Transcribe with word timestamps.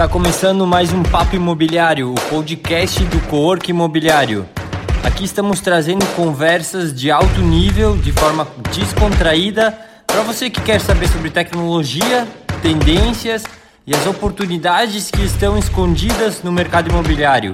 Está 0.00 0.10
começando 0.10 0.66
mais 0.66 0.94
um 0.94 1.02
Papo 1.02 1.36
Imobiliário, 1.36 2.10
o 2.10 2.14
podcast 2.30 3.04
do 3.04 3.20
Cowork 3.28 3.70
Imobiliário. 3.70 4.48
Aqui 5.04 5.24
estamos 5.24 5.60
trazendo 5.60 6.06
conversas 6.16 6.94
de 6.94 7.10
alto 7.10 7.42
nível, 7.42 7.98
de 7.98 8.10
forma 8.10 8.48
descontraída, 8.72 9.78
para 10.06 10.22
você 10.22 10.48
que 10.48 10.62
quer 10.62 10.80
saber 10.80 11.06
sobre 11.06 11.30
tecnologia, 11.30 12.26
tendências 12.62 13.44
e 13.86 13.94
as 13.94 14.06
oportunidades 14.06 15.10
que 15.10 15.22
estão 15.22 15.58
escondidas 15.58 16.42
no 16.42 16.50
mercado 16.50 16.88
imobiliário. 16.88 17.52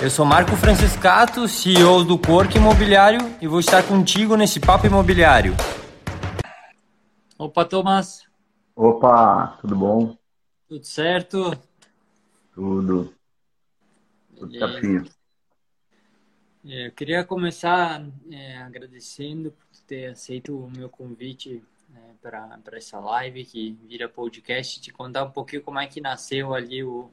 Eu 0.00 0.08
sou 0.08 0.24
Marco 0.24 0.54
Franciscato, 0.54 1.48
CEO 1.48 2.04
do 2.04 2.16
Cowork 2.16 2.56
Imobiliário 2.56 3.18
e 3.40 3.48
vou 3.48 3.58
estar 3.58 3.82
contigo 3.82 4.36
nesse 4.36 4.60
Papo 4.60 4.86
Imobiliário. 4.86 5.56
Opa, 7.36 7.64
Thomas. 7.64 8.22
Opa, 8.76 9.58
tudo 9.60 9.74
bom? 9.74 10.14
Tudo 10.68 10.84
certo? 10.86 11.50
Tudo. 12.52 13.14
Tudo. 14.36 14.56
É, 16.64 16.86
eu 16.86 16.92
queria 16.92 17.24
começar 17.24 18.06
é, 18.30 18.58
agradecendo 18.58 19.50
por 19.50 19.66
ter 19.86 20.06
aceito 20.06 20.56
o 20.56 20.70
meu 20.70 20.88
convite 20.88 21.62
é, 21.94 21.98
para 22.20 22.60
essa 22.72 23.00
live 23.00 23.44
que 23.44 23.72
vira 23.86 24.08
podcast, 24.08 24.80
te 24.80 24.92
contar 24.92 25.24
um 25.24 25.30
pouquinho 25.30 25.62
como 25.62 25.80
é 25.80 25.86
que 25.86 26.00
nasceu 26.00 26.54
ali 26.54 26.84
o, 26.84 27.10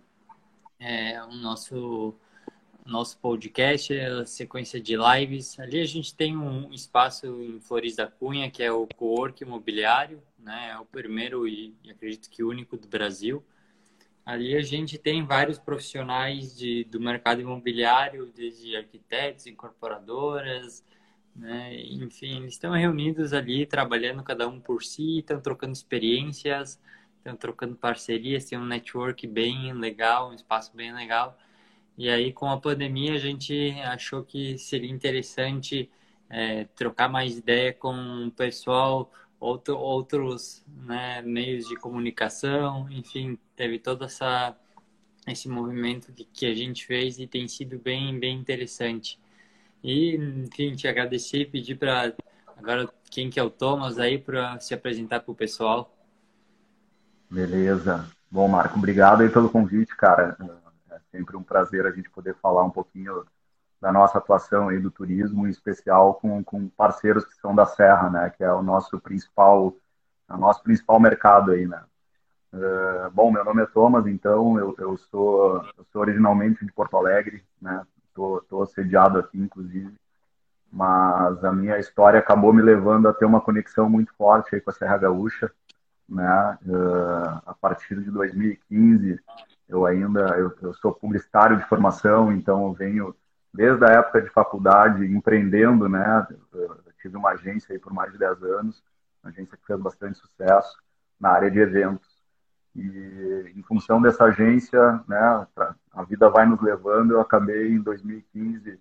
é, 0.79 1.23
o 1.23 1.33
nosso 1.35 2.13
nosso 2.85 3.17
podcast, 3.19 3.97
a 3.97 4.25
sequência 4.25 4.81
de 4.81 4.95
lives. 4.97 5.59
Ali 5.59 5.79
a 5.79 5.85
gente 5.85 6.13
tem 6.15 6.35
um 6.35 6.73
espaço 6.73 7.27
em 7.41 7.59
Flores 7.59 7.95
da 7.95 8.07
Cunha, 8.07 8.49
que 8.49 8.63
é 8.63 8.71
o 8.71 8.87
Cowork 8.87 9.43
Imobiliário, 9.43 10.21
né? 10.39 10.71
É 10.71 10.79
o 10.79 10.85
primeiro 10.85 11.47
e, 11.47 11.75
e 11.83 11.91
acredito 11.91 12.29
que 12.29 12.43
único 12.43 12.75
do 12.77 12.87
Brasil. 12.87 13.43
Ali 14.29 14.55
a 14.55 14.61
gente 14.61 14.95
tem 14.99 15.25
vários 15.25 15.57
profissionais 15.57 16.55
de, 16.55 16.83
do 16.83 16.99
mercado 16.99 17.41
imobiliário, 17.41 18.27
desde 18.27 18.75
arquitetos, 18.75 19.47
incorporadoras, 19.47 20.85
né? 21.35 21.73
enfim, 21.81 22.37
eles 22.37 22.53
estão 22.53 22.73
reunidos 22.73 23.33
ali, 23.33 23.65
trabalhando 23.65 24.21
cada 24.23 24.47
um 24.47 24.59
por 24.59 24.83
si, 24.83 25.17
estão 25.17 25.41
trocando 25.41 25.73
experiências, 25.73 26.79
estão 27.17 27.35
trocando 27.35 27.75
parcerias, 27.75 28.45
tem 28.45 28.59
um 28.59 28.67
network 28.67 29.25
bem 29.25 29.73
legal, 29.73 30.29
um 30.29 30.35
espaço 30.35 30.75
bem 30.75 30.93
legal. 30.93 31.35
E 31.97 32.07
aí, 32.07 32.31
com 32.31 32.51
a 32.51 32.61
pandemia, 32.61 33.15
a 33.15 33.17
gente 33.17 33.71
achou 33.83 34.23
que 34.23 34.59
seria 34.59 34.91
interessante 34.91 35.89
é, 36.29 36.65
trocar 36.75 37.09
mais 37.09 37.35
ideia 37.35 37.73
com 37.73 38.27
o 38.27 38.31
pessoal 38.31 39.11
outro, 39.39 39.75
outros 39.77 40.63
né, 40.67 41.21
meios 41.23 41.67
de 41.67 41.75
comunicação, 41.75 42.87
enfim, 42.91 43.39
teve 43.59 43.77
todo 43.77 44.05
essa, 44.05 44.55
esse 45.27 45.49
movimento 45.49 46.13
que, 46.13 46.23
que 46.23 46.45
a 46.45 46.55
gente 46.55 46.85
fez 46.85 47.19
e 47.19 47.27
tem 47.27 47.45
sido 47.45 47.77
bem, 47.77 48.17
bem 48.17 48.39
interessante. 48.39 49.19
E, 49.83 50.15
enfim, 50.15 50.73
te 50.75 50.87
agradecer 50.87 51.39
e 51.39 51.45
pedir 51.45 51.75
para 51.75 52.13
agora 52.55 52.89
quem 53.11 53.29
que 53.29 53.37
é 53.37 53.43
o 53.43 53.49
Thomas 53.49 53.99
aí 53.99 54.17
para 54.17 54.57
se 54.61 54.73
apresentar 54.73 55.19
para 55.19 55.31
o 55.33 55.35
pessoal. 55.35 55.93
Beleza. 57.29 58.09
Bom, 58.31 58.47
Marco, 58.47 58.77
obrigado 58.77 59.23
aí 59.23 59.29
pelo 59.29 59.49
convite, 59.49 59.93
cara. 59.97 60.37
É 60.89 60.99
sempre 61.11 61.35
um 61.35 61.43
prazer 61.43 61.85
a 61.85 61.91
gente 61.91 62.09
poder 62.09 62.35
falar 62.35 62.63
um 62.63 62.71
pouquinho 62.71 63.25
da 63.81 63.91
nossa 63.91 64.19
atuação 64.19 64.69
aí 64.69 64.79
do 64.79 64.89
turismo, 64.89 65.45
em 65.45 65.49
especial 65.49 66.13
com, 66.13 66.41
com 66.45 66.69
parceiros 66.69 67.25
que 67.25 67.35
são 67.35 67.53
da 67.53 67.65
Serra, 67.65 68.09
né, 68.09 68.29
que 68.29 68.41
é 68.41 68.51
o 68.53 68.63
nosso 68.63 68.97
principal, 69.01 69.75
o 70.29 70.37
nosso 70.37 70.63
principal 70.63 70.97
mercado 70.97 71.51
aí, 71.51 71.67
né. 71.67 71.83
Uh, 72.51 73.09
bom, 73.11 73.31
meu 73.31 73.45
nome 73.45 73.61
é 73.61 73.65
Thomas, 73.67 74.07
então 74.07 74.57
eu, 74.57 74.75
eu, 74.79 74.97
sou, 74.97 75.63
eu 75.77 75.85
sou 75.91 76.01
originalmente 76.01 76.65
de 76.65 76.71
Porto 76.71 76.97
Alegre, 76.97 77.43
né, 77.61 77.85
tô, 78.13 78.43
tô 78.49 78.65
sediado 78.65 79.19
aqui, 79.19 79.37
inclusive, 79.37 79.93
mas 80.71 81.43
a 81.45 81.51
minha 81.51 81.77
história 81.77 82.19
acabou 82.19 82.51
me 82.51 82.61
levando 82.61 83.07
a 83.07 83.13
ter 83.13 83.25
uma 83.25 83.39
conexão 83.39 83.87
muito 83.87 84.11
forte 84.15 84.55
aí 84.55 84.61
com 84.61 84.71
a 84.71 84.73
Serra 84.73 84.97
Gaúcha, 84.97 85.51
né, 86.07 86.57
uh, 86.65 87.41
a 87.45 87.53
partir 87.53 88.01
de 88.01 88.09
2015, 88.09 89.19
eu 89.67 89.85
ainda, 89.85 90.21
eu, 90.35 90.51
eu 90.63 90.73
sou 90.73 90.91
publicitário 90.91 91.55
de 91.55 91.67
formação, 91.67 92.31
então 92.31 92.65
eu 92.65 92.73
venho 92.73 93.15
desde 93.53 93.85
a 93.85 93.89
época 93.89 94.21
de 94.21 94.29
faculdade, 94.29 95.05
empreendendo, 95.05 95.87
né? 95.87 96.27
Eu 96.53 96.77
tive 97.01 97.17
uma 97.17 97.31
agência 97.31 97.73
aí 97.73 97.79
por 97.79 97.93
mais 97.93 98.11
de 98.11 98.17
10 98.17 98.43
anos, 98.43 98.83
uma 99.23 99.31
agência 99.31 99.57
que 99.57 99.65
fez 99.65 99.79
bastante 99.79 100.17
sucesso 100.17 100.77
na 101.19 101.29
área 101.29 101.51
de 101.51 101.59
eventos. 101.59 102.08
E 102.79 103.53
em 103.57 103.61
função 103.63 104.01
dessa 104.01 104.23
agência, 104.25 105.03
né, 105.07 105.47
a 105.91 106.03
vida 106.03 106.29
vai 106.29 106.45
nos 106.45 106.61
levando, 106.61 107.11
eu 107.11 107.19
acabei 107.19 107.73
em 107.73 107.81
2015 107.81 108.79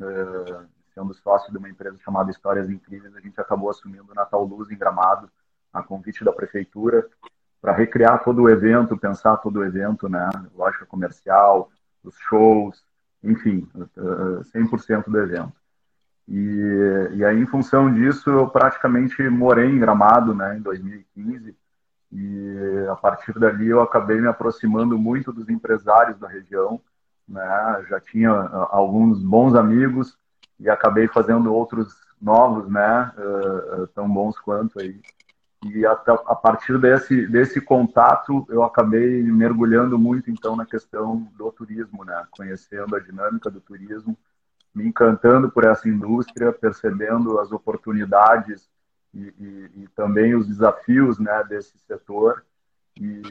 eh, 0.00 0.60
sendo 0.94 1.12
sócio 1.14 1.50
de 1.50 1.58
uma 1.58 1.68
empresa 1.68 1.98
chamada 1.98 2.30
Histórias 2.30 2.70
Incríveis, 2.70 3.14
a 3.16 3.20
gente 3.20 3.40
acabou 3.40 3.70
assumindo 3.70 4.14
Natal 4.14 4.44
Luz 4.44 4.70
em 4.70 4.76
Gramado, 4.76 5.28
a 5.72 5.82
convite 5.82 6.24
da 6.24 6.32
prefeitura, 6.32 7.08
para 7.60 7.72
recriar 7.72 8.22
todo 8.22 8.42
o 8.42 8.48
evento, 8.48 8.96
pensar 8.96 9.36
todo 9.38 9.58
o 9.58 9.64
evento, 9.64 10.08
né, 10.08 10.28
lógica 10.54 10.86
comercial, 10.86 11.70
os 12.04 12.16
shows, 12.16 12.84
enfim, 13.22 13.68
100% 14.52 15.10
do 15.10 15.18
evento. 15.18 15.52
E, 16.28 17.10
e 17.14 17.24
aí, 17.24 17.38
em 17.38 17.46
função 17.46 17.92
disso, 17.92 18.30
eu 18.30 18.48
praticamente 18.48 19.22
morei 19.28 19.68
em 19.68 19.78
Gramado, 19.78 20.34
né, 20.34 20.56
em 20.56 20.60
2015, 20.60 21.56
e 22.12 22.86
a 22.90 22.96
partir 22.96 23.38
dali 23.38 23.68
eu 23.68 23.80
acabei 23.80 24.20
me 24.20 24.28
aproximando 24.28 24.98
muito 24.98 25.32
dos 25.32 25.48
empresários 25.48 26.18
da 26.18 26.28
região, 26.28 26.80
né, 27.28 27.86
já 27.88 28.00
tinha 28.00 28.30
alguns 28.70 29.22
bons 29.22 29.54
amigos 29.54 30.18
e 30.58 30.68
acabei 30.68 31.06
fazendo 31.06 31.54
outros 31.54 31.94
novos, 32.20 32.68
né, 32.68 33.12
tão 33.94 34.08
bons 34.08 34.38
quanto 34.38 34.80
aí. 34.80 35.00
E 35.66 35.84
a, 35.84 35.92
a, 35.92 36.34
partir 36.34 36.78
desse, 36.78 37.26
desse 37.26 37.60
contato, 37.60 38.46
eu 38.48 38.62
acabei 38.64 39.22
mergulhando 39.22 39.98
muito, 39.98 40.30
então, 40.30 40.56
na 40.56 40.64
questão 40.64 41.28
do 41.36 41.52
turismo, 41.52 42.02
né? 42.02 42.26
Conhecendo 42.30 42.96
a 42.96 42.98
dinâmica 42.98 43.50
do 43.50 43.60
turismo, 43.60 44.16
me 44.74 44.86
encantando 44.86 45.50
por 45.50 45.64
essa 45.64 45.86
indústria, 45.86 46.50
percebendo 46.50 47.38
as 47.38 47.52
oportunidades 47.52 48.70
e, 49.14 49.34
e, 49.38 49.70
e 49.82 49.88
também 49.94 50.34
os 50.34 50.46
desafios, 50.46 51.18
né, 51.18 51.44
desse 51.48 51.78
setor. 51.78 52.44
E, 52.96 53.22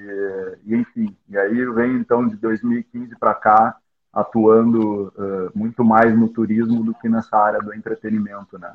e, 0.66 0.76
enfim, 0.76 1.16
e 1.28 1.38
aí 1.38 1.66
vem, 1.72 1.96
então, 1.96 2.28
de 2.28 2.36
2015 2.38 3.16
para 3.18 3.34
cá, 3.34 3.78
atuando 4.12 5.14
uh, 5.16 5.52
muito 5.54 5.84
mais 5.84 6.18
no 6.18 6.30
turismo 6.30 6.84
do 6.84 6.94
que 6.96 7.08
nessa 7.08 7.38
área 7.38 7.60
do 7.60 7.74
entretenimento, 7.74 8.58
né? 8.58 8.74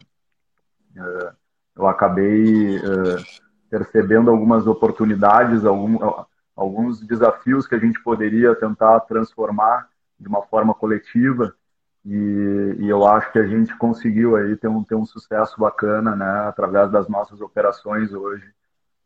Uh, 0.97 1.35
eu 1.77 1.89
acabei 1.89 2.79
uh, 2.79 3.25
percebendo 3.69 4.31
algumas 4.31 4.67
oportunidades, 4.67 5.65
algum, 5.65 5.99
alguns 6.55 7.01
desafios 7.01 7.67
que 7.67 7.75
a 7.75 7.79
gente 7.79 8.01
poderia 8.03 8.55
tentar 8.55 9.01
transformar 9.01 9.89
de 10.19 10.29
uma 10.29 10.43
forma 10.43 10.73
coletiva. 10.73 11.55
E, 12.05 12.77
e, 12.81 12.89
eu 12.89 13.07
acho 13.07 13.33
que 13.33 13.39
a 13.39 13.47
gente 13.47 13.77
conseguiu 13.79 14.37
aí 14.37 14.57
ter 14.57 14.69
um, 14.69 14.85
ter 14.85 14.95
um 14.95 15.07
sucesso 15.07 15.59
bacana, 15.59 16.15
né, 16.15 16.49
através 16.49 16.91
das 16.91 17.09
nossas 17.09 17.41
operações 17.41 18.13
hoje. 18.13 18.45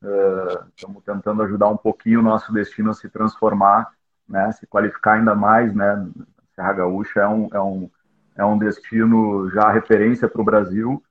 Uh, 0.02 0.68
estamos 0.76 1.02
tentando 1.04 1.42
ajudar 1.42 1.68
um 1.68 1.76
pouquinho 1.76 2.20
o 2.20 2.22
nosso 2.22 2.52
destino 2.52 2.90
a 2.90 2.94
se 2.94 3.08
transformar, 3.08 3.92
né, 4.28 4.50
se 4.52 4.66
qualificar 4.66 5.14
ainda 5.14 5.34
mais, 5.34 5.74
né. 5.74 6.08
Serra 6.54 6.72
Gaúcha 6.72 7.20
é 7.20 7.28
um, 7.28 7.48
é 7.52 7.60
um, 7.60 7.90
é 8.36 8.44
um 8.44 8.58
destino 8.58 9.48
já 9.50 9.70
referência 9.70 10.28
para 10.28 10.42
o 10.42 10.44
Brasil 10.44 11.02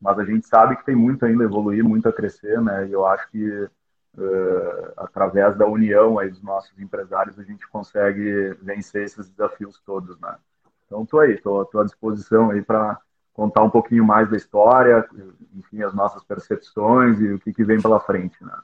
mas 0.00 0.18
a 0.18 0.24
gente 0.24 0.46
sabe 0.46 0.76
que 0.76 0.84
tem 0.84 0.96
muito 0.96 1.24
ainda 1.24 1.44
a 1.44 1.46
evoluir, 1.46 1.84
muito 1.84 2.08
a 2.08 2.12
crescer, 2.12 2.60
né? 2.62 2.88
E 2.88 2.92
eu 2.92 3.04
acho 3.04 3.28
que 3.30 3.46
uh, 4.16 4.92
através 4.96 5.56
da 5.56 5.66
união 5.66 6.18
aí 6.18 6.30
dos 6.30 6.42
nossos 6.42 6.76
empresários 6.78 7.38
a 7.38 7.42
gente 7.42 7.68
consegue 7.68 8.56
vencer 8.62 9.04
esses 9.04 9.28
desafios 9.28 9.78
todos, 9.84 10.18
né? 10.18 10.36
Então 10.90 11.06
tô 11.06 11.20
aí, 11.20 11.40
tô, 11.40 11.64
tô 11.66 11.78
à 11.78 11.84
disposição 11.84 12.50
aí 12.50 12.60
para 12.60 13.00
contar 13.32 13.62
um 13.62 13.70
pouquinho 13.70 14.04
mais 14.04 14.28
da 14.28 14.36
história, 14.36 15.08
enfim, 15.54 15.84
as 15.84 15.94
nossas 15.94 16.24
percepções 16.24 17.20
e 17.20 17.32
o 17.32 17.38
que, 17.38 17.52
que 17.52 17.62
vem 17.62 17.80
pela 17.80 18.00
frente, 18.00 18.42
né? 18.44 18.58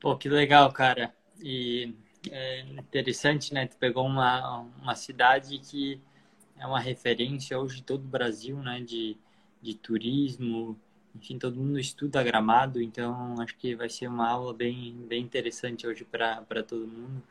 Pô, 0.00 0.16
que 0.16 0.26
legal, 0.26 0.72
cara. 0.72 1.14
E 1.38 1.94
é 2.30 2.60
interessante, 2.62 3.52
né? 3.52 3.66
Tu 3.66 3.76
pegou 3.76 4.06
uma, 4.06 4.60
uma 4.80 4.94
cidade 4.94 5.58
que 5.58 6.00
é 6.56 6.66
uma 6.66 6.80
referência 6.80 7.58
hoje 7.58 7.80
em 7.80 7.82
todo 7.82 8.00
o 8.04 8.08
Brasil, 8.08 8.56
né? 8.58 8.80
De 8.80 9.18
de 9.60 9.74
turismo, 9.74 10.78
enfim, 11.14 11.38
todo 11.38 11.56
mundo 11.56 11.78
estuda 11.78 12.22
gramado, 12.22 12.80
então 12.80 13.34
acho 13.40 13.56
que 13.56 13.74
vai 13.74 13.88
ser 13.88 14.06
uma 14.06 14.28
aula 14.28 14.54
bem, 14.54 14.94
bem 15.08 15.22
interessante 15.22 15.86
hoje 15.86 16.04
para 16.04 16.62
todo 16.62 16.86
mundo. 16.86 17.22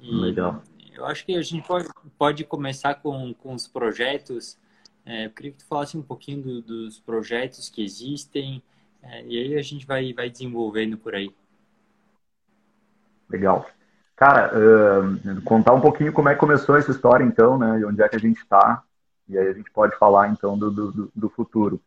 E 0.00 0.10
Legal. 0.10 0.62
Eu 0.98 1.06
acho 1.06 1.24
que 1.24 1.36
a 1.36 1.42
gente 1.42 1.66
pode, 1.66 1.88
pode 2.18 2.44
começar 2.44 2.96
com, 2.96 3.32
com 3.32 3.54
os 3.54 3.68
projetos. 3.68 4.58
É, 5.06 5.26
eu 5.26 5.30
queria 5.30 5.52
que 5.52 5.58
tu 5.58 5.64
falasse 5.64 5.96
um 5.96 6.02
pouquinho 6.02 6.42
do, 6.42 6.60
dos 6.60 6.98
projetos 6.98 7.70
que 7.70 7.84
existem, 7.84 8.60
é, 9.00 9.24
e 9.24 9.38
aí 9.38 9.56
a 9.56 9.62
gente 9.62 9.86
vai, 9.86 10.12
vai 10.12 10.28
desenvolvendo 10.28 10.98
por 10.98 11.14
aí. 11.14 11.32
Legal. 13.30 13.64
Cara, 14.16 14.50
uh, 14.52 15.42
contar 15.42 15.72
um 15.72 15.80
pouquinho 15.80 16.12
como 16.12 16.28
é 16.28 16.34
que 16.34 16.40
começou 16.40 16.76
essa 16.76 16.90
história, 16.90 17.22
então, 17.22 17.56
né? 17.56 17.78
E 17.78 17.84
onde 17.84 18.02
é 18.02 18.08
que 18.08 18.16
a 18.16 18.20
gente 18.20 18.38
está. 18.38 18.82
E 19.28 19.38
aí 19.38 19.46
a 19.46 19.52
gente 19.52 19.70
pode 19.70 19.96
falar, 19.96 20.28
então, 20.28 20.58
do, 20.58 20.68
do, 20.68 21.12
do 21.14 21.28
futuro. 21.28 21.80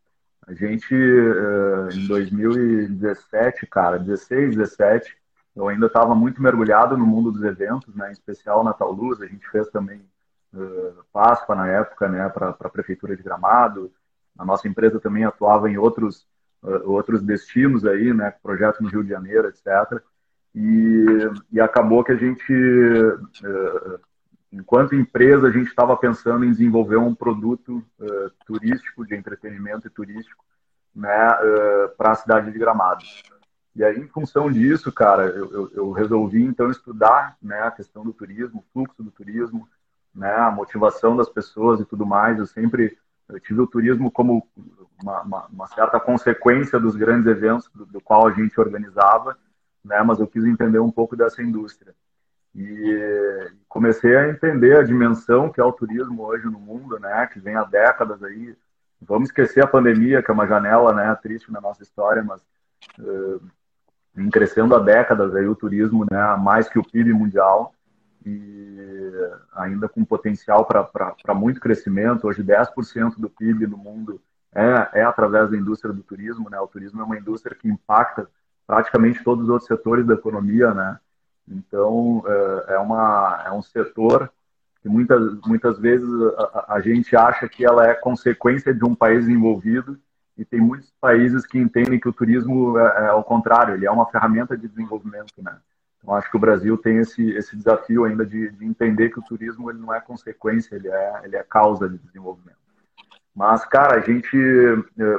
A 0.47 0.53
gente, 0.53 0.95
uh, 0.95 1.89
em 1.91 2.07
2017, 2.07 3.67
cara, 3.67 3.99
16, 3.99 4.55
17, 4.55 5.17
eu 5.56 5.68
ainda 5.68 5.88
estava 5.88 6.15
muito 6.15 6.42
mergulhado 6.42 6.98
no 6.98 7.06
mundo 7.06 7.31
dos 7.31 7.44
eventos, 7.44 7.94
né? 7.95 8.09
Em 8.09 8.13
especial 8.13 8.63
Natal 8.63 8.92
Luz. 8.92 9.21
A 9.21 9.27
gente 9.27 9.48
fez 9.50 9.69
também 9.69 10.01
uh, 10.53 11.03
Páscoa 11.12 11.56
na 11.56 11.68
época, 11.68 12.07
né? 12.07 12.30
Para 12.30 12.50
a 12.50 12.69
Prefeitura 12.69 13.15
de 13.15 13.24
Gramado. 13.24 13.92
A 14.38 14.45
nossa 14.45 14.68
empresa 14.68 15.00
também 15.00 15.25
atuava 15.25 15.69
em 15.69 15.77
outros, 15.77 16.25
outros 16.86 17.21
destinos 17.21 17.86
aí, 17.86 18.13
né? 18.13 18.31
Projetos 18.42 18.80
no 18.80 18.89
Rio 18.89 19.03
de 19.03 19.09
Janeiro, 19.09 19.50
etc. 19.50 20.01
E, 20.53 21.06
e 21.51 21.62
acabou 21.62 22.04
que 22.04 22.12
a 22.12 22.15
gente, 22.15 22.54
uh, 22.54 24.00
enquanto 24.51 24.95
empresa, 24.95 25.47
a 25.47 25.51
gente 25.51 25.68
estava 25.68 25.95
pensando 25.95 26.44
em 26.44 26.51
desenvolver 26.51 26.97
um 26.97 27.15
produto 27.15 27.83
uh, 28.00 28.31
turístico, 28.45 29.06
de 29.06 29.15
entretenimento 29.15 29.88
e 29.88 29.89
turístico, 29.89 30.44
né, 30.94 31.30
uh, 31.30 31.95
para 31.97 32.12
a 32.12 32.15
cidade 32.15 32.51
de 32.51 32.59
Gramado. 32.59 33.04
E 33.75 33.83
aí, 33.83 33.97
em 33.97 34.07
função 34.07 34.51
disso, 34.51 34.91
cara, 34.91 35.27
eu, 35.27 35.51
eu, 35.51 35.71
eu, 35.73 35.91
resolvi 35.91 36.44
então 36.44 36.69
estudar 36.69 37.38
né, 37.41 37.62
a 37.62 37.71
questão 37.71 38.03
do 38.03 38.12
turismo, 38.12 38.59
o 38.59 38.65
fluxo 38.73 39.01
do 39.01 39.12
turismo, 39.12 39.68
né, 40.13 40.33
a 40.33 40.51
motivação 40.51 41.15
das 41.15 41.29
pessoas 41.29 41.79
e 41.79 41.85
tudo 41.85 42.06
mais. 42.06 42.38
Eu 42.38 42.45
sempre 42.45 42.97
eu 43.29 43.39
tive 43.39 43.62
o 43.62 43.68
turismo 43.68 44.12
como 44.12 44.45
uma, 45.01 45.21
uma, 45.21 45.45
uma 45.47 45.68
certa 45.68 46.00
consequência 46.00 46.77
dos 46.77 46.97
grandes 46.97 47.25
eventos 47.27 47.69
do, 47.73 47.85
do 47.85 48.01
qual 48.01 48.27
a 48.27 48.31
gente 48.31 48.59
organizava 48.59 49.38
né? 49.83 50.01
Mas 50.03 50.19
eu 50.19 50.27
quis 50.27 50.45
entender 50.45 50.79
um 50.79 50.91
pouco 50.91 51.15
dessa 51.15 51.41
indústria. 51.41 51.94
E 52.53 53.51
comecei 53.68 54.15
a 54.15 54.29
entender 54.29 54.77
a 54.77 54.83
dimensão 54.83 55.51
que 55.51 55.59
é 55.59 55.63
o 55.63 55.71
turismo 55.71 56.23
hoje 56.23 56.45
no 56.45 56.59
mundo, 56.59 57.00
né? 57.00 57.27
Que 57.27 57.39
vem 57.39 57.56
há 57.56 57.63
décadas 57.63 58.23
aí. 58.23 58.56
Vamos 59.01 59.29
esquecer 59.29 59.63
a 59.63 59.68
pandemia, 59.68 60.21
que 60.21 60.29
é 60.29 60.33
uma 60.33 60.47
janela, 60.47 60.94
né? 60.94 61.13
Triste 61.15 61.51
na 61.51 61.62
nossa 61.62 61.81
história, 61.81 62.23
mas 62.23 62.41
uh, 63.00 63.41
vem 64.13 64.29
crescendo 64.29 64.75
há 64.75 64.79
décadas 64.79 65.35
aí 65.35 65.47
o 65.47 65.55
turismo, 65.55 66.05
né? 66.09 66.35
Mais 66.37 66.67
que 66.67 66.79
o 66.79 66.83
PIB 66.83 67.13
mundial 67.13 67.73
e 68.25 68.71
ainda 69.53 69.89
com 69.89 70.05
potencial 70.05 70.65
para 70.65 71.33
muito 71.33 71.59
crescimento. 71.59 72.27
Hoje, 72.27 72.43
10% 72.43 73.15
do 73.17 73.29
PIB 73.29 73.67
no 73.67 73.77
mundo 73.77 74.21
é, 74.53 74.99
é 74.99 75.03
através 75.03 75.49
da 75.49 75.57
indústria 75.57 75.93
do 75.93 76.03
turismo. 76.03 76.49
Né? 76.49 76.59
O 76.59 76.67
turismo 76.67 77.01
é 77.01 77.03
uma 77.03 77.17
indústria 77.17 77.55
que 77.55 77.67
impacta 77.67 78.27
praticamente 78.67 79.23
todos 79.23 79.45
os 79.45 79.49
outros 79.49 79.67
setores 79.67 80.05
da 80.05 80.13
economia, 80.13 80.73
né? 80.73 80.99
Então, 81.47 82.23
é, 82.25 82.75
é, 82.75 82.79
uma, 82.79 83.43
é 83.45 83.51
um 83.51 83.61
setor 83.61 84.31
que 84.81 84.87
muitas, 84.87 85.39
muitas 85.45 85.77
vezes 85.77 86.09
a, 86.37 86.75
a, 86.75 86.79
gente 86.79 87.15
acha 87.15 87.49
que 87.49 87.65
ela 87.65 87.85
é 87.85 87.93
consequência 87.93 88.73
de 88.73 88.85
um 88.85 88.95
país 88.95 89.27
envolvido 89.27 89.99
e 90.38 90.45
tem 90.45 90.60
muitos 90.60 90.92
países 91.00 91.45
que 91.45 91.57
entendem 91.57 92.00
que 92.00 92.10
o 92.10 92.13
turismo 92.13 92.78
é, 92.78 93.06
é 93.06 93.07
ao 93.07 93.24
contrário, 93.24 93.74
ele 93.74 93.86
é 93.86 93.92
uma 93.92 94.06
ferramenta 94.06 94.57
de 94.57 94.68
desenvolvimento, 94.68 95.33
né? 95.42 95.57
Então, 95.98 96.16
acho 96.16 96.31
que 96.31 96.38
o 96.38 96.39
Brasil 96.39 96.78
tem 96.78 96.98
esse, 96.98 97.30
esse 97.31 97.56
desafio 97.56 98.06
ainda 98.06 98.25
de, 98.25 98.50
de 98.51 98.66
entender 98.66 99.10
que 99.10 99.19
o 99.19 99.24
turismo 99.24 99.69
ele 99.69 99.80
não 99.80 99.94
é 99.94 100.01
consequência, 100.01 100.75
ele 100.75 100.88
é, 100.88 101.22
ele 101.24 101.36
é 101.36 101.44
causa 101.44 101.88
de 101.88 101.98
desenvolvimento. 102.00 102.57
Mas, 103.36 103.63
cara, 103.66 103.98
a 103.98 104.00
gente 104.00 104.36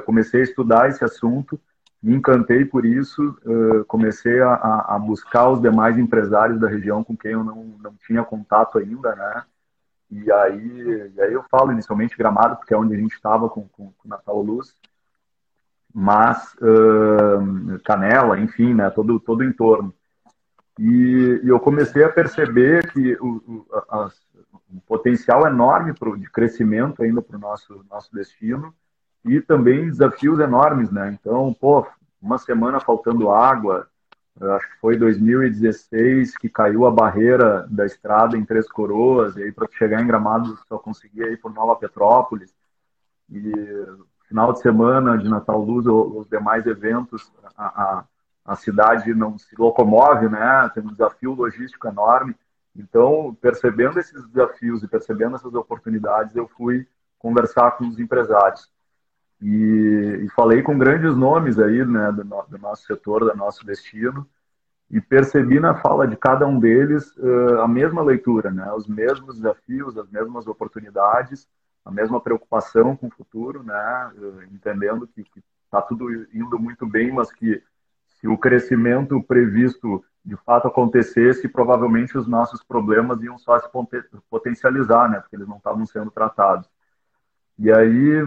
comecei 0.05 0.41
a 0.41 0.45
estudar 0.45 0.89
esse 0.89 1.05
assunto 1.05 1.59
me 2.03 2.17
encantei 2.17 2.65
por 2.65 2.85
isso, 2.85 3.39
comecei 3.87 4.41
a, 4.41 4.55
a, 4.89 4.99
buscar 4.99 5.49
os 5.49 5.63
demais 5.63 5.97
empresários 5.97 6.59
da 6.59 6.69
região 6.69 7.05
com 7.05 7.17
quem 7.17 7.31
eu 7.31 7.45
não, 7.45 7.65
não 7.81 7.95
tinha 8.05 8.25
contato 8.25 8.77
ainda, 8.77 9.15
né? 9.15 9.45
E 10.11 10.31
aí, 10.33 11.13
e 11.15 11.21
aí 11.21 11.33
eu 11.33 11.45
falo 11.45 11.71
inicialmente 11.71 12.19
Gramado, 12.19 12.57
porque 12.57 12.75
é 12.75 12.77
onde 12.77 12.95
a 12.95 12.99
gente 12.99 13.15
estava 13.15 13.49
com, 13.49 13.69
com, 13.69 13.93
com 13.93 14.09
Natal 14.09 14.43
Luz, 14.43 14.75
mas 15.95 16.55
uh, 16.55 17.79
Canela, 17.85 18.39
enfim, 18.41 18.75
né? 18.75 18.91
Todo, 18.91 19.21
todo 19.21 19.41
o 19.41 19.45
entorno. 19.45 19.95
E, 20.79 21.41
e 21.45 21.49
eu 21.49 21.61
comecei 21.61 22.03
a 22.03 22.09
perceber 22.09 22.91
que 22.93 23.15
o, 23.21 23.27
o, 23.47 23.67
a, 23.91 24.11
potencial 24.87 25.47
enorme 25.47 25.93
pro, 25.93 26.17
de 26.17 26.31
crescimento 26.31 27.03
ainda 27.03 27.21
para 27.21 27.37
o 27.37 27.41
nosso, 27.41 27.85
nosso 27.91 28.13
destino, 28.15 28.75
e 29.25 29.41
também 29.41 29.89
desafios 29.89 30.41
enormes, 30.41 30.91
né? 30.91 31.17
Então, 31.19 31.55
pô, 31.55 31.87
uma 32.21 32.39
semana 32.39 32.81
faltando 32.81 33.31
água, 33.31 33.87
acho 34.41 34.71
que 34.71 34.81
foi 34.81 34.97
2016 34.97 36.37
que 36.37 36.49
caiu 36.49 36.87
a 36.87 36.91
barreira 36.91 37.67
da 37.71 37.85
estrada 37.85 38.37
em 38.37 38.45
Três 38.45 38.69
Coroas, 38.71 39.37
e 39.37 39.43
aí 39.43 39.53
para 39.53 39.69
chegar 39.73 40.03
em 40.03 40.07
Gramado 40.07 40.59
só 40.69 40.79
conseguia 40.79 41.31
ir 41.31 41.37
por 41.37 41.53
Nova 41.53 41.77
Petrópolis. 41.77 42.53
E 43.31 43.53
final 44.33 44.51
de 44.51 44.61
semana 44.61 45.19
de 45.19 45.29
Natal 45.29 45.63
Luz, 45.63 45.87
os 45.87 46.27
demais 46.27 46.67
eventos, 46.67 47.31
a, 47.55 47.67
a, 47.67 48.05
a 48.47 48.57
cidade 48.57 49.13
não 49.13 49.37
se 49.37 49.55
locomove, 49.59 50.27
né? 50.27 50.71
Tem 50.75 50.83
um 50.83 50.91
desafio 50.91 51.35
logístico 51.35 51.87
enorme. 51.87 52.35
Então, 52.75 53.37
percebendo 53.43 54.01
esses 54.01 54.27
desafios 54.29 54.83
e 54.83 54.89
percebendo 54.89 55.37
essas 55.37 55.55
oportunidades, 55.55 56.35
eu 56.35 56.49
fui 56.49 56.89
conversar 57.19 57.73
com 57.73 57.87
os 57.87 57.99
empresários. 57.99 58.71
E, 59.43 60.23
e, 60.25 60.29
falei 60.31 60.63
com 60.63 60.79
grandes 60.79 61.15
nomes 61.15 61.59
aí, 61.59 61.85
né, 61.85 62.11
do, 62.11 62.25
do, 62.25 62.59
nosso 62.59 62.87
setor, 62.87 63.21
do 63.21 63.37
nosso 63.37 63.67
destino, 63.67 64.27
e 64.91 64.99
percebi 64.99 65.61
na 65.61 65.75
fala 65.75 66.07
de 66.09 66.17
cada 66.17 66.47
um 66.47 66.59
deles 66.59 67.15
uh, 67.19 67.61
a 67.61 67.69
mesma 67.69 68.03
leitura, 68.03 68.51
né, 68.51 68.73
os 68.73 68.87
mesmos 68.87 69.37
desafios, 69.37 69.99
as 69.99 70.09
mesmas 70.11 70.47
oportunidades, 70.47 71.47
a 71.85 71.91
mesma 71.91 72.21
preocupação 72.21 72.97
com 72.97 73.09
o 73.09 73.11
futuro, 73.11 73.63
né, 73.63 74.13
entendendo 74.53 75.07
que 75.07 75.25
está 75.65 75.83
tudo 75.83 76.11
indo 76.33 76.59
muito 76.59 76.87
bem, 76.87 77.13
mas 77.13 77.33
que 77.33 77.63
se 78.09 78.29
o 78.29 78.39
crescimento 78.39 79.23
previsto 79.23 80.05
de 80.25 80.37
fato 80.37 80.69
acontecesse, 80.69 81.49
provavelmente 81.49 82.17
os 82.17 82.29
nossos 82.29 82.63
problemas 82.63 83.21
iam 83.23 83.37
só 83.37 83.59
se 83.59 83.69
potencializar, 84.31 85.09
né, 85.11 85.21
porque 85.21 85.35
eles 85.35 85.49
não 85.49 85.57
estavam 85.57 85.85
sendo 85.87 86.11
tratados. 86.11 86.69
E 87.59 87.73
aí 87.73 88.23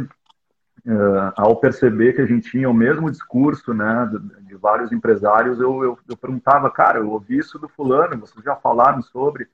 uh, 0.86 1.34
ao 1.36 1.56
perceber 1.58 2.14
que 2.14 2.22
a 2.22 2.26
gente 2.26 2.50
tinha 2.50 2.70
o 2.70 2.74
mesmo 2.74 3.10
discurso, 3.10 3.74
né, 3.74 4.10
de, 4.12 4.48
de 4.48 4.56
vários 4.56 4.92
empresários, 4.92 5.60
eu, 5.60 5.84
eu, 5.84 6.00
eu, 6.08 6.18
perguntava, 6.18 6.70
cara, 6.70 7.00
eu 7.00 7.10
ouvi 7.10 7.38
isso 7.38 7.58
do 7.58 7.68
fulano, 7.68 8.20
vocês 8.20 8.44
já 8.44 8.56
falaram 8.56 9.02
sobre, 9.02 9.48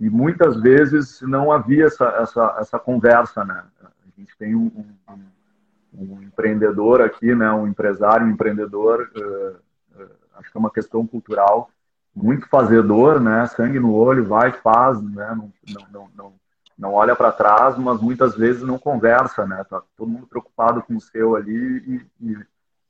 e 0.00 0.08
muitas 0.08 0.58
vezes 0.60 1.20
não 1.20 1.52
havia 1.52 1.84
essa, 1.84 2.06
essa, 2.20 2.56
essa 2.58 2.78
conversa, 2.78 3.44
né, 3.44 3.62
a 3.82 4.20
gente 4.20 4.36
tem 4.38 4.56
um, 4.56 4.72
um, 5.08 5.26
um 5.94 6.22
empreendedor 6.22 7.02
aqui, 7.02 7.34
né, 7.34 7.52
um 7.52 7.68
empresário, 7.68 8.26
um 8.26 8.30
empreendedor, 8.30 9.10
uh, 9.14 10.00
uh, 10.00 10.10
acho 10.38 10.50
que 10.50 10.56
é 10.56 10.60
uma 10.60 10.70
questão 10.70 11.06
cultural, 11.06 11.70
muito 12.16 12.48
fazedor, 12.48 13.20
né, 13.20 13.46
sangue 13.46 13.78
no 13.78 13.92
olho, 13.92 14.24
vai, 14.24 14.52
faz, 14.52 15.00
né, 15.02 15.36
não, 15.36 15.52
não, 15.92 16.08
não, 16.16 16.32
não 16.80 16.94
olha 16.94 17.14
para 17.14 17.30
trás, 17.30 17.76
mas 17.76 18.00
muitas 18.00 18.34
vezes 18.34 18.62
não 18.62 18.78
conversa, 18.78 19.46
né? 19.46 19.62
Tá 19.68 19.82
todo 19.94 20.08
mundo 20.08 20.26
preocupado 20.26 20.82
com 20.82 20.96
o 20.96 21.00
seu 21.00 21.36
ali 21.36 21.52
e, 21.52 22.06
e 22.22 22.38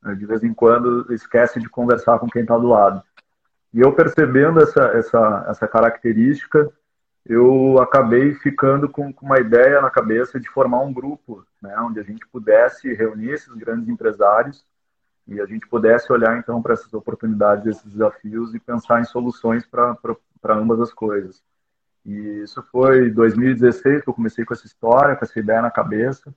né, 0.00 0.14
de 0.14 0.25
vez 0.25 0.45
em 0.45 0.55
quando 0.55 1.12
esquece 1.12 1.59
de 1.59 1.69
conversar 1.69 2.21
com 2.21 2.29
quem 2.29 2.43
está 2.43 2.57
do 2.57 2.69
lado. 2.69 3.02
E 3.75 3.81
eu 3.81 3.93
percebendo 3.93 4.61
essa, 4.61 4.83
essa, 4.97 5.47
essa 5.49 5.69
característica, 5.69 6.71
eu 7.27 7.79
acabei 7.81 8.35
ficando 8.35 8.89
com, 8.89 9.12
uma 9.23 9.39
ideia 9.39 9.81
na 9.81 9.91
cabeça 9.91 10.41
de 10.41 10.49
formar 10.49 10.81
um 10.81 10.93
grupo, 10.93 11.45
né, 11.61 11.77
onde 11.81 12.00
a 12.00 12.03
gente 12.03 12.27
pudesse 12.27 12.93
reunir 12.95 13.31
esses 13.31 13.53
grandes 13.55 13.89
empresários 13.89 14.65
e 15.27 15.41
a 15.41 15.47
gente 15.47 15.67
pudesse 15.69 16.12
olhar 16.12 16.39
então 16.39 16.61
para 16.61 16.73
essas 16.73 16.93
oportunidades, 16.93 17.67
esses 17.67 17.93
desafios 17.93 18.55
e 18.55 18.59
pensar 18.59 19.00
em 19.00 19.05
soluções 19.05 19.65
para 19.65 20.57
ambas 20.57 20.81
as 20.81 20.93
coisas. 20.93 21.43
E 22.05 22.43
isso 22.43 22.62
foi 22.73 23.09
em 23.09 23.12
2016 23.12 24.03
que 24.03 24.09
eu 24.09 24.15
comecei 24.15 24.45
com 24.45 24.55
essa 24.55 24.67
história, 24.67 25.15
com 25.15 25.25
essa 25.25 25.39
ideia 25.39 25.62
na 25.62 25.71
cabeça. 25.71 26.35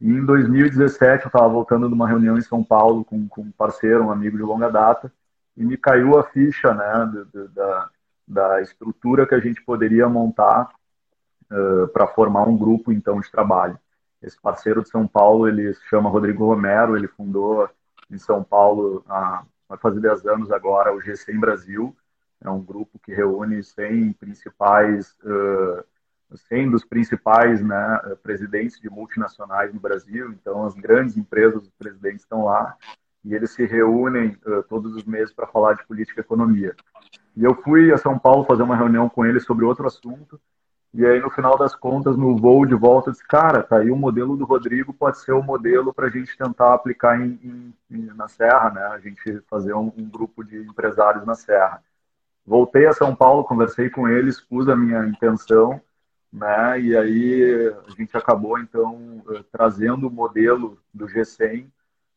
E 0.00 0.08
em 0.08 0.24
2017 0.24 1.24
eu 1.24 1.28
estava 1.28 1.48
voltando 1.48 1.86
de 1.86 1.94
uma 1.94 2.08
reunião 2.08 2.36
em 2.36 2.42
São 2.42 2.64
Paulo 2.64 3.04
com, 3.04 3.28
com 3.28 3.42
um 3.42 3.52
parceiro, 3.52 4.04
um 4.04 4.10
amigo 4.10 4.36
de 4.36 4.42
longa 4.42 4.70
data, 4.70 5.12
e 5.56 5.64
me 5.64 5.76
caiu 5.76 6.18
a 6.18 6.24
ficha 6.24 6.74
né, 6.74 7.24
da 7.54 7.90
estrutura 8.62 9.26
que 9.26 9.34
a 9.34 9.40
gente 9.40 9.62
poderia 9.62 10.08
montar 10.08 10.70
uh, 11.50 11.88
para 11.88 12.06
formar 12.06 12.48
um 12.48 12.56
grupo 12.56 12.92
então 12.92 13.20
de 13.20 13.30
trabalho. 13.30 13.78
Esse 14.22 14.40
parceiro 14.40 14.82
de 14.82 14.88
São 14.88 15.06
Paulo, 15.06 15.46
ele 15.46 15.72
se 15.74 15.84
chama 15.88 16.08
Rodrigo 16.08 16.46
Romero, 16.46 16.96
ele 16.96 17.08
fundou 17.08 17.68
em 18.10 18.18
São 18.18 18.42
Paulo, 18.42 19.04
há, 19.08 19.44
vai 19.68 19.78
fazer 19.78 20.00
10 20.00 20.26
anos 20.26 20.50
agora, 20.50 20.94
o 20.94 20.98
G100 20.98 21.38
Brasil, 21.38 21.96
é 22.42 22.50
um 22.50 22.62
grupo 22.62 22.98
que 22.98 23.14
reúne 23.14 23.62
100 23.62 24.12
principais, 24.14 25.14
uh, 25.24 25.84
100 26.48 26.70
dos 26.70 26.84
principais 26.84 27.62
né, 27.62 28.00
presidentes 28.22 28.80
de 28.80 28.90
multinacionais 28.90 29.72
no 29.72 29.80
Brasil. 29.80 30.30
Então, 30.32 30.64
as 30.64 30.74
grandes 30.74 31.16
empresas, 31.16 31.62
os 31.62 31.70
presidentes 31.70 32.22
estão 32.22 32.44
lá. 32.44 32.76
E 33.24 33.34
eles 33.34 33.52
se 33.52 33.64
reúnem 33.64 34.36
uh, 34.46 34.62
todos 34.64 34.94
os 34.94 35.04
meses 35.04 35.32
para 35.32 35.46
falar 35.46 35.74
de 35.74 35.86
política 35.86 36.20
e 36.20 36.24
economia. 36.24 36.74
E 37.36 37.42
eu 37.42 37.54
fui 37.54 37.92
a 37.92 37.98
São 37.98 38.18
Paulo 38.18 38.44
fazer 38.44 38.62
uma 38.62 38.76
reunião 38.76 39.08
com 39.08 39.24
eles 39.24 39.44
sobre 39.44 39.64
outro 39.64 39.86
assunto, 39.86 40.40
e 40.92 41.04
aí 41.04 41.18
no 41.18 41.28
final 41.28 41.58
das 41.58 41.74
contas, 41.74 42.16
no 42.16 42.36
voo 42.36 42.64
de 42.64 42.74
volta, 42.74 43.08
eu 43.08 43.12
disse, 43.12 43.26
cara, 43.26 43.64
tá 43.64 43.78
aí 43.78 43.90
o 43.90 43.96
modelo 43.96 44.36
do 44.36 44.44
Rodrigo 44.44 44.94
pode 44.94 45.18
ser 45.18 45.32
o 45.32 45.42
modelo 45.42 45.92
para 45.92 46.06
a 46.06 46.10
gente 46.10 46.36
tentar 46.38 46.72
aplicar 46.72 47.20
em, 47.20 47.74
em, 47.90 48.04
na 48.14 48.28
Serra, 48.28 48.70
né? 48.70 48.82
A 48.86 49.00
gente 49.00 49.40
fazer 49.50 49.74
um, 49.74 49.92
um 49.96 50.08
grupo 50.08 50.44
de 50.44 50.56
empresários 50.56 51.26
na 51.26 51.34
Serra. 51.34 51.82
Voltei 52.46 52.86
a 52.86 52.92
São 52.92 53.16
Paulo, 53.16 53.42
conversei 53.42 53.90
com 53.90 54.06
eles, 54.06 54.40
pus 54.40 54.68
a 54.68 54.76
minha 54.76 55.04
intenção, 55.06 55.80
né? 56.32 56.80
E 56.80 56.96
aí 56.96 57.74
a 57.88 57.90
gente 57.90 58.16
acabou 58.16 58.56
então 58.60 59.20
eh, 59.30 59.44
trazendo 59.50 60.06
o 60.06 60.12
modelo 60.12 60.78
do 60.92 61.06
G100 61.06 61.66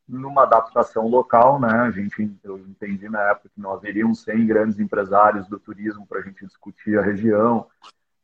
numa 0.08 0.44
adaptação 0.44 1.08
local, 1.08 1.60
né? 1.60 1.72
A 1.82 1.92
gente 1.92 2.32
eu 2.44 2.58
entendi 2.60 3.10
na 3.10 3.22
época 3.32 3.50
que 3.54 3.60
não 3.60 3.74
haveriam 3.74 4.14
100 4.14 4.48
grandes 4.48 4.80
empresários 4.80 5.48
do 5.48 5.60
turismo 5.60 6.06
para 6.08 6.20
a 6.20 6.22
gente 6.22 6.46
discutir 6.46 6.98
a 6.98 7.02
região. 7.02 7.68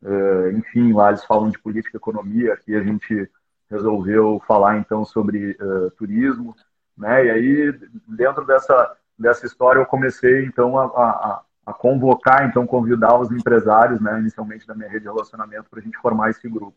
Uh, 0.02 0.52
enfim, 0.58 0.94
lá 0.94 1.10
eles 1.10 1.25
falam 1.25 1.50
de 1.50 1.60
política 1.60 1.98
e 1.98 2.00
economia, 2.00 2.54
aqui 2.54 2.75
a 2.75 2.84
gente 2.84 3.30
resolveu 3.70 4.42
falar 4.48 4.78
então 4.78 5.04
sobre 5.04 5.58
uh, 5.60 5.92
turismo, 5.92 6.56
né? 6.98 7.25
E 7.25 7.32
aí 7.32 7.80
dentro 8.08 8.46
dessa 8.46 8.96
dessa 9.18 9.46
história 9.46 9.80
eu 9.80 9.86
comecei 9.86 10.46
então 10.46 10.78
a, 10.78 10.86
a, 10.86 11.42
a 11.68 11.74
convocar, 11.74 12.48
então 12.48 12.66
convidar 12.66 13.18
os 13.18 13.32
empresários, 13.32 14.00
né? 14.00 14.20
Inicialmente 14.20 14.68
da 14.68 14.75
minha 14.75 14.90
rede 14.90 15.02
de 15.02 15.12
relacionamento 15.12 15.70
para 15.70 15.80
a 15.80 15.84
gente 15.84 15.98
formar 15.98 16.30
esse 16.30 16.48
grupo. 16.50 16.75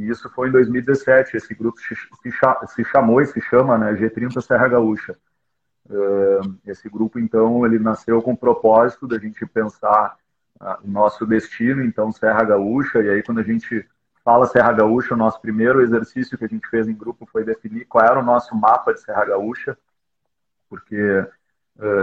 E 0.00 0.08
isso 0.08 0.30
foi 0.30 0.48
em 0.48 0.52
2017. 0.52 1.36
Esse 1.36 1.54
grupo 1.54 1.78
se, 1.78 2.84
chamou 2.84 3.20
e 3.20 3.26
se 3.26 3.38
chama 3.42 3.76
né, 3.76 3.92
G30 3.92 4.40
Serra 4.40 4.66
Gaúcha. 4.66 5.14
Esse 6.66 6.88
grupo, 6.88 7.18
então, 7.18 7.66
ele 7.66 7.78
nasceu 7.78 8.22
com 8.22 8.32
o 8.32 8.36
propósito 8.36 9.06
da 9.06 9.18
gente 9.18 9.44
pensar 9.44 10.16
o 10.82 10.88
nosso 10.88 11.26
destino, 11.26 11.84
então, 11.84 12.10
Serra 12.12 12.44
Gaúcha. 12.44 13.02
E 13.02 13.10
aí, 13.10 13.22
quando 13.22 13.40
a 13.40 13.42
gente 13.42 13.86
fala 14.24 14.46
Serra 14.46 14.72
Gaúcha, 14.72 15.12
o 15.12 15.18
nosso 15.18 15.38
primeiro 15.38 15.82
exercício 15.82 16.38
que 16.38 16.46
a 16.46 16.48
gente 16.48 16.66
fez 16.68 16.88
em 16.88 16.94
grupo 16.94 17.26
foi 17.26 17.44
definir 17.44 17.84
qual 17.84 18.02
era 18.02 18.20
o 18.20 18.24
nosso 18.24 18.56
mapa 18.56 18.94
de 18.94 19.00
Serra 19.00 19.26
Gaúcha, 19.26 19.76
porque 20.70 21.26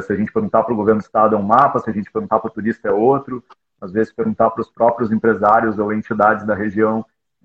se 0.03 0.13
a 0.13 0.15
gente 0.15 0.31
perguntar 0.31 0.63
para 0.63 0.73
o 0.73 0.77
governo 0.77 1.01
do 1.01 1.03
estado 1.03 1.35
é 1.35 1.39
um 1.39 1.43
mapa, 1.43 1.79
se 1.79 1.89
a 1.89 1.93
gente 1.93 2.11
perguntar 2.11 2.39
para 2.39 2.47
o 2.47 2.53
turista 2.53 2.89
é 2.89 2.91
outro, 2.91 3.43
às 3.81 3.91
vezes 3.91 4.13
perguntar 4.13 4.51
para 4.51 4.61
os 4.61 4.69
próprios 4.69 5.11
empresários 5.11 5.79
ou 5.79 5.93
entidades 5.93 6.45
da 6.45 6.53
região 6.53 7.03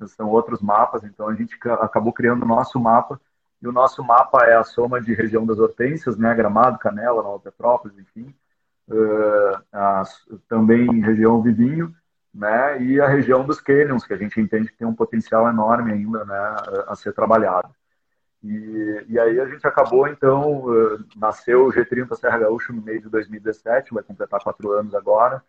são 0.09 0.29
outros 0.29 0.61
mapas, 0.61 1.05
então 1.05 1.29
a 1.29 1.35
gente 1.35 1.57
acabou 1.81 2.13
criando 2.13 2.43
o 2.43 2.49
nosso 2.49 2.81
mapa, 2.81 3.21
e 3.63 3.69
o 3.69 3.73
nosso 3.73 4.03
mapa 4.03 4.45
é 4.45 4.57
a 4.57 4.65
soma 4.65 5.01
de 5.01 5.15
região 5.15 5.47
das 5.47 5.59
hortênsias, 5.61 6.19
né, 6.19 6.35
Gramado, 6.35 6.79
Canela, 6.79 7.23
Nova 7.23 7.39
Petrópolis, 7.39 7.97
enfim, 7.97 8.35
uh, 8.89 9.63
as, 9.71 10.27
também 10.49 11.01
região 11.01 11.41
Vivinho, 11.41 11.95
né, 12.35 12.83
e 12.83 13.01
a 13.01 13.07
região 13.07 13.45
dos 13.45 13.61
canyons, 13.61 14.05
que 14.05 14.13
a 14.13 14.17
gente 14.17 14.41
entende 14.41 14.69
que 14.69 14.77
tem 14.77 14.87
um 14.87 14.95
potencial 14.95 15.49
enorme 15.49 15.93
ainda, 15.93 16.25
né, 16.25 16.35
a, 16.35 16.87
a 16.89 16.97
ser 16.97 17.13
trabalhado. 17.13 17.69
E, 18.43 19.05
e, 19.09 19.19
aí 19.21 19.39
a 19.39 19.47
gente 19.47 19.65
acabou, 19.65 20.09
então, 20.09 20.65
uh, 20.65 21.05
nasceu 21.15 21.67
o 21.67 21.73
G30 21.73 22.17
Serra 22.17 22.39
Gaúcha 22.39 22.73
no 22.73 22.83
mês 22.83 23.01
de 23.01 23.09
2017, 23.09 23.95
vai 23.95 24.03
completar 24.03 24.43
quatro 24.43 24.73
anos 24.73 24.93
agora, 24.97 25.41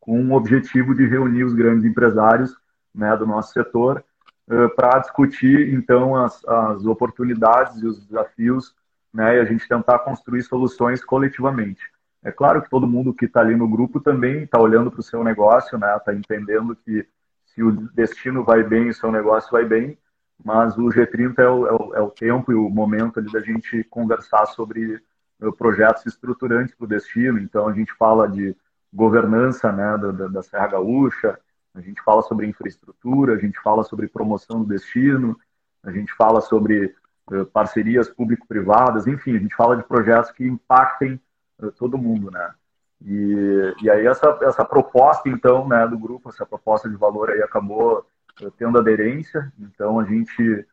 com 0.00 0.20
o 0.20 0.32
objetivo 0.32 0.94
de 0.94 1.06
reunir 1.06 1.44
os 1.44 1.54
grandes 1.54 1.84
empresários 1.84 2.59
né, 2.94 3.16
do 3.16 3.26
nosso 3.26 3.52
setor, 3.52 4.04
uh, 4.48 4.68
para 4.74 4.98
discutir, 4.98 5.72
então, 5.74 6.16
as, 6.16 6.44
as 6.44 6.84
oportunidades 6.84 7.80
e 7.82 7.86
os 7.86 8.04
desafios, 8.06 8.74
né, 9.12 9.36
e 9.36 9.40
a 9.40 9.44
gente 9.44 9.68
tentar 9.68 9.98
construir 10.00 10.42
soluções 10.42 11.04
coletivamente. 11.04 11.82
É 12.22 12.30
claro 12.30 12.60
que 12.62 12.68
todo 12.68 12.86
mundo 12.86 13.14
que 13.14 13.24
está 13.24 13.40
ali 13.40 13.56
no 13.56 13.68
grupo 13.68 14.00
também 14.00 14.42
está 14.42 14.58
olhando 14.58 14.90
para 14.90 15.00
o 15.00 15.04
seu 15.04 15.24
negócio, 15.24 15.78
né, 15.78 15.96
está 15.96 16.14
entendendo 16.14 16.76
que 16.76 17.06
se 17.46 17.62
o 17.62 17.72
destino 17.72 18.44
vai 18.44 18.62
bem, 18.62 18.88
o 18.88 18.94
seu 18.94 19.10
negócio 19.10 19.50
vai 19.50 19.64
bem, 19.64 19.98
mas 20.44 20.76
o 20.78 20.84
G30 20.84 21.38
é 21.38 21.48
o, 21.48 21.66
é 21.66 21.72
o, 21.72 21.94
é 21.96 22.00
o 22.00 22.10
tempo 22.10 22.52
e 22.52 22.54
o 22.54 22.68
momento 22.68 23.18
ali 23.18 23.30
da 23.30 23.40
gente 23.40 23.84
conversar 23.84 24.46
sobre 24.46 25.02
uh, 25.40 25.52
projetos 25.52 26.06
estruturantes 26.06 26.74
para 26.74 26.84
o 26.84 26.88
destino. 26.88 27.38
Então, 27.38 27.68
a 27.68 27.72
gente 27.72 27.92
fala 27.94 28.28
de 28.28 28.56
governança 28.92 29.70
né, 29.72 29.98
da, 29.98 30.28
da 30.28 30.42
Serra 30.42 30.68
Gaúcha, 30.68 31.38
a 31.74 31.80
gente 31.80 32.02
fala 32.02 32.22
sobre 32.22 32.46
infraestrutura, 32.46 33.34
a 33.34 33.38
gente 33.38 33.58
fala 33.60 33.84
sobre 33.84 34.08
promoção 34.08 34.60
do 34.60 34.66
destino, 34.66 35.38
a 35.82 35.90
gente 35.90 36.12
fala 36.14 36.40
sobre 36.40 36.94
uh, 37.30 37.46
parcerias 37.46 38.08
público-privadas, 38.08 39.06
enfim, 39.06 39.36
a 39.36 39.38
gente 39.38 39.54
fala 39.54 39.76
de 39.76 39.84
projetos 39.84 40.30
que 40.32 40.44
impactem 40.44 41.20
uh, 41.60 41.70
todo 41.72 41.98
mundo, 41.98 42.30
né? 42.30 42.54
E, 43.02 43.74
e 43.82 43.90
aí 43.90 44.06
essa, 44.06 44.38
essa 44.42 44.64
proposta, 44.64 45.28
então, 45.28 45.66
né, 45.66 45.86
do 45.86 45.98
grupo, 45.98 46.28
essa 46.28 46.44
proposta 46.44 46.88
de 46.88 46.96
valor 46.96 47.30
aí 47.30 47.42
acabou 47.42 48.06
uh, 48.42 48.50
tendo 48.52 48.78
aderência, 48.78 49.50
então 49.58 49.98
a 49.98 50.04
gente, 50.04 50.66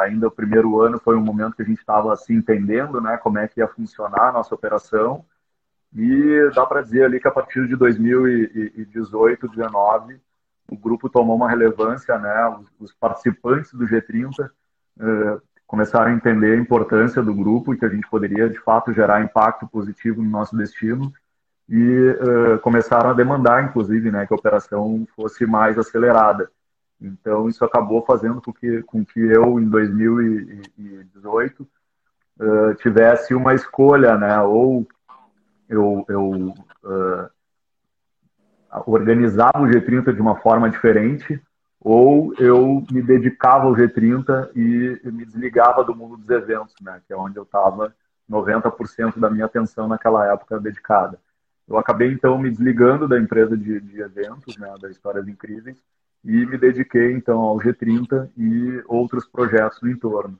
ainda 0.00 0.28
o 0.28 0.30
primeiro 0.30 0.80
ano 0.80 0.98
foi 0.98 1.16
um 1.16 1.20
momento 1.20 1.56
que 1.56 1.62
a 1.62 1.66
gente 1.66 1.80
estava 1.80 2.16
se 2.16 2.32
entendendo, 2.32 3.00
né, 3.00 3.18
como 3.18 3.38
é 3.38 3.46
que 3.46 3.60
ia 3.60 3.68
funcionar 3.68 4.28
a 4.28 4.32
nossa 4.32 4.54
operação, 4.54 5.26
e 5.94 6.50
dá 6.54 6.64
para 6.64 6.82
dizer 6.82 7.04
ali 7.04 7.20
que 7.20 7.28
a 7.28 7.30
partir 7.30 7.66
de 7.66 7.74
2018, 7.76 9.46
2019, 9.46 10.20
o 10.70 10.76
grupo 10.76 11.08
tomou 11.08 11.34
uma 11.36 11.48
relevância, 11.48 12.18
né? 12.18 12.60
Os, 12.78 12.92
participantes 12.92 13.72
do 13.72 13.86
G30 13.86 14.50
eh, 15.00 15.38
começaram 15.66 16.10
a 16.10 16.14
entender 16.14 16.52
a 16.52 16.60
importância 16.60 17.22
do 17.22 17.34
grupo 17.34 17.72
e 17.72 17.78
que 17.78 17.84
a 17.84 17.88
gente 17.88 18.08
poderia, 18.08 18.48
de 18.48 18.58
fato, 18.60 18.92
gerar 18.92 19.22
impacto 19.22 19.66
positivo 19.66 20.22
no 20.22 20.28
nosso 20.30 20.56
destino 20.56 21.12
e 21.68 22.16
eh, 22.20 22.58
começaram 22.58 23.10
a 23.10 23.14
demandar, 23.14 23.64
inclusive, 23.64 24.10
né, 24.10 24.26
que 24.26 24.32
a 24.32 24.36
operação 24.36 25.06
fosse 25.16 25.46
mais 25.46 25.78
acelerada. 25.78 26.50
Então, 27.00 27.48
isso 27.48 27.64
acabou 27.64 28.04
fazendo 28.04 28.42
com 28.42 28.52
que, 28.52 28.82
com 28.82 29.04
que 29.04 29.20
eu, 29.20 29.58
em 29.58 29.68
2018, 29.68 31.66
eh, 32.40 32.74
tivesse 32.74 33.34
uma 33.34 33.54
escolha, 33.54 34.16
né? 34.18 34.40
Ou 34.42 34.86
eu, 35.68 36.04
eu 36.08 36.54
organizava 38.90 39.60
o 39.60 39.66
G30 39.66 40.14
de 40.14 40.20
uma 40.20 40.36
forma 40.36 40.70
diferente, 40.70 41.40
ou 41.80 42.34
eu 42.38 42.84
me 42.90 43.02
dedicava 43.02 43.66
ao 43.66 43.74
G30 43.74 44.50
e 44.56 45.00
me 45.10 45.24
desligava 45.24 45.84
do 45.84 45.94
mundo 45.94 46.16
dos 46.16 46.28
eventos, 46.30 46.74
né, 46.80 47.00
que 47.06 47.12
é 47.12 47.16
onde 47.16 47.36
eu 47.36 47.42
estava 47.42 47.94
90% 48.28 49.18
da 49.18 49.30
minha 49.30 49.44
atenção 49.44 49.86
naquela 49.86 50.26
época 50.32 50.58
dedicada. 50.58 51.18
Eu 51.68 51.76
acabei, 51.76 52.10
então, 52.10 52.38
me 52.38 52.50
desligando 52.50 53.06
da 53.06 53.18
empresa 53.18 53.56
de, 53.56 53.78
de 53.78 54.00
eventos, 54.00 54.56
né, 54.56 54.74
das 54.80 54.92
Histórias 54.92 55.28
Incríveis, 55.28 55.76
e 56.24 56.46
me 56.46 56.56
dediquei, 56.56 57.12
então, 57.12 57.40
ao 57.40 57.58
G30 57.58 58.30
e 58.36 58.82
outros 58.86 59.26
projetos 59.26 59.80
no 59.82 59.90
entorno. 59.90 60.38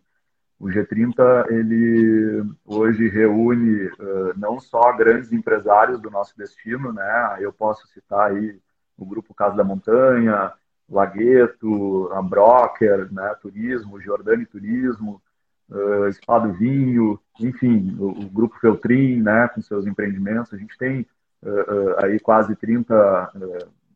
O 0.58 0.66
G30 0.66 1.50
ele 1.50 2.44
hoje 2.66 3.08
reúne 3.08 3.86
uh, 3.86 4.34
não 4.36 4.58
só 4.58 4.92
grandes 4.96 5.32
empresários 5.32 6.00
do 6.00 6.10
nosso 6.10 6.36
destino, 6.36 6.92
né? 6.92 7.36
Eu 7.38 7.52
posso 7.52 7.86
citar 7.88 8.32
aí 8.32 8.58
o 8.96 9.06
grupo 9.06 9.32
Casa 9.32 9.56
da 9.56 9.62
Montanha, 9.62 10.52
Lagueto, 10.90 12.10
a 12.12 12.20
Broker, 12.20 13.12
né? 13.12 13.36
Turismo, 13.40 14.00
Jordani 14.00 14.46
Turismo, 14.46 15.22
uh, 15.70 16.08
Espado 16.08 16.52
Vinho, 16.52 17.20
enfim, 17.38 17.96
o, 17.96 18.08
o, 18.08 18.28
grupo 18.28 18.58
Feltrin, 18.58 19.22
né? 19.22 19.46
Com 19.54 19.62
seus 19.62 19.86
empreendimentos, 19.86 20.52
a 20.52 20.56
gente 20.56 20.76
tem 20.76 21.06
uh, 21.40 22.04
aí 22.04 22.18
quase 22.18 22.56
30 22.56 23.32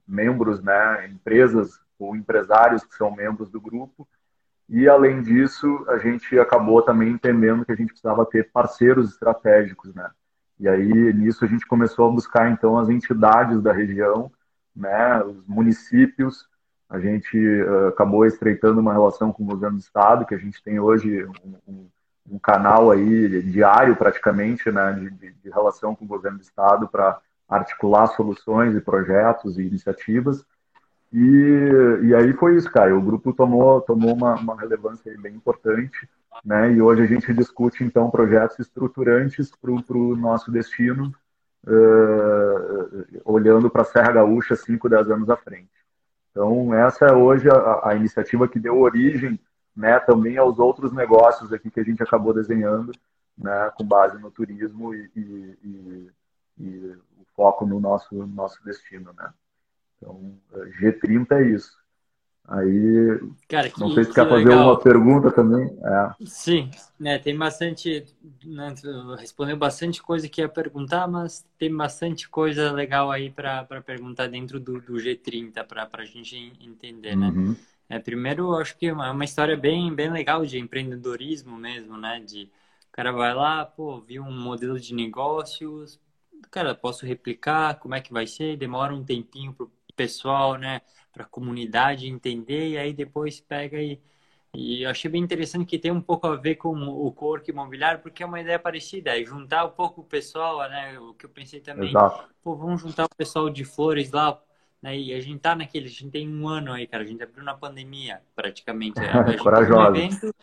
membros, 0.07 0.62
né? 0.62 1.09
Empresas 1.09 1.81
ou 1.99 2.14
empresários 2.14 2.85
que 2.85 2.95
são 2.95 3.11
membros 3.11 3.50
do 3.50 3.61
grupo 3.61 4.07
e, 4.69 4.88
além 4.88 5.23
disso, 5.23 5.85
a 5.88 5.99
gente 5.99 6.38
acabou 6.38 6.83
também 6.83 7.11
entendendo 7.11 7.64
que 7.64 7.73
a 7.73 7.76
gente 7.76 7.88
precisava 7.88 8.25
ter 8.25 8.50
parceiros 8.50 9.11
estratégicos, 9.11 9.95
né? 9.95 10.11
E 10.59 10.69
aí, 10.69 11.12
nisso, 11.12 11.45
a 11.45 11.49
gente 11.49 11.66
começou 11.66 12.09
a 12.09 12.12
buscar, 12.12 12.50
então, 12.50 12.78
as 12.78 12.88
entidades 12.88 13.61
da 13.61 13.73
região, 13.73 14.31
né? 14.75 15.23
Os 15.25 15.47
municípios. 15.47 16.47
A 16.88 17.00
gente 17.00 17.37
uh, 17.38 17.88
acabou 17.88 18.25
estreitando 18.26 18.81
uma 18.81 18.92
relação 18.92 19.33
com 19.33 19.42
o 19.42 19.47
governo 19.47 19.78
do 19.78 19.83
estado, 19.83 20.26
que 20.26 20.35
a 20.35 20.38
gente 20.38 20.62
tem 20.62 20.78
hoje 20.78 21.25
um, 21.25 21.57
um, 21.66 21.90
um 22.33 22.38
canal 22.38 22.90
aí 22.90 23.42
diário, 23.42 23.97
praticamente, 23.97 24.71
né? 24.71 24.92
De, 24.92 25.11
de, 25.11 25.33
de 25.33 25.50
relação 25.50 25.95
com 25.95 26.04
o 26.04 26.09
governo 26.09 26.38
do 26.38 26.45
estado 26.45 26.88
para 26.88 27.19
articular 27.49 28.07
soluções 28.09 28.75
e 28.75 28.81
projetos 28.81 29.59
e 29.59 29.62
iniciativas. 29.62 30.45
E, 31.12 32.07
e 32.07 32.14
aí 32.14 32.33
foi 32.33 32.57
isso, 32.57 32.71
cara. 32.71 32.97
O 32.97 33.02
grupo 33.02 33.33
tomou, 33.33 33.81
tomou 33.83 34.14
uma, 34.14 34.35
uma 34.35 34.59
relevância 34.59 35.14
bem 35.19 35.35
importante, 35.35 36.09
né? 36.45 36.73
E 36.73 36.81
hoje 36.81 37.02
a 37.02 37.07
gente 37.07 37.35
discute, 37.35 37.85
então, 37.85 38.11
projetos 38.11 38.59
estruturantes 38.59 39.50
para 39.50 39.71
o 39.71 40.16
nosso 40.16 40.50
destino, 40.50 41.14
uh, 41.66 43.23
olhando 43.25 43.69
para 43.69 43.83
a 43.83 43.85
Serra 43.85 44.12
Gaúcha 44.12 44.57
5, 44.57 44.88
10 44.88 45.11
anos 45.11 45.28
à 45.28 45.37
frente. 45.37 45.71
Então, 46.31 46.73
essa 46.75 47.07
é 47.07 47.12
hoje 47.12 47.49
a, 47.50 47.90
a, 47.90 47.95
iniciativa 47.95 48.49
que 48.49 48.59
deu 48.59 48.81
origem 48.81 49.38
né, 49.76 49.99
também 50.00 50.38
aos 50.38 50.59
outros 50.59 50.92
negócios 50.92 51.52
aqui 51.52 51.71
que 51.71 51.81
a 51.81 51.85
gente 51.85 52.02
acabou 52.02 52.33
desenhando 52.33 52.90
né, 53.37 53.71
com 53.76 53.85
base 53.85 54.19
no 54.19 54.31
turismo 54.31 54.95
e, 54.95 55.11
e, 55.14 55.59
e, 55.62 56.11
e 56.59 56.97
o 57.19 57.26
foco 57.37 57.66
no 57.66 57.78
nosso, 57.78 58.26
nosso 58.26 58.64
destino. 58.64 59.12
Né? 59.12 59.31
Então, 60.02 60.37
G30 60.80 61.32
é 61.32 61.50
isso. 61.50 61.80
Aí, 62.49 63.21
Cara, 63.49 63.71
que, 63.71 63.80
não 63.80 63.92
sei 63.92 64.02
se 64.02 64.12
quer 64.12 64.28
fazer 64.28 64.44
legal. 64.44 64.64
uma 64.64 64.80
pergunta 64.80 65.30
também. 65.30 65.64
É. 65.80 66.26
Sim, 66.26 66.71
né, 66.99 67.16
tem 67.16 67.38
bastante, 67.38 68.04
né, 68.44 68.75
respondeu 69.16 69.56
bastante 69.56 70.02
coisa 70.02 70.28
que 70.28 70.40
ia 70.40 70.49
perguntar, 70.49 71.06
mas 71.06 71.47
tem 71.56 71.75
bastante 71.75 72.28
coisa 72.28 72.73
legal 72.73 73.12
aí 73.12 73.30
para 73.30 73.64
perguntar 73.87 74.26
dentro 74.26 74.59
do, 74.59 74.80
do 74.80 74.94
G30 74.94 75.64
para 75.64 75.88
a 75.92 76.04
gente 76.04 76.52
entender, 76.61 77.16
né? 77.16 77.28
Uhum. 77.28 77.56
É, 77.88 78.00
primeiro, 78.00 78.52
acho 78.56 78.76
que 78.76 78.87
é 78.87 78.92
uma 78.92 79.25
história 79.25 79.56
bem, 79.56 79.94
bem 79.94 80.11
legal 80.11 80.44
de 80.44 80.59
empreendedorismo 80.59 81.56
mesmo, 81.56 81.97
né? 81.97 82.21
De 82.21 82.50
o 82.88 82.92
cara 82.92 83.12
vai 83.12 83.32
lá, 83.32 83.64
pô, 83.64 84.00
viu 84.00 84.23
um 84.23 84.32
modelo 84.32 84.78
de 84.78 84.94
negócios, 84.94 85.99
cara, 86.50 86.75
posso 86.75 87.06
replicar, 87.06 87.78
como 87.78 87.94
é 87.94 88.00
que 88.00 88.12
vai 88.12 88.26
ser? 88.26 88.56
Demora 88.56 88.94
um 88.94 89.04
tempinho 89.04 89.54
pessoal, 89.96 90.56
né? 90.56 90.80
Para 91.12 91.25
a 91.25 91.28
comunidade 91.28 92.06
entender 92.06 92.70
e 92.70 92.78
aí 92.78 92.92
depois 92.92 93.40
pega 93.40 93.80
e 93.80 94.00
e 94.54 94.82
eu 94.82 94.90
achei 94.90 95.11
bem 95.11 95.22
interessante 95.22 95.64
que 95.64 95.78
tem 95.78 95.90
um 95.90 96.00
pouco 96.00 96.26
a 96.26 96.37
ver 96.37 96.56
com 96.56 96.75
o 96.76 97.11
corpo 97.11 97.50
imobiliário, 97.50 98.00
porque 98.00 98.22
é 98.22 98.26
uma 98.26 98.40
ideia 98.40 98.58
parecida, 98.58 99.18
é 99.18 99.25
juntar 99.25 99.64
um 99.64 99.70
pouco 99.70 100.02
o 100.02 100.04
pessoal, 100.04 100.58
né? 100.68 100.99
O 100.99 101.14
que 101.14 101.25
eu 101.25 101.30
pensei 101.30 101.61
também, 101.61 101.88
Exato. 101.88 102.28
pô, 102.42 102.54
vamos 102.54 102.82
juntar 102.82 103.06
o 103.06 103.16
pessoal 103.16 103.49
de 103.49 103.64
flores 103.64 104.11
lá, 104.11 104.38
né? 104.82 104.99
E 104.99 105.14
a 105.14 105.20
gente 105.20 105.40
tá 105.40 105.56
naquele, 105.56 105.87
a 105.87 105.90
gente 105.90 106.11
tem 106.11 106.28
um 106.28 106.46
ano 106.46 106.70
aí, 106.70 106.87
cara, 106.87 107.02
a 107.02 107.06
gente 107.06 107.22
abriu 107.22 107.42
na 107.42 107.54
pandemia, 107.54 108.20
praticamente. 108.37 109.00
A 109.00 109.38
Corajoso. 109.38 109.80
Um 109.80 109.96
evento, 109.96 110.34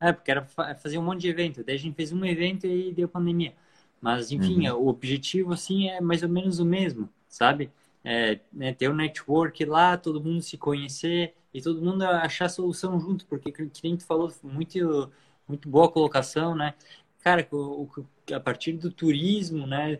é, 0.00 0.12
porque 0.12 0.30
era 0.30 0.42
fazer 0.42 0.96
um 0.96 1.02
monte 1.02 1.20
de 1.20 1.28
evento, 1.28 1.62
daí 1.62 1.74
a 1.74 1.78
gente 1.78 1.94
fez 1.94 2.12
um 2.12 2.24
evento 2.24 2.66
e 2.66 2.90
deu 2.94 3.06
pandemia. 3.06 3.54
Mas, 4.00 4.32
enfim, 4.32 4.66
uhum. 4.66 4.78
o 4.78 4.88
objetivo, 4.88 5.52
assim, 5.52 5.90
é 5.90 6.00
mais 6.00 6.22
ou 6.22 6.28
menos 6.28 6.58
o 6.58 6.64
mesmo, 6.64 7.08
sabe? 7.28 7.70
É, 8.08 8.38
né, 8.52 8.72
ter 8.72 8.88
um 8.88 8.94
network 8.94 9.64
lá, 9.64 9.96
todo 9.96 10.22
mundo 10.22 10.40
se 10.40 10.56
conhecer 10.56 11.34
e 11.52 11.60
todo 11.60 11.82
mundo 11.82 12.04
achar 12.04 12.48
solução 12.48 13.00
junto, 13.00 13.26
porque, 13.26 13.50
que 13.50 13.82
nem 13.82 13.96
tu 13.96 14.04
falou, 14.04 14.32
muito, 14.44 15.10
muito 15.48 15.68
boa 15.68 15.90
colocação, 15.90 16.54
né? 16.54 16.74
Cara, 17.20 17.46
o, 17.50 17.82
o, 17.82 18.06
a 18.32 18.38
partir 18.38 18.74
do 18.74 18.92
turismo, 18.92 19.66
né, 19.66 19.98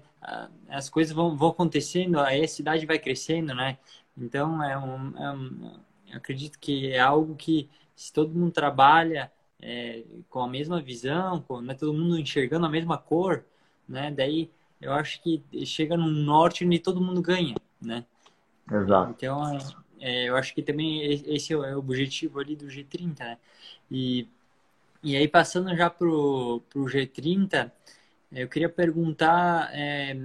as 0.68 0.88
coisas 0.88 1.12
vão, 1.12 1.36
vão 1.36 1.48
acontecendo, 1.50 2.20
aí 2.20 2.44
a 2.44 2.48
cidade 2.48 2.86
vai 2.86 2.98
crescendo, 2.98 3.52
né? 3.54 3.78
Então, 4.16 4.62
é 4.62 4.78
um, 4.78 5.18
é 5.18 5.32
um, 5.32 5.80
acredito 6.12 6.58
que 6.60 6.92
é 6.92 7.00
algo 7.00 7.34
que, 7.34 7.68
se 7.96 8.12
todo 8.12 8.32
mundo 8.34 8.52
trabalha 8.52 9.32
é, 9.60 10.04
com 10.28 10.40
a 10.40 10.48
mesma 10.48 10.80
visão, 10.80 11.40
com 11.42 11.60
né, 11.60 11.74
todo 11.74 11.92
mundo 11.92 12.18
enxergando 12.18 12.66
a 12.66 12.68
mesma 12.68 12.98
cor, 12.98 13.44
né? 13.88 14.10
Daí 14.12 14.50
eu 14.80 14.92
acho 14.92 15.22
que 15.22 15.42
chega 15.64 15.96
no 15.96 16.06
norte 16.10 16.64
e 16.64 16.78
todo 16.78 17.00
mundo 17.00 17.22
ganha, 17.22 17.54
né? 17.80 18.04
Exato. 18.70 19.10
Então, 19.16 19.58
é, 20.00 20.28
eu 20.28 20.36
acho 20.36 20.54
que 20.54 20.62
também 20.62 21.02
esse 21.26 21.52
é 21.52 21.56
o 21.56 21.78
objetivo 21.78 22.40
ali 22.40 22.56
do 22.56 22.66
G30, 22.66 23.18
né? 23.18 23.38
E, 23.90 24.28
e 25.02 25.16
aí, 25.16 25.28
passando 25.28 25.74
já 25.76 25.88
pro, 25.88 26.62
pro 26.68 26.84
G30, 26.84 27.70
eu 28.32 28.48
queria 28.48 28.68
perguntar 28.68 29.70
é, 29.72 30.16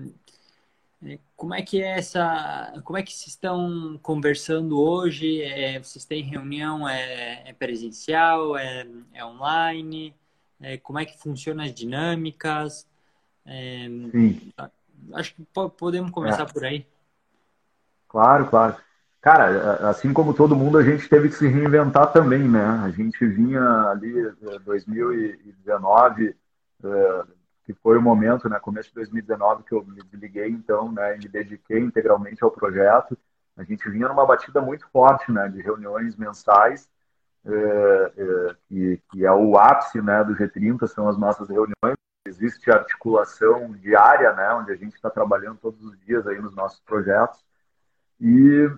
é, 1.04 1.20
como 1.36 1.54
é 1.54 1.62
que 1.62 1.82
é 1.82 1.98
essa, 1.98 2.74
como 2.84 2.98
é 2.98 3.04
que 3.04 3.12
vocês 3.12 3.30
estão 3.30 4.00
conversando 4.02 4.80
hoje? 4.80 5.42
É, 5.42 5.80
vocês 5.80 6.06
têm 6.06 6.24
reunião 6.24 6.88
é, 6.88 7.50
é 7.50 7.54
presencial, 7.54 8.58
é, 8.58 8.88
é 9.14 9.26
online? 9.26 10.14
É, 10.60 10.78
como 10.78 11.00
é 11.00 11.06
que 11.06 11.18
funcionam 11.18 11.64
as 11.64 11.74
dinâmicas? 11.74 12.88
É, 13.46 13.88
Sim. 14.12 14.52
Acho 15.14 15.34
que 15.34 15.44
podemos 15.78 16.12
começar 16.12 16.46
por 16.46 16.64
aí. 16.64 16.86
Claro, 18.12 18.46
claro. 18.48 18.76
Cara, 19.22 19.90
assim 19.90 20.12
como 20.12 20.34
todo 20.34 20.56
mundo, 20.56 20.78
a 20.78 20.84
gente 20.84 21.08
teve 21.08 21.30
que 21.30 21.36
se 21.36 21.48
reinventar 21.48 22.12
também, 22.12 22.48
né? 22.48 22.82
A 22.84 22.90
gente 22.90 23.26
vinha 23.26 23.62
ali 23.90 24.12
2019 24.66 26.36
que 27.64 27.74
foi 27.82 27.98
o 27.98 28.02
momento, 28.02 28.50
né, 28.50 28.60
começo 28.60 28.90
de 28.90 28.96
2019, 28.96 29.64
que 29.64 29.74
eu 29.74 29.84
me 29.86 30.02
desliguei, 30.04 30.50
então, 30.50 30.92
né, 30.92 31.16
e 31.16 31.20
me 31.20 31.28
dediquei 31.28 31.80
integralmente 31.80 32.44
ao 32.44 32.52
projeto. 32.52 33.18
A 33.56 33.64
gente 33.64 33.90
vinha 33.90 34.08
numa 34.08 34.26
batida 34.26 34.62
muito 34.62 34.88
forte, 34.90 35.32
né, 35.32 35.48
de 35.50 35.62
reuniões 35.62 36.16
mensais, 36.16 36.90
é, 37.46 38.56
que, 38.68 39.02
que, 39.12 39.26
é 39.26 39.32
o 39.32 39.58
ápice, 39.58 40.02
né, 40.02 40.24
do 40.24 40.36
G30, 40.36 40.88
são 40.88 41.08
as 41.08 41.18
nossas 41.18 41.50
reuniões. 41.50 41.96
Existe 42.26 42.70
articulação 42.70 43.72
diária, 43.74 44.34
né, 44.34 44.54
onde 44.54 44.72
a 44.72 44.76
gente 44.76 44.94
está 44.96 45.10
trabalhando 45.10 45.58
todos 45.58 45.84
os 45.84 46.00
dias 46.00 46.28
aí 46.28 46.40
nos 46.40 46.56
nossos 46.56 46.80
projetos. 46.82 47.44
E 48.22 48.72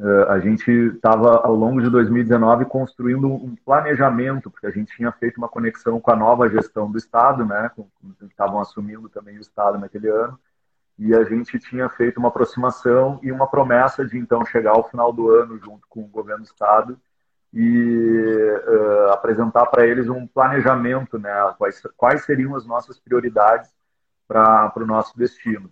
eh, 0.00 0.26
a 0.28 0.38
gente 0.40 0.70
estava, 0.70 1.38
ao 1.44 1.54
longo 1.54 1.80
de 1.80 1.88
2019, 1.88 2.64
construindo 2.64 3.28
um 3.28 3.54
planejamento, 3.64 4.50
porque 4.50 4.66
a 4.66 4.70
gente 4.70 4.94
tinha 4.96 5.12
feito 5.12 5.38
uma 5.38 5.48
conexão 5.48 6.00
com 6.00 6.10
a 6.10 6.16
nova 6.16 6.48
gestão 6.48 6.90
do 6.90 6.98
Estado, 6.98 7.44
né, 7.44 7.70
estavam 8.22 8.60
assumindo 8.60 9.08
também 9.08 9.38
o 9.38 9.40
Estado 9.40 9.78
naquele 9.78 10.08
ano, 10.08 10.38
e 10.98 11.14
a 11.14 11.24
gente 11.24 11.58
tinha 11.60 11.88
feito 11.88 12.18
uma 12.18 12.28
aproximação 12.28 13.20
e 13.22 13.30
uma 13.30 13.46
promessa 13.46 14.04
de, 14.04 14.18
então, 14.18 14.44
chegar 14.44 14.72
ao 14.72 14.88
final 14.88 15.12
do 15.12 15.30
ano, 15.30 15.58
junto 15.58 15.86
com 15.88 16.00
o 16.00 16.08
governo 16.08 16.42
do 16.42 16.46
Estado, 16.46 16.98
e 17.52 18.60
uh, 18.66 19.12
apresentar 19.12 19.66
para 19.66 19.86
eles 19.86 20.08
um 20.08 20.26
planejamento, 20.26 21.18
né, 21.18 21.32
quais, 21.56 21.80
quais 21.96 22.24
seriam 22.24 22.54
as 22.54 22.66
nossas 22.66 22.98
prioridades 22.98 23.70
para 24.26 24.72
o 24.76 24.86
nosso 24.86 25.16
destino. 25.16 25.70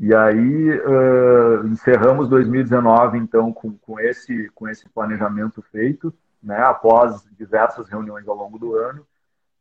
E 0.00 0.14
aí 0.14 0.70
uh, 0.78 1.66
encerramos 1.66 2.28
2019 2.28 3.18
então 3.18 3.52
com, 3.52 3.76
com, 3.78 3.98
esse 3.98 4.48
com 4.54 4.68
esse 4.68 4.88
planejamento 4.88 5.60
feito, 5.60 6.14
né, 6.40 6.60
após 6.62 7.26
diversas 7.36 7.88
reuniões 7.88 8.28
ao 8.28 8.36
longo 8.36 8.58
do 8.58 8.76
ano 8.76 9.04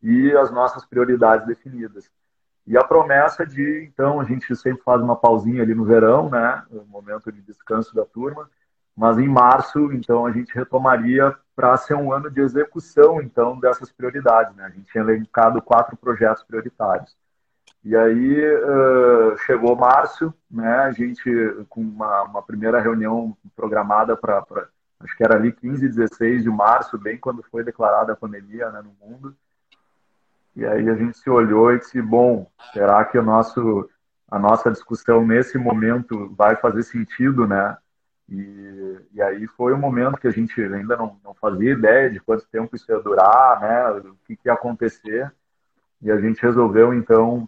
e 0.02 0.32
as 0.38 0.52
nossas 0.52 0.86
prioridades 0.86 1.48
definidas. 1.48 2.12
E 2.68 2.78
a 2.78 2.84
promessa 2.84 3.48
de 3.48 3.90
então 3.92 4.20
a 4.20 4.26
gente 4.26 4.56
sempre 4.56 4.84
faz 4.84 5.02
uma 5.02 5.16
pausinha 5.16 5.64
ali 5.64 5.74
no 5.74 5.86
verão, 5.86 6.30
né, 6.30 6.64
momento 6.88 7.32
de 7.32 7.42
descanso 7.42 7.96
da 7.96 8.06
turma, 8.06 8.48
mas 8.96 9.18
em 9.18 9.28
março 9.28 9.92
então 9.92 10.24
a 10.24 10.32
gente 10.32 10.54
retomaria 10.54 11.36
para 11.56 11.76
ser 11.78 11.96
um 11.96 12.14
ano 12.14 12.30
de 12.30 12.42
execução 12.42 13.20
então 13.20 13.60
dessas 13.60 13.92
prioridades, 13.92 14.56
né? 14.56 14.66
A 14.66 14.70
gente 14.70 14.92
tinha 14.92 15.04
elencado 15.04 15.60
quatro 15.64 15.98
projetos 15.98 16.44
prioritários. 16.44 17.18
E 17.88 17.96
aí 17.96 18.46
uh, 18.46 19.38
chegou 19.46 19.74
março, 19.74 20.34
né? 20.52 20.80
A 20.80 20.92
gente 20.92 21.24
com 21.70 21.80
uma, 21.80 22.24
uma 22.24 22.44
primeira 22.44 22.82
reunião 22.82 23.34
programada 23.56 24.14
para 24.18 24.44
acho 25.00 25.16
que 25.16 25.24
era 25.24 25.36
ali 25.36 25.54
15, 25.54 25.88
16 25.88 26.44
de 26.44 26.50
março, 26.50 26.98
bem 26.98 27.18
quando 27.18 27.42
foi 27.44 27.64
declarada 27.64 28.12
a 28.12 28.16
pandemia 28.18 28.70
né, 28.72 28.82
no 28.82 28.92
mundo. 29.00 29.34
E 30.54 30.66
aí 30.66 30.90
a 30.90 30.96
gente 30.96 31.18
se 31.18 31.30
olhou 31.30 31.72
e 31.72 31.80
disse, 31.80 32.02
bom, 32.02 32.52
será 32.74 33.06
que 33.06 33.18
o 33.18 33.24
nosso, 33.24 33.90
a 34.30 34.38
nossa 34.38 34.70
discussão 34.70 35.26
nesse 35.26 35.58
momento 35.58 36.28
vai 36.36 36.58
fazer 36.58 36.84
sentido, 36.84 37.48
né? 37.48 37.78
E, 38.28 38.98
e 39.14 39.22
aí 39.22 39.48
foi 39.48 39.74
um 39.74 39.80
momento 39.80 40.18
que 40.18 40.28
a 40.28 40.32
gente 40.32 40.62
ainda 40.62 40.98
não, 40.98 41.18
não 41.24 41.34
fazia 41.36 41.72
ideia 41.72 42.10
de 42.10 42.20
quanto 42.20 42.46
tempo 42.50 42.76
isso 42.76 42.92
ia 42.92 43.00
durar, 43.00 43.62
né? 43.62 43.92
O 43.92 44.18
que, 44.26 44.36
que 44.36 44.50
ia 44.50 44.54
acontecer. 44.54 45.32
E 46.02 46.12
a 46.12 46.20
gente 46.20 46.42
resolveu, 46.42 46.94
então, 46.94 47.48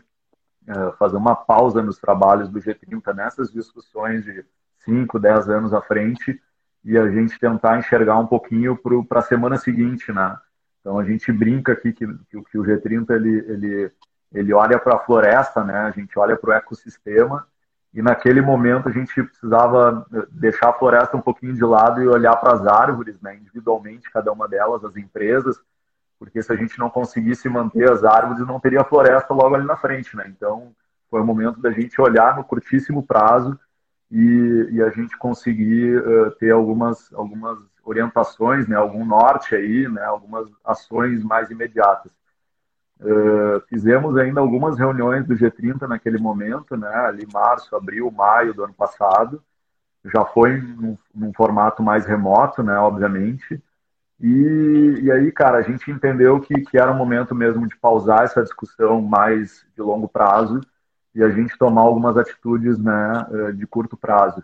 é, 0.69 0.91
fazer 0.99 1.17
uma 1.17 1.35
pausa 1.35 1.81
nos 1.81 1.97
trabalhos 1.97 2.47
do 2.47 2.59
G30 2.59 3.15
nessas 3.15 3.51
discussões 3.51 4.23
de 4.23 4.45
5, 4.85 5.19
10 5.19 5.49
anos 5.49 5.73
à 5.73 5.81
frente 5.81 6.39
e 6.85 6.95
a 6.95 7.09
gente 7.09 7.39
tentar 7.39 7.79
enxergar 7.79 8.19
um 8.19 8.27
pouquinho 8.27 8.77
para 9.07 9.19
a 9.19 9.23
semana 9.23 9.57
seguinte, 9.57 10.11
né? 10.11 10.37
Então 10.79 10.99
a 10.99 11.03
gente 11.03 11.31
brinca 11.31 11.73
aqui 11.73 11.91
que, 11.91 12.05
que, 12.07 12.41
que 12.43 12.57
o 12.57 12.63
G30 12.63 13.09
ele, 13.09 13.37
ele, 13.47 13.91
ele 14.31 14.53
olha 14.53 14.77
para 14.77 14.95
a 14.95 14.99
floresta, 14.99 15.63
né? 15.63 15.79
A 15.79 15.91
gente 15.91 16.17
olha 16.19 16.37
para 16.37 16.51
o 16.51 16.53
ecossistema 16.53 17.47
e 17.91 18.01
naquele 18.01 18.39
momento 18.39 18.87
a 18.87 18.91
gente 18.91 19.23
precisava 19.23 20.05
deixar 20.29 20.69
a 20.69 20.73
floresta 20.73 21.17
um 21.17 21.21
pouquinho 21.21 21.55
de 21.55 21.63
lado 21.63 22.01
e 22.01 22.07
olhar 22.07 22.35
para 22.37 22.53
as 22.53 22.65
árvores, 22.67 23.19
né? 23.21 23.35
Individualmente 23.35 24.09
cada 24.11 24.31
uma 24.31 24.47
delas, 24.47 24.85
as 24.85 24.95
empresas, 24.95 25.59
porque 26.19 26.43
se 26.43 26.51
a 26.51 26.55
gente 26.55 26.77
não 26.77 26.89
conseguisse 26.89 27.47
manter 27.47 27.89
as 27.89 28.03
árvores, 28.03 28.45
não 28.45 28.59
teria 28.59 28.83
floresta 28.83 29.33
logo 29.33 29.55
ali 29.55 29.65
na 29.65 29.77
frente, 29.77 30.17
né? 30.17 30.25
Então, 30.27 30.75
foi 31.09 31.21
o 31.21 31.25
momento 31.25 31.61
da 31.61 31.71
gente 31.71 31.99
olhar 31.99 32.35
no 32.35 32.43
curtíssimo 32.43 33.01
prazo 33.01 33.57
e, 34.11 34.67
e 34.69 34.83
a 34.83 34.89
gente 34.89 35.17
conseguir 35.17 35.97
uh, 35.97 36.31
ter 36.31 36.51
algumas, 36.51 37.11
algumas 37.13 37.57
orientações, 37.85 38.67
né? 38.67 38.75
Algum 38.75 39.05
norte 39.05 39.55
aí, 39.55 39.87
né? 39.87 40.03
Algumas 40.03 40.45
ações 40.63 41.23
mais 41.23 41.49
imediatas. 41.49 42.11
Uh, 42.99 43.61
fizemos 43.69 44.17
ainda 44.17 44.41
algumas 44.41 44.77
reuniões 44.77 45.25
do 45.25 45.33
G30 45.33 45.87
naquele 45.87 46.17
momento, 46.17 46.75
né? 46.75 46.93
Ali 46.93 47.25
março, 47.31 47.73
abril, 47.77 48.11
maio 48.11 48.53
do 48.53 48.65
ano 48.65 48.73
passado. 48.73 49.41
Já 50.03 50.25
foi 50.25 50.57
num, 50.57 50.97
num 51.15 51.33
formato 51.33 51.81
mais 51.81 52.05
remoto, 52.05 52.61
né? 52.61 52.77
Obviamente 52.77 53.63
E, 54.19 54.99
e 55.03 55.11
aí, 55.11 55.31
cara, 55.31 55.59
a 55.59 55.61
gente 55.61 55.89
entendeu 55.89 56.39
que, 56.41 56.53
que 56.61 56.77
era 56.77 56.91
um 56.91 56.97
momento 56.97 57.33
mesmo 57.33 57.67
de 57.67 57.75
pausar 57.77 58.23
essa 58.23 58.43
discussão 58.43 59.01
mais 59.01 59.65
de 59.73 59.81
longo 59.81 60.09
prazo 60.09 60.59
e 61.15 61.23
a 61.23 61.29
gente 61.29 61.57
tomar 61.57 61.81
algumas 61.81 62.17
atitudes 62.17 62.77
né, 62.77 63.25
eh, 63.31 63.51
de 63.53 63.65
curto 63.65 63.95
prazo. 63.97 64.43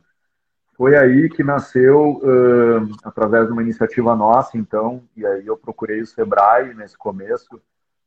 Foi 0.77 0.97
aí 0.97 1.29
que 1.29 1.43
nasceu, 1.43 2.17
uh, 2.17 2.97
através 3.03 3.47
de 3.47 3.53
uma 3.53 3.61
iniciativa 3.61 4.13
nossa, 4.13 4.57
então, 4.57 5.03
e 5.15 5.25
aí 5.25 5.47
eu 5.47 5.55
procurei 5.55 6.01
o 6.01 6.05
Sebrae 6.05 6.73
nesse 6.73 6.97
começo, 6.97 7.61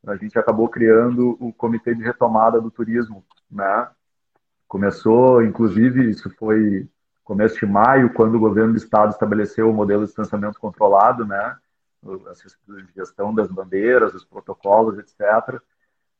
a 0.06 0.16
gente 0.16 0.38
acabou 0.38 0.68
criando 0.68 1.36
o 1.40 1.50
Comitê 1.52 1.94
de 1.94 2.02
Retomada 2.02 2.60
do 2.60 2.70
Turismo, 2.70 3.24
né? 3.50 3.88
Começou, 4.66 5.42
inclusive, 5.42 6.10
isso 6.10 6.28
foi 6.36 6.86
começo 7.28 7.58
de 7.58 7.66
maio, 7.66 8.10
quando 8.14 8.36
o 8.36 8.40
governo 8.40 8.72
do 8.72 8.78
estado 8.78 9.10
estabeleceu 9.10 9.68
o 9.68 9.74
modelo 9.74 10.00
de 10.00 10.06
distanciamento 10.06 10.58
controlado, 10.58 11.26
né? 11.26 11.56
A 12.02 12.32
gestão 12.96 13.34
das 13.34 13.48
bandeiras, 13.48 14.14
os 14.14 14.24
protocolos, 14.24 14.98
etc. 14.98 15.60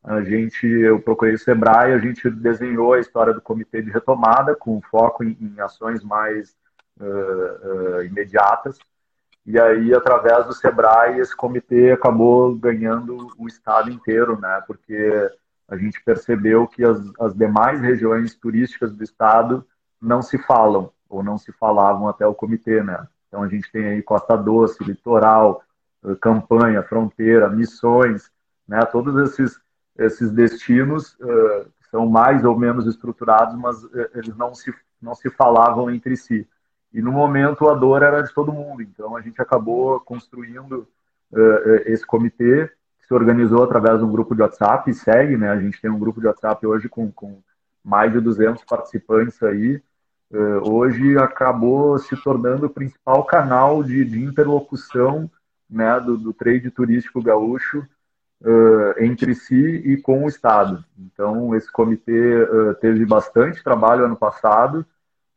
A 0.05 0.21
gente, 0.21 0.67
eu 0.67 1.01
procurei 1.01 1.33
o 1.33 1.39
Sebrae, 1.39 1.95
a 1.95 1.99
gente 1.99 2.29
desenhou 2.29 2.93
a 2.93 3.01
história 3.01 3.33
do 3.33 3.41
comitê 3.41 3.81
de 3.81 3.91
retomada 3.91 4.55
com 4.55 4.83
foco 4.83 5.25
em, 5.25 5.35
em 5.41 5.59
ações 5.61 6.05
mais 6.05 6.55
uh, 7.01 7.97
uh, 7.97 8.03
imediatas. 8.03 8.79
E 9.47 9.59
aí, 9.59 9.95
através 9.95 10.45
do 10.45 10.53
Sebrae, 10.53 11.21
esse 11.21 11.35
comitê 11.35 11.91
acabou 11.91 12.55
ganhando 12.55 13.29
o 13.39 13.49
estado 13.49 13.91
inteiro, 13.91 14.39
né? 14.39 14.63
Porque 14.67 15.31
a 15.67 15.75
gente 15.75 16.03
percebeu 16.05 16.67
que 16.67 16.85
as, 16.85 17.01
as 17.19 17.35
demais 17.35 17.81
regiões 17.81 18.35
turísticas 18.35 18.95
do 18.95 19.03
estado 19.03 19.67
não 20.03 20.21
se 20.21 20.37
falam 20.37 20.93
ou 21.09 21.23
não 21.23 21.39
se 21.39 21.53
falavam 21.53 22.09
até 22.09 22.27
o 22.27 22.35
comitê, 22.35 22.83
né? 22.83 23.07
Então 23.29 23.43
a 23.43 23.49
gente 23.49 23.71
tem 23.71 23.87
aí 23.87 24.03
Costa 24.03 24.37
Doce, 24.37 24.83
Litoral, 24.83 25.63
Campanha, 26.21 26.83
Fronteira, 26.83 27.49
Missões, 27.49 28.31
né? 28.67 28.81
Todos 28.85 29.17
esses 29.17 29.61
esses 29.99 30.31
destinos 30.31 31.15
uh, 31.15 31.67
são 31.91 32.07
mais 32.07 32.45
ou 32.45 32.57
menos 32.57 32.87
estruturados, 32.87 33.57
mas 33.57 33.83
uh, 33.83 34.09
eles 34.15 34.37
não 34.37 34.55
se 34.55 34.73
não 35.01 35.15
se 35.15 35.29
falavam 35.31 35.91
entre 35.91 36.17
si. 36.17 36.47
E 36.93 37.03
no 37.03 37.13
momento 37.13 37.69
a 37.69 37.75
dor 37.75 38.03
era 38.03 38.23
de 38.23 38.33
todo 38.33 38.53
mundo. 38.53 38.83
Então 38.83 39.17
a 39.17 39.21
gente 39.21 39.41
acabou 39.41 40.01
construindo 40.01 40.89
uh, 41.33 41.75
esse 41.87 42.07
comitê 42.07 42.71
que 42.99 43.07
se 43.07 43.15
organizou 43.15 43.63
através 43.63 43.99
de 43.99 44.05
um 44.05 44.11
grupo 44.11 44.35
de 44.35 44.43
WhatsApp 44.43 44.91
e 44.91 44.95
segue, 44.95 45.37
né? 45.37 45.51
A 45.51 45.61
gente 45.61 45.81
tem 45.81 45.91
um 45.91 45.99
grupo 45.99 46.21
de 46.21 46.27
WhatsApp 46.27 46.65
hoje 46.67 46.89
com, 46.89 47.11
com 47.13 47.41
mais 47.85 48.13
de 48.13 48.21
200 48.21 48.65
participantes 48.65 49.43
aí. 49.43 49.83
Hoje 50.31 51.17
acabou 51.19 51.99
se 51.99 52.17
tornando 52.23 52.67
o 52.67 52.71
principal 52.71 53.25
canal 53.25 53.83
de, 53.83 54.05
de 54.05 54.23
interlocução 54.23 55.31
né, 55.69 55.99
do, 56.01 56.17
do 56.17 56.33
trade 56.33 56.71
turístico 56.71 57.23
gaúcho 57.23 57.87
uh, 58.43 59.03
entre 59.03 59.35
si 59.35 59.55
e 59.55 59.97
com 59.97 60.25
o 60.25 60.29
Estado. 60.29 60.85
Então, 60.99 61.55
esse 61.55 61.71
comitê 61.71 62.43
uh, 62.43 62.75
teve 62.77 63.05
bastante 63.05 63.63
trabalho 63.63 64.05
ano 64.05 64.17
passado, 64.17 64.85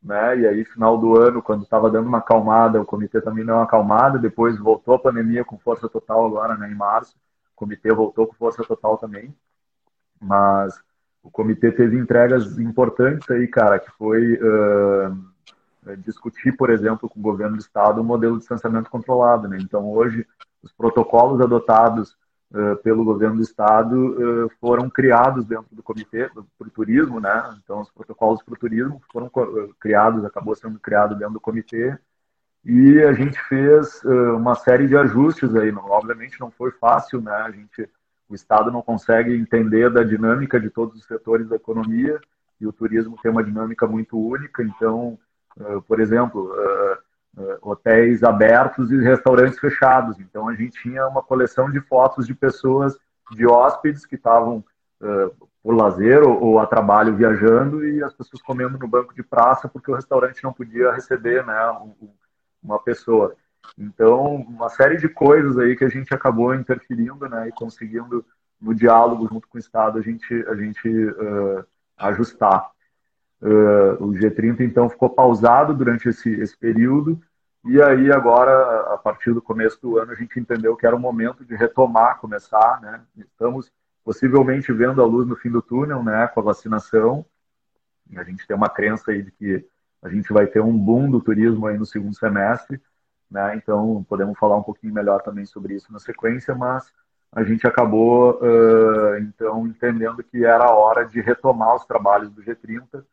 né? 0.01 0.39
E 0.39 0.47
aí, 0.47 0.65
final 0.65 0.97
do 0.97 1.19
ano, 1.19 1.41
quando 1.41 1.63
estava 1.63 1.89
dando 1.89 2.08
uma 2.08 2.19
acalmada, 2.19 2.82
o 2.82 2.86
comitê 2.86 3.21
também 3.21 3.45
deu 3.45 3.56
uma 3.56 3.63
acalmada, 3.63 4.17
depois 4.17 4.58
voltou 4.58 4.95
a 4.95 4.99
pandemia 4.99 5.45
com 5.45 5.60
força 5.60 5.88
total 5.88 6.25
agora, 6.25 6.56
né, 6.58 6.71
em 6.71 6.75
março. 6.75 7.15
O 7.54 7.56
comitê 7.56 7.91
voltou 7.93 8.25
com 8.25 8.34
força 8.34 8.63
total 8.63 8.97
também. 8.97 9.36
Mas 10.19 10.82
o 11.23 11.29
comitê 11.29 11.71
teve 11.71 11.97
entregas 11.97 12.57
importantes 12.57 13.29
aí, 13.29 13.47
cara, 13.47 13.79
que 13.79 13.91
foi 13.91 14.34
uh, 14.34 15.95
discutir, 15.97 16.51
por 16.53 16.69
exemplo, 16.69 17.07
com 17.07 17.19
o 17.19 17.23
governo 17.23 17.57
do 17.57 17.62
estado 17.62 18.01
o 18.01 18.03
modelo 18.03 18.34
de 18.34 18.39
distanciamento 18.39 18.89
controlado, 18.89 19.47
né? 19.47 19.57
Então, 19.62 19.89
hoje, 19.89 20.25
os 20.63 20.71
protocolos 20.71 21.39
adotados 21.39 22.17
uh, 22.51 22.75
pelo 22.84 23.03
governo 23.03 23.36
do 23.36 23.43
estado 23.43 24.45
uh, 24.45 24.51
foram 24.60 24.89
criados 24.89 25.45
dentro 25.45 25.75
do 25.75 25.84
comitê 25.84 26.27
para 26.29 26.67
o 26.67 26.71
turismo, 26.71 27.19
né? 27.19 27.55
Então, 27.63 27.81
os 27.81 27.91
protocolos 27.91 28.41
para 28.41 28.53
o 28.55 28.60
turismo 28.60 29.01
foram 29.12 29.29
criados, 29.79 30.25
acabou 30.25 30.55
sendo 30.55 30.79
criado 30.79 31.15
dentro 31.15 31.36
do 31.36 31.41
comitê 31.41 31.97
e 32.63 32.99
a 33.01 33.13
gente 33.13 33.39
fez 33.43 34.03
uma 34.03 34.53
série 34.53 34.88
de 34.88 34.95
ajustes 34.95 35.55
aí. 35.55 35.71
Não, 35.71 35.84
obviamente 35.86 36.39
não 36.39 36.51
foi 36.51 36.69
fácil, 36.71 37.19
né? 37.19 37.34
A 37.34 37.49
gente, 37.49 37.89
o 38.31 38.35
estado 38.35 38.71
não 38.71 38.81
consegue 38.81 39.35
entender 39.35 39.91
da 39.91 40.03
dinâmica 40.03 40.59
de 40.59 40.69
todos 40.69 40.95
os 40.95 41.05
setores 41.05 41.49
da 41.49 41.57
economia 41.57 42.19
e 42.59 42.65
o 42.65 42.71
turismo 42.71 43.17
tem 43.21 43.31
uma 43.31 43.43
dinâmica 43.43 43.85
muito 43.85 44.17
única. 44.17 44.63
Então, 44.63 45.19
por 45.87 45.99
exemplo 45.99 46.51
uh, 47.37 47.57
hotéis 47.61 48.23
abertos 48.23 48.91
e 48.91 48.97
restaurantes 49.01 49.59
fechados. 49.59 50.19
Então 50.19 50.47
a 50.47 50.55
gente 50.55 50.81
tinha 50.81 51.05
uma 51.07 51.21
coleção 51.21 51.69
de 51.69 51.81
fotos 51.81 52.25
de 52.25 52.33
pessoas, 52.33 52.97
de 53.31 53.45
hóspedes 53.45 54.05
que 54.05 54.15
estavam 54.15 54.63
por 55.63 55.75
lazer 55.75 56.23
ou, 56.23 56.59
a 56.59 56.65
trabalho 56.65 57.15
viajando 57.15 57.85
e 57.85 58.03
as 58.03 58.13
pessoas 58.13 58.41
comendo 58.41 58.77
no 58.77 58.87
banco 58.87 59.13
de 59.13 59.23
praça 59.23 59.67
porque 59.67 59.91
o 59.91 59.95
restaurante 59.95 60.43
não 60.43 60.53
podia 60.53 60.91
receber 60.91 61.45
né, 61.45 61.55
uma 62.63 62.79
pessoa. 62.79 63.35
Então, 63.78 64.36
uma 64.36 64.69
série 64.69 64.97
de 64.97 65.08
coisas 65.08 65.58
aí 65.58 65.76
que 65.76 65.84
a 65.84 65.89
gente 65.89 66.13
acabou 66.13 66.54
interferindo 66.54 67.28
né, 67.28 67.47
e 67.47 67.52
conseguindo, 67.52 68.26
no 68.60 68.76
diálogo 68.76 69.28
junto 69.28 69.47
com 69.47 69.58
o 69.58 69.60
Estado, 69.60 69.97
a 69.97 70.02
gente, 70.02 70.34
a 70.47 70.56
gente 70.56 70.88
uh, 70.88 71.65
ajustar. 71.97 72.69
Uh, 73.41 74.04
o 74.04 74.12
G30 74.12 74.62
então 74.62 74.88
ficou 74.88 75.10
pausado 75.10 75.74
durante 75.74 76.10
esse, 76.10 76.30
esse 76.30 76.56
período 76.56 77.19
e 77.63 77.80
aí 77.82 78.12
agora, 78.12 78.93
a 78.93 78.97
partir 78.97 79.34
do 79.34 79.41
começo 79.41 79.80
do 79.82 80.00
ano, 80.00 80.12
a 80.12 80.15
gente 80.15 80.39
entendeu 80.39 80.76
que 80.76 80.86
era 80.86 80.95
o 80.95 81.00
momento 81.00 81.45
de 81.45 81.56
retomar, 81.56 82.19
começar, 82.19 82.82
né? 82.82 83.02
Estamos 83.15 83.71
possivelmente 84.04 84.74
vendo 84.74 85.00
a 85.02 85.06
luz 85.06 85.28
no 85.28 85.36
fim 85.36 85.52
do 85.52 85.62
túnel, 85.62 86.04
né, 86.04 86.28
com 86.28 86.39
a 86.39 86.43
vacinação. 86.43 87.24
A 88.15 88.24
gente 88.24 88.47
tem 88.47 88.58
uma 88.58 88.67
crença 88.67 89.12
aí 89.12 89.21
de 89.21 89.32
que 89.32 89.63
a 90.02 90.10
gente 90.10 90.34
vai 90.34 90.47
ter 90.47 90.60
um 90.60 90.76
boom 90.76 91.12
do 91.12 91.21
turismo 91.21 91.67
aí 91.67 91.78
no 91.78 91.86
segundo 91.86 92.15
semestre, 92.15 92.82
né? 93.31 93.55
Então 93.55 94.05
podemos 94.07 94.37
falar 94.37 94.57
um 94.57 94.63
pouquinho 94.63 94.93
melhor 94.93 95.21
também 95.21 95.45
sobre 95.45 95.75
isso 95.75 95.91
na 95.91 95.99
sequência, 95.99 96.53
mas 96.53 96.91
a 97.31 97.43
gente 97.43 97.65
acabou 97.65 98.39
uh, 98.41 99.17
então 99.19 99.65
entendendo 99.65 100.21
que 100.21 100.43
era 100.45 100.65
a 100.65 100.75
hora 100.75 101.05
de 101.05 101.21
retomar 101.21 101.75
os 101.75 101.85
trabalhos 101.85 102.29
do 102.29 102.43
G30 102.43 103.03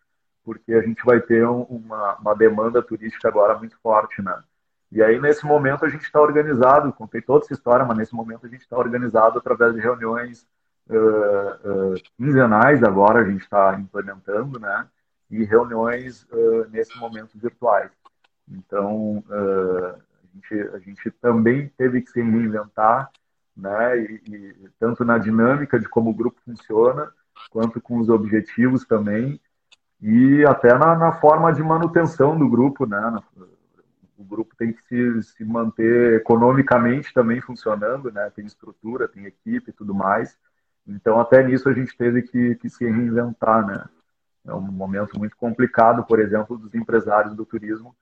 porque 0.48 0.72
a 0.72 0.80
gente 0.80 1.04
vai 1.04 1.20
ter 1.20 1.46
uma, 1.46 2.14
uma 2.14 2.34
demanda 2.34 2.82
turística 2.82 3.28
agora 3.28 3.58
muito 3.58 3.76
forte, 3.82 4.22
né? 4.22 4.42
E 4.90 5.02
aí, 5.02 5.20
nesse 5.20 5.44
momento, 5.44 5.84
a 5.84 5.90
gente 5.90 6.04
está 6.04 6.18
organizado, 6.18 6.90
contei 6.90 7.20
toda 7.20 7.44
essa 7.44 7.52
história, 7.52 7.84
mas 7.84 7.98
nesse 7.98 8.14
momento 8.14 8.46
a 8.46 8.48
gente 8.48 8.62
está 8.62 8.78
organizado 8.78 9.38
através 9.38 9.74
de 9.74 9.80
reuniões 9.80 10.46
uh, 10.88 11.92
uh, 11.92 11.94
quinzenais, 12.16 12.82
agora 12.82 13.20
a 13.20 13.24
gente 13.26 13.42
está 13.42 13.78
implementando, 13.78 14.58
né? 14.58 14.86
E 15.30 15.44
reuniões, 15.44 16.26
nesse 16.70 16.98
momento, 16.98 17.38
virtuais. 17.38 17.90
Então, 18.50 19.22
gente, 20.34 20.54
a, 20.74 20.78
gente, 20.78 21.10
também 21.10 21.68
teve 21.76 22.02
que 22.02 22.10
se 22.10 22.20
reinventar, 22.20 23.10
né? 23.56 23.98
E, 23.98 24.22
e, 24.26 24.68
tanto 24.78 25.04
na 25.04 25.18
dinâmica 25.18 25.78
de 25.78 25.88
como 25.88 26.10
o 26.10 26.14
grupo 26.14 26.40
funciona, 26.44 27.10
quanto 27.50 27.80
com 27.80 27.98
os 27.98 28.08
objetivos 28.08 28.84
também, 28.84 29.40
e 30.00 30.44
até 30.46 30.76
na, 30.76 30.96
na, 30.96 31.12
forma 31.12 31.52
de 31.52 31.62
manutenção 31.62 32.38
do 32.38 32.48
grupo, 32.48 32.86
né? 32.86 33.20
O 34.16 34.24
grupo 34.24 34.54
tem 34.56 34.72
que 34.72 34.82
se, 34.82 35.22
se 35.22 35.44
manter 35.44 36.14
economicamente 36.14 37.12
também 37.12 37.40
funcionando, 37.40 38.10
né? 38.12 38.30
Tem 38.34 38.46
estrutura, 38.46 39.08
tem 39.08 39.26
equipe 39.26 39.70
e 39.70 39.72
tudo 39.72 39.94
mais. 39.94 40.36
Então, 40.86 41.20
até 41.20 41.42
nisso 41.42 41.68
a 41.68 41.72
gente 41.72 41.96
teve 41.96 42.22
que, 42.22 42.54
que 42.56 42.68
se 42.68 42.84
reinventar, 42.84 43.66
né? 43.66 43.84
É 44.46 44.54
um 44.54 44.60
momento 44.60 45.18
muito 45.18 45.36
complicado, 45.36 46.04
por 46.04 46.18
exemplo, 46.18 46.56
dos 46.56 46.74
empresários 46.74 47.34
do 47.34 47.44
turismo 47.44 47.94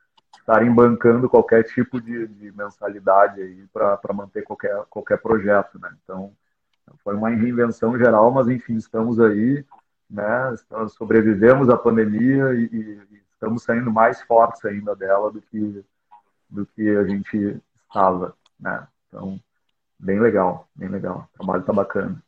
estarem 0.46 0.72
bancando 0.72 1.28
qualquer 1.28 1.64
tipo 1.64 2.00
de, 2.00 2.28
de 2.28 2.52
mensalidade 2.52 3.42
aí 3.42 3.66
para 3.72 4.14
manter 4.14 4.42
qualquer, 4.42 4.84
qualquer 4.88 5.18
projeto, 5.18 5.78
né? 5.78 5.90
Então, 6.02 6.32
foi 7.02 7.16
uma 7.16 7.30
reinvenção 7.30 7.98
geral, 7.98 8.30
mas 8.30 8.48
enfim, 8.48 8.76
estamos 8.76 9.18
aí 9.18 9.64
né? 10.08 10.54
Sobrevivemos 10.96 11.68
à 11.68 11.76
pandemia 11.76 12.54
e, 12.54 12.64
e, 12.72 13.22
estamos 13.32 13.62
saindo 13.62 13.90
mais 13.90 14.22
fortes 14.22 14.64
ainda 14.64 14.94
dela 14.94 15.30
do 15.30 15.42
que 15.42 15.84
do 16.48 16.64
que 16.64 16.88
a 16.88 17.04
gente 17.04 17.60
estava, 17.88 18.36
né? 18.58 18.86
Então, 19.08 19.40
bem 19.98 20.20
legal, 20.20 20.68
bem 20.74 20.88
legal. 20.88 21.28
O 21.34 21.38
trabalho 21.38 21.64
tá 21.64 21.72
bacana. 21.72 22.22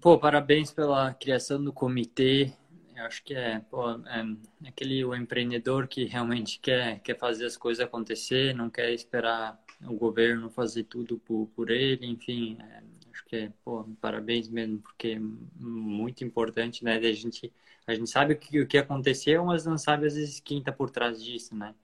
Pô, 0.00 0.18
parabéns 0.18 0.72
pela 0.72 1.14
criação 1.14 1.62
do 1.62 1.72
comitê. 1.72 2.52
Eu 2.94 3.04
acho 3.06 3.22
que 3.24 3.34
é, 3.34 3.58
pô, 3.60 3.90
é 3.90 4.68
aquele 4.68 5.04
o 5.04 5.14
empreendedor 5.14 5.88
que 5.88 6.04
realmente 6.04 6.58
quer 6.60 7.00
quer 7.00 7.18
fazer 7.18 7.46
as 7.46 7.56
coisas 7.56 7.84
acontecer, 7.84 8.54
não 8.54 8.68
quer 8.70 8.92
esperar 8.92 9.58
o 9.82 9.94
governo 9.96 10.50
fazer 10.50 10.84
tudo 10.84 11.18
por, 11.18 11.46
por 11.56 11.70
ele, 11.70 12.06
enfim, 12.06 12.58
é, 12.60 12.82
acho 13.10 13.24
que 13.26 13.36
é, 13.36 13.52
pô, 13.64 13.84
parabéns 14.00 14.48
mesmo, 14.48 14.78
porque 14.80 15.08
é 15.08 15.18
muito 15.18 16.22
importante, 16.24 16.84
né? 16.84 16.96
A 16.96 17.12
gente, 17.12 17.52
a 17.86 17.94
gente 17.94 18.10
sabe 18.10 18.34
o 18.34 18.38
que, 18.38 18.60
o 18.60 18.66
que 18.66 18.78
aconteceu, 18.78 19.44
mas 19.46 19.64
não 19.66 19.78
sabe 19.78 20.06
às 20.06 20.14
vezes 20.14 20.40
quem 20.40 20.58
está 20.58 20.70
por 20.72 20.90
trás 20.90 21.22
disso, 21.22 21.54
né? 21.56 21.74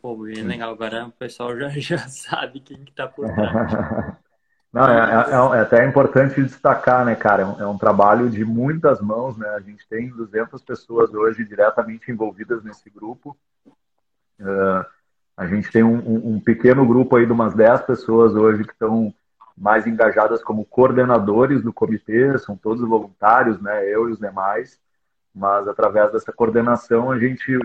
Pô, 0.00 0.16
bem 0.16 0.42
legal. 0.44 0.72
Agora 0.72 1.06
o 1.06 1.12
pessoal 1.12 1.56
já, 1.58 1.68
já 1.80 1.98
sabe 2.08 2.60
quem 2.60 2.84
que 2.84 2.92
tá 2.92 3.08
por 3.08 3.30
trás. 3.34 3.76
Não, 4.74 4.88
é, 4.88 5.30
é, 5.30 5.58
é, 5.58 5.60
até 5.60 5.86
importante 5.86 6.42
destacar, 6.42 7.04
né, 7.04 7.14
cara? 7.14 7.42
É 7.42 7.46
um, 7.46 7.60
é 7.60 7.66
um, 7.68 7.78
trabalho 7.78 8.28
de 8.28 8.44
muitas 8.44 9.00
mãos, 9.00 9.36
né? 9.36 9.48
A 9.50 9.60
gente 9.60 9.86
tem 9.86 10.08
200 10.08 10.60
pessoas 10.62 11.14
hoje 11.14 11.44
diretamente 11.44 12.10
envolvidas 12.10 12.60
nesse 12.64 12.90
grupo. 12.90 13.36
Uh, 14.40 14.84
a 15.36 15.46
gente 15.46 15.70
tem 15.70 15.84
um, 15.84 15.94
um, 15.98 16.34
um, 16.34 16.40
pequeno 16.40 16.84
grupo 16.84 17.14
aí 17.14 17.24
de 17.24 17.30
umas 17.30 17.54
10 17.54 17.82
pessoas 17.82 18.34
hoje 18.34 18.64
que 18.64 18.72
estão 18.72 19.14
mais 19.56 19.86
engajadas 19.86 20.42
como 20.42 20.64
coordenadores 20.64 21.62
do 21.62 21.72
comitê, 21.72 22.36
são 22.38 22.56
todos 22.56 22.82
voluntários, 22.82 23.60
né? 23.62 23.88
Eu 23.88 24.08
e 24.08 24.12
os 24.12 24.18
demais. 24.18 24.80
Mas 25.32 25.68
através 25.68 26.10
dessa 26.10 26.32
coordenação 26.32 27.12
a 27.12 27.18
gente 27.20 27.56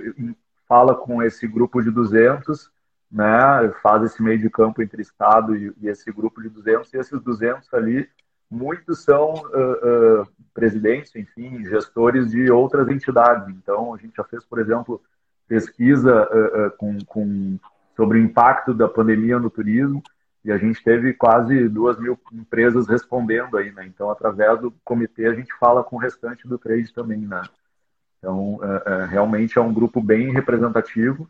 fala 0.67 0.93
com 0.93 1.23
esse 1.23 1.47
grupo 1.47 1.81
de 1.81 1.89
200 1.89 2.69
né, 3.11 3.71
faz 3.81 4.03
esse 4.03 4.21
meio 4.21 4.39
de 4.39 4.49
campo 4.49 4.81
entre 4.81 5.01
Estado 5.01 5.55
e, 5.55 5.73
e 5.81 5.87
esse 5.87 6.11
grupo 6.11 6.41
de 6.41 6.49
200, 6.49 6.93
e 6.93 6.97
esses 6.97 7.21
200 7.21 7.73
ali, 7.73 8.07
muitos 8.49 9.03
são 9.03 9.33
uh, 9.33 10.21
uh, 10.21 10.27
presidentes, 10.53 11.15
enfim, 11.15 11.63
gestores 11.65 12.31
de 12.31 12.51
outras 12.51 12.87
entidades. 12.89 13.47
Então, 13.55 13.93
a 13.93 13.97
gente 13.97 14.15
já 14.15 14.23
fez, 14.23 14.43
por 14.43 14.59
exemplo, 14.59 15.01
pesquisa 15.47 16.27
uh, 16.27 16.77
com, 16.77 16.97
com, 17.05 17.59
sobre 17.95 18.19
o 18.19 18.21
impacto 18.21 18.73
da 18.73 18.87
pandemia 18.87 19.39
no 19.39 19.49
turismo, 19.49 20.01
e 20.45 20.51
a 20.51 20.57
gente 20.57 20.81
teve 20.83 21.13
quase 21.13 21.67
duas 21.67 21.99
mil 21.99 22.17
empresas 22.31 22.87
respondendo 22.87 23.57
aí, 23.57 23.71
né? 23.71 23.85
Então, 23.85 24.09
através 24.09 24.59
do 24.61 24.71
comitê, 24.85 25.27
a 25.27 25.33
gente 25.33 25.53
fala 25.59 25.83
com 25.83 25.97
o 25.97 25.99
restante 25.99 26.47
do 26.47 26.57
trade 26.57 26.93
também, 26.93 27.19
né? 27.19 27.41
Então, 28.17 28.57
realmente 29.09 29.57
é 29.57 29.61
um 29.61 29.73
grupo 29.73 30.01
bem 30.01 30.31
representativo, 30.31 31.29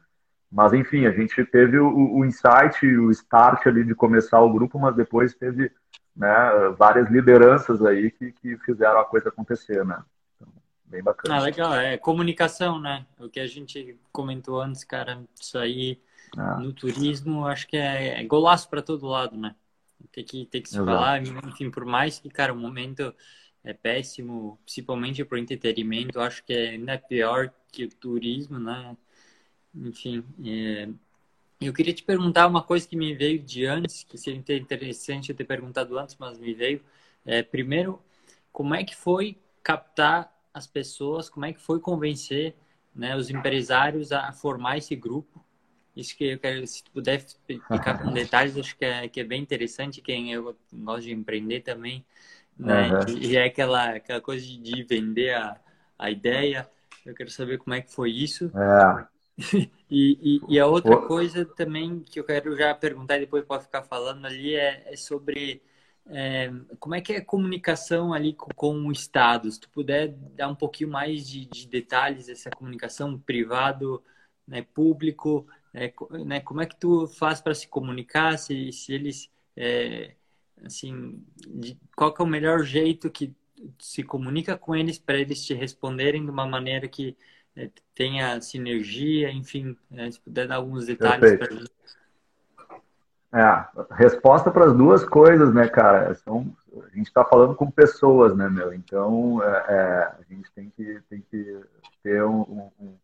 mas, 0.51 0.73
enfim, 0.73 1.05
a 1.05 1.11
gente 1.11 1.43
teve 1.45 1.77
o, 1.77 2.17
o 2.17 2.25
insight, 2.25 2.85
o 2.85 3.11
start 3.11 3.67
ali 3.67 3.83
de 3.83 3.93
começar 3.93 4.41
o 4.41 4.51
grupo, 4.51 4.79
mas 4.79 4.95
depois 4.95 5.35
teve 5.35 5.71
né, 6.15 6.29
várias 6.77 7.09
lideranças 7.09 7.83
aí 7.85 8.09
que, 8.09 8.31
que 8.31 8.57
fizeram 8.57 8.99
a 8.99 9.05
coisa 9.05 9.29
acontecer, 9.29 9.85
né? 9.85 10.03
Então, 10.35 10.51
bem 10.85 11.03
bacana. 11.03 11.35
Ah, 11.35 11.39
legal. 11.39 11.73
É 11.75 11.97
comunicação, 11.97 12.79
né? 12.79 13.05
O 13.19 13.29
que 13.29 13.39
a 13.39 13.45
gente 13.45 13.99
comentou 14.11 14.59
antes, 14.59 14.83
cara, 14.83 15.23
isso 15.39 15.57
aí 15.57 16.01
ah. 16.35 16.57
no 16.57 16.73
turismo, 16.73 17.45
acho 17.45 17.67
que 17.67 17.77
é, 17.77 18.19
é 18.19 18.23
golaço 18.23 18.67
para 18.69 18.81
todo 18.81 19.05
lado, 19.05 19.37
né? 19.37 19.55
Tem 20.11 20.23
que, 20.23 20.45
tem 20.45 20.61
que 20.61 20.69
se 20.69 20.75
Exato. 20.75 20.89
falar, 20.89 21.21
enfim, 21.21 21.69
por 21.69 21.85
mais 21.85 22.17
que, 22.19 22.29
cara, 22.29 22.53
o 22.53 22.57
momento 22.57 23.13
é 23.63 23.73
péssimo, 23.73 24.59
principalmente 24.65 25.23
para 25.23 25.35
o 25.35 25.39
entretenimento, 25.39 26.19
acho 26.19 26.43
que 26.43 26.53
é 26.53 26.69
ainda 26.69 26.97
pior 26.97 27.53
que 27.71 27.83
o 27.83 27.89
turismo, 27.89 28.57
né? 28.57 28.97
Enfim, 29.75 30.23
é... 30.45 30.89
eu 31.61 31.73
queria 31.73 31.93
te 31.93 32.03
perguntar 32.03 32.47
uma 32.47 32.63
coisa 32.63 32.87
que 32.87 32.95
me 32.95 33.13
veio 33.13 33.39
de 33.39 33.65
antes, 33.65 34.03
que 34.03 34.17
seria 34.17 34.39
interessante 34.57 35.29
eu 35.29 35.35
ter 35.35 35.45
perguntado 35.45 35.97
antes, 35.97 36.15
mas 36.19 36.37
me 36.37 36.53
veio. 36.53 36.81
É, 37.25 37.43
primeiro, 37.43 38.01
como 38.51 38.73
é 38.73 38.83
que 38.83 38.95
foi 38.95 39.37
captar 39.63 40.33
as 40.53 40.65
pessoas, 40.65 41.29
como 41.29 41.45
é 41.45 41.53
que 41.53 41.61
foi 41.61 41.79
convencer 41.79 42.55
né, 42.95 43.15
os 43.15 43.29
empresários 43.29 44.11
a 44.11 44.31
formar 44.31 44.77
esse 44.77 44.95
grupo? 44.95 45.43
Isso 45.95 46.15
que 46.15 46.25
eu 46.25 46.39
quero, 46.39 46.65
se 46.65 46.83
tu 46.83 46.91
puder 46.91 47.17
explicar 47.17 48.01
com 48.01 48.11
detalhes, 48.13 48.57
acho 48.57 48.75
que 48.77 48.85
é, 48.85 49.07
que 49.07 49.19
é 49.19 49.23
bem 49.23 49.41
interessante. 49.41 50.01
Quem 50.01 50.31
eu 50.31 50.55
gosto 50.73 51.03
de 51.03 51.13
empreender 51.13 51.61
também, 51.61 52.05
né? 52.57 52.89
Uhum. 52.91 53.17
E 53.19 53.35
é 53.35 53.45
aquela, 53.45 53.95
aquela 53.95 54.21
coisa 54.21 54.45
de 54.45 54.83
vender 54.83 55.33
a, 55.33 55.59
a 55.97 56.09
ideia. 56.09 56.69
Eu 57.05 57.13
quero 57.13 57.29
saber 57.29 57.57
como 57.57 57.73
é 57.73 57.81
que 57.81 57.93
foi 57.93 58.11
isso. 58.11 58.51
É. 58.55 59.07
e, 59.89 60.41
e, 60.49 60.55
e, 60.55 60.59
a 60.59 60.67
outra 60.67 60.97
coisa 60.97 61.45
também 61.45 62.01
que 62.01 62.19
eu 62.19 62.23
quero 62.23 62.55
já 62.57 62.73
perguntar 62.75 63.17
e 63.17 63.21
depois 63.21 63.45
pode 63.45 63.63
ficar 63.63 63.83
falando 63.83 64.25
ali 64.25 64.55
é, 64.55 64.83
é 64.85 64.95
sobre 64.97 65.61
é, 66.07 66.51
como 66.79 66.95
é 66.95 67.01
que 67.01 67.13
é 67.13 67.17
a 67.17 67.25
comunicação 67.25 68.13
ali 68.13 68.33
com, 68.33 68.49
com, 68.53 68.87
o 68.87 68.91
Estado. 68.91 69.49
Se 69.51 69.59
tu 69.59 69.69
puder 69.69 70.09
dar 70.09 70.49
um 70.49 70.55
pouquinho 70.55 70.89
mais 70.89 71.27
de, 71.27 71.45
de 71.45 71.67
detalhes 71.67 72.27
dessa 72.27 72.49
comunicação 72.49 73.17
privado, 73.17 74.03
né, 74.47 74.61
público, 74.73 75.47
é, 75.73 75.93
né, 76.25 76.39
como 76.41 76.61
é 76.61 76.65
que 76.65 76.75
tu 76.75 77.07
faz 77.07 77.39
para 77.39 77.53
se 77.53 77.67
comunicar, 77.67 78.37
se, 78.37 78.71
se 78.71 78.93
eles, 78.93 79.29
é, 79.55 80.15
assim, 80.63 81.23
de, 81.47 81.77
qual 81.95 82.13
é 82.19 82.23
o 82.23 82.27
melhor 82.27 82.63
jeito 82.63 83.09
que 83.09 83.33
se 83.77 84.03
comunica 84.03 84.57
com 84.57 84.75
eles 84.75 84.97
para 84.97 85.17
eles 85.17 85.45
te 85.45 85.53
responderem 85.53 86.23
de 86.23 86.31
uma 86.31 86.45
maneira 86.45 86.87
que 86.87 87.15
tenha 87.93 88.39
sinergia, 88.41 89.31
enfim, 89.31 89.77
é, 89.91 90.09
se 90.09 90.19
puder 90.19 90.47
dar 90.47 90.55
alguns 90.55 90.85
detalhes 90.85 91.37
para 91.37 91.55
mim. 91.55 91.65
É, 93.31 93.65
resposta 93.91 94.49
para 94.49 94.65
as 94.65 94.73
duas 94.73 95.05
coisas, 95.05 95.53
né, 95.53 95.67
cara? 95.67 96.15
São, 96.15 96.51
a 96.83 96.89
gente 96.95 97.07
está 97.07 97.23
falando 97.23 97.53
com 97.53 97.69
pessoas, 97.69 98.35
né, 98.35 98.49
meu? 98.49 98.73
Então, 98.73 99.43
é, 99.43 99.65
é, 99.67 100.11
a 100.19 100.33
gente 100.33 100.51
tem 100.51 100.71
que, 100.75 100.99
tem 101.09 101.23
que 101.29 101.61
ter 102.01 102.23
um, 102.23 102.71
um, 102.79 102.97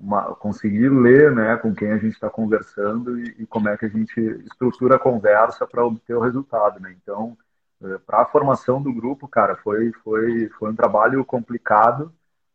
uma, 0.00 0.34
conseguir 0.34 0.88
ler, 0.88 1.34
né, 1.34 1.56
com 1.56 1.74
quem 1.74 1.92
a 1.92 1.98
gente 1.98 2.14
está 2.14 2.30
conversando 2.30 3.20
e, 3.20 3.36
e, 3.40 3.46
como 3.46 3.68
é 3.68 3.76
que 3.76 3.84
a 3.84 3.90
gente 3.90 4.18
estrutura 4.50 4.96
a 4.96 4.98
conversa 4.98 5.66
para 5.66 5.84
obter 5.84 6.14
o 6.14 6.20
resultado, 6.20 6.80
né? 6.80 6.96
Então, 7.02 7.36
é, 7.82 7.98
para 7.98 8.22
a 8.22 8.26
formação 8.26 8.80
do 8.80 8.92
grupo, 8.92 9.28
cara, 9.28 9.54
foi, 9.56 9.92
foi, 10.02 10.48
foi 10.58 10.70
um 10.70 10.76
trabalho 10.76 11.22
complicado, 11.26 12.10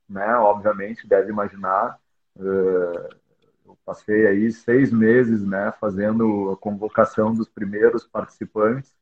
né? 0.09 0.35
Obviamente, 0.37 1.07
deve 1.07 1.31
imaginar. 1.31 1.99
Uh, 2.35 3.09
eu 3.65 3.77
passei 3.85 4.27
aí 4.27 4.51
seis 4.51 4.91
meses, 4.91 5.45
né, 5.45 5.73
fazendo 5.79 6.51
a 6.51 6.57
convocação 6.57 7.33
dos 7.33 7.49
primeiros 7.49 8.05
participantes. 8.05 8.95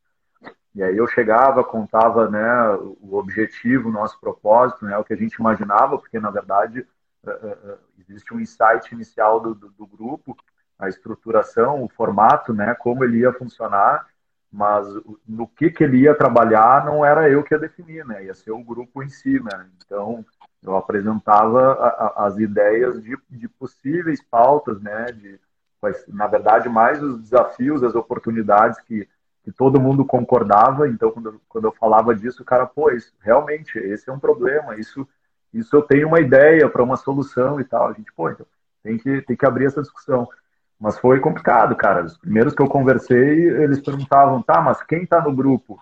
E 0.73 0.81
aí 0.83 0.97
eu 0.97 1.07
chegava, 1.07 1.63
contava, 1.63 2.29
né, 2.29 2.75
o 2.99 3.15
objetivo, 3.15 3.89
o 3.89 3.91
nosso 3.91 4.19
propósito, 4.19 4.85
né, 4.85 4.97
o 4.97 5.03
que 5.03 5.13
a 5.13 5.17
gente 5.17 5.35
imaginava, 5.35 5.97
porque 5.97 6.19
na 6.19 6.31
verdade 6.31 6.85
uh, 7.23 7.77
existe 7.99 8.33
um 8.33 8.39
insight 8.39 8.93
inicial 8.93 9.39
do, 9.39 9.53
do, 9.53 9.69
do 9.69 9.85
grupo, 9.85 10.35
a 10.77 10.89
estruturação, 10.89 11.83
o 11.83 11.87
formato, 11.89 12.51
né, 12.53 12.73
como 12.75 13.03
ele 13.03 13.19
ia 13.19 13.31
funcionar 13.31 14.05
mas 14.55 14.87
no 15.27 15.47
que, 15.47 15.69
que 15.69 15.83
ele 15.83 15.97
ia 15.99 16.15
trabalhar 16.15 16.85
não 16.85 17.03
era 17.03 17.29
eu 17.29 17.43
que 17.43 17.53
ia 17.53 17.59
definir, 17.59 18.05
né? 18.05 18.23
Ia 18.23 18.33
ser 18.33 18.51
o 18.51 18.63
grupo 18.63 19.03
em 19.03 19.09
si, 19.09 19.37
né? 19.43 19.69
Então, 19.85 20.25
eu 20.65 20.75
apresentava 20.75 21.73
a, 21.73 21.87
a, 21.87 22.25
as 22.25 22.37
ideias 22.37 23.01
de, 23.01 23.17
de, 23.29 23.47
possíveis 23.47 24.21
pautas, 24.23 24.81
né? 24.81 25.05
De, 25.11 25.39
na 26.07 26.25
verdade, 26.25 26.67
mais 26.67 27.01
os 27.01 27.21
desafios, 27.21 27.83
as 27.83 27.93
oportunidades 27.93 28.79
que, 28.81 29.07
que 29.43 29.51
todo 29.51 29.79
mundo 29.79 30.03
concordava. 30.03 30.87
Então, 30.87 31.11
quando, 31.11 31.41
quando 31.47 31.65
eu 31.65 31.71
falava 31.71 32.15
disso, 32.15 32.41
o 32.41 32.45
cara, 32.45 32.65
pô, 32.65 32.89
realmente, 33.21 33.77
esse 33.77 34.09
é 34.09 34.13
um 34.13 34.19
problema, 34.19 34.75
isso, 34.75 35.07
isso 35.53 35.75
eu 35.75 35.83
tenho 35.83 36.07
uma 36.07 36.19
ideia 36.19 36.67
para 36.67 36.83
uma 36.83 36.97
solução 36.97 37.59
e 37.59 37.63
tal. 37.63 37.89
A 37.89 37.93
gente, 37.93 38.11
pô, 38.13 38.29
então, 38.29 38.45
tem 38.83 38.97
que, 38.97 39.21
tem 39.21 39.35
que 39.35 39.45
abrir 39.45 39.65
essa 39.65 39.81
discussão. 39.81 40.27
Mas 40.79 40.97
foi 40.97 41.19
complicado, 41.19 41.75
cara. 41.75 42.03
Os 42.03 42.17
primeiros 42.17 42.53
que 42.53 42.61
eu 42.61 42.67
conversei, 42.67 43.49
eles 43.49 43.79
perguntavam, 43.79 44.41
tá, 44.41 44.61
mas 44.61 44.81
quem 44.83 45.03
está 45.03 45.21
no 45.21 45.33
grupo? 45.33 45.79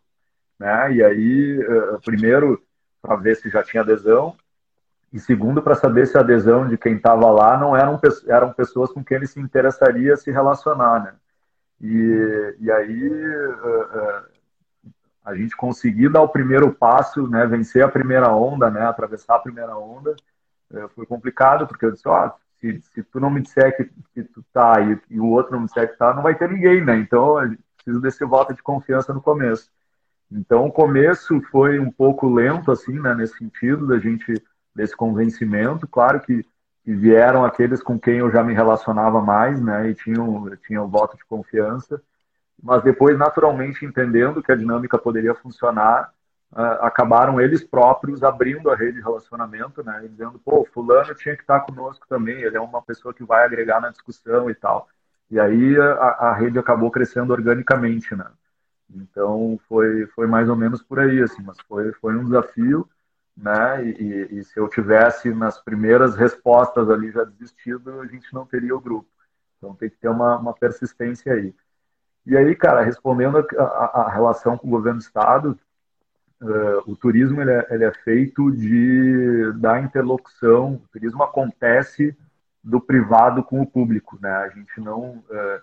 Né? 0.59 0.93
E 0.93 1.03
aí, 1.03 1.59
uh, 1.59 1.99
primeiro, 2.01 2.61
para 3.01 3.15
ver 3.15 3.35
se 3.35 3.49
já 3.49 3.63
tinha 3.63 3.81
adesão, 3.81 4.35
e 5.13 5.19
segundo, 5.19 5.61
para 5.61 5.75
saber 5.75 6.07
se 6.07 6.17
a 6.17 6.21
adesão 6.21 6.67
de 6.67 6.77
quem 6.77 6.95
estava 6.95 7.29
lá 7.29 7.55
não 7.55 7.77
eram, 7.77 7.99
eram 8.27 8.51
pessoas 8.51 8.91
com 8.91 9.03
quem 9.03 9.17
ele 9.17 9.27
se 9.27 9.39
interessaria 9.39 10.17
se 10.17 10.31
relacionar, 10.31 11.03
né? 11.03 11.13
E, 11.79 12.55
e 12.59 12.71
aí, 12.71 13.09
uh, 13.09 13.53
uh, 13.53 14.89
a 15.23 15.35
gente 15.35 15.55
conseguir 15.55 16.09
dar 16.09 16.21
o 16.21 16.29
primeiro 16.29 16.73
passo, 16.73 17.27
né, 17.27 17.45
vencer 17.45 17.83
a 17.83 17.89
primeira 17.89 18.29
onda, 18.33 18.69
né, 18.69 18.81
atravessar 18.81 19.35
a 19.35 19.39
primeira 19.39 19.77
onda, 19.77 20.15
foi 20.95 21.05
complicado, 21.05 21.67
porque 21.67 21.85
eu 21.85 21.91
disse, 21.91 22.07
ó, 22.07 22.27
oh, 22.27 22.31
se, 22.59 22.81
se 22.81 23.03
tu 23.03 23.19
não 23.19 23.29
me 23.29 23.41
disser 23.41 23.75
que, 23.75 23.89
que 24.13 24.23
tu 24.23 24.43
tá 24.51 24.81
e, 24.81 24.99
e, 25.09 25.19
o 25.19 25.27
outro 25.27 25.51
não 25.51 25.61
me 25.61 25.65
disser 25.67 25.91
que 25.91 25.97
tá, 25.97 26.13
não 26.13 26.23
vai 26.23 26.35
ter 26.35 26.49
ninguém, 26.49 26.83
né? 26.83 26.97
Então, 26.97 27.37
a 27.37 27.47
gente 27.47 27.61
precisa 27.75 28.01
desse 28.01 28.25
voto 28.25 28.53
de 28.53 28.63
confiança 28.63 29.13
no 29.13 29.21
começo. 29.21 29.69
Então, 30.31 30.65
o 30.65 30.71
começo 30.71 31.39
foi 31.51 31.79
um 31.79 31.91
pouco 31.91 32.27
lento, 32.27 32.71
assim, 32.71 32.99
né, 32.99 33.13
nesse 33.13 33.37
sentido, 33.37 33.85
da 33.85 33.99
gente, 33.99 34.33
desse 34.75 34.95
convencimento. 34.95 35.87
Claro 35.87 36.19
que, 36.19 36.45
vieram 36.85 37.45
aqueles 37.45 37.81
com 37.81 37.97
quem 37.97 38.17
eu 38.17 38.29
já 38.29 38.43
me 38.43 38.53
relacionava 38.53 39.21
mais, 39.21 39.61
né, 39.61 39.89
e 39.89 39.95
tinham, 39.95 40.49
tinham 40.67 40.87
voto 40.87 41.15
de 41.15 41.23
confiança. 41.25 42.01
Mas 42.61 42.83
depois, 42.83 43.17
naturalmente, 43.17 43.85
entendendo 43.85 44.43
que 44.43 44.51
a 44.51 44.55
dinâmica 44.55 44.97
poderia 44.97 45.33
funcionar, 45.33 46.11
uh, 46.51 46.85
acabaram 46.85 47.41
eles 47.41 47.63
próprios 47.63 48.23
abrindo 48.23 48.69
a 48.69 48.75
rede 48.75 48.97
de 48.97 49.01
relacionamento, 49.01 49.83
né? 49.83 50.05
E 50.05 50.09
dizendo, 50.09 50.39
pô, 50.39 50.65
fulano 50.73 51.13
tinha 51.15 51.35
que 51.35 51.41
estar 51.41 51.61
conosco 51.61 52.05
também, 52.07 52.41
ele 52.41 52.55
é 52.55 52.61
uma 52.61 52.81
pessoa 52.81 53.13
que 53.13 53.23
vai 53.23 53.43
agregar 53.43 53.81
na 53.81 53.89
discussão 53.89 54.49
e 54.49 54.55
tal. 54.55 54.87
E 55.29 55.39
aí 55.39 55.77
a, 55.77 56.29
a 56.29 56.33
rede 56.33 56.57
acabou 56.59 56.89
crescendo 56.91 57.33
organicamente, 57.33 58.15
né? 58.15 58.27
Então 58.95 59.59
foi, 59.67 60.05
foi 60.07 60.27
mais 60.27 60.47
ou 60.47 60.55
menos 60.55 60.81
por 60.81 60.99
aí, 60.99 61.21
assim, 61.21 61.41
mas 61.43 61.59
foi, 61.67 61.91
foi 61.93 62.15
um 62.15 62.23
desafio, 62.23 62.87
né? 63.35 63.85
E, 63.85 64.39
e, 64.39 64.43
se 64.43 64.59
eu 64.59 64.67
tivesse 64.67 65.33
nas 65.33 65.59
primeiras 65.59 66.15
respostas 66.15 66.89
ali 66.89 67.11
já 67.11 67.23
desistido, 67.23 68.01
a 68.01 68.05
gente 68.05 68.33
não 68.33 68.45
teria 68.45 68.75
o 68.75 68.81
grupo. 68.81 69.09
Então 69.57 69.75
tem 69.75 69.89
que 69.89 69.97
ter 69.97 70.09
uma, 70.09 70.37
uma 70.37 70.53
persistência 70.53 71.33
aí. 71.33 71.53
E 72.25 72.37
aí, 72.37 72.55
cara, 72.55 72.83
respondendo 72.83 73.37
a, 73.37 73.63
a, 73.63 74.01
a 74.03 74.09
relação 74.09 74.57
com 74.57 74.67
o 74.67 74.71
governo 74.71 74.99
do 74.99 75.03
estado, 75.03 75.59
uh, 76.41 76.91
o 76.91 76.95
turismo 76.95 77.41
ele 77.41 77.51
é, 77.51 77.67
ele 77.69 77.83
é, 77.83 77.91
feito 77.91 78.51
de 78.51 79.51
da 79.53 79.79
interlocução. 79.79 80.75
O 80.75 80.87
turismo 80.91 81.23
acontece 81.23 82.15
do 82.63 82.79
privado 82.79 83.43
com 83.43 83.61
o 83.61 83.67
público, 83.67 84.17
né? 84.21 84.31
A 84.31 84.49
gente 84.49 84.79
não 84.79 85.23
uh, 85.29 85.61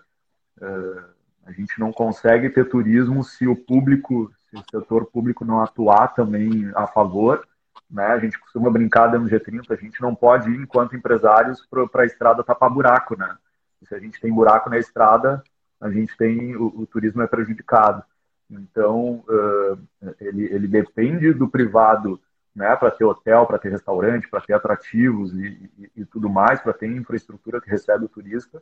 uh, 0.61 1.03
a 1.45 1.51
gente 1.51 1.79
não 1.79 1.91
consegue 1.91 2.49
ter 2.49 2.69
turismo 2.69 3.23
se 3.23 3.47
o 3.47 3.55
público, 3.55 4.31
se 4.49 4.55
o 4.55 4.63
setor 4.69 5.05
público 5.07 5.43
não 5.43 5.61
atuar 5.61 6.09
também 6.09 6.71
a 6.75 6.85
favor. 6.85 7.45
Né? 7.91 8.05
A 8.05 8.19
gente 8.19 8.39
costuma 8.39 8.69
brincar 8.69 9.07
dentro 9.07 9.27
do 9.27 9.35
G30, 9.35 9.71
a 9.71 9.75
gente 9.75 10.01
não 10.01 10.15
pode 10.15 10.49
ir, 10.49 10.61
enquanto 10.61 10.95
empresários, 10.95 11.65
para 11.69 12.03
a 12.03 12.05
estrada 12.05 12.43
tapar 12.43 12.69
buraco. 12.69 13.17
Né? 13.17 13.35
se 13.83 13.95
a 13.95 13.99
gente 13.99 14.21
tem 14.21 14.31
buraco 14.31 14.69
na 14.69 14.77
estrada, 14.77 15.43
a 15.79 15.89
gente 15.89 16.15
tem 16.15 16.55
o, 16.55 16.81
o 16.81 16.85
turismo 16.85 17.21
é 17.21 17.27
prejudicado. 17.27 18.03
Então, 18.49 19.23
uh, 19.27 20.13
ele, 20.19 20.43
ele 20.45 20.67
depende 20.67 21.33
do 21.33 21.47
privado 21.47 22.21
né, 22.55 22.75
para 22.75 22.91
ter 22.91 23.05
hotel, 23.05 23.45
para 23.45 23.57
ter 23.57 23.69
restaurante, 23.69 24.29
para 24.29 24.41
ter 24.41 24.53
atrativos 24.53 25.33
e, 25.33 25.69
e, 25.77 26.01
e 26.01 26.05
tudo 26.05 26.29
mais, 26.29 26.61
para 26.61 26.73
ter 26.73 26.87
infraestrutura 26.87 27.61
que 27.61 27.69
recebe 27.69 28.05
o 28.05 28.09
turista 28.09 28.61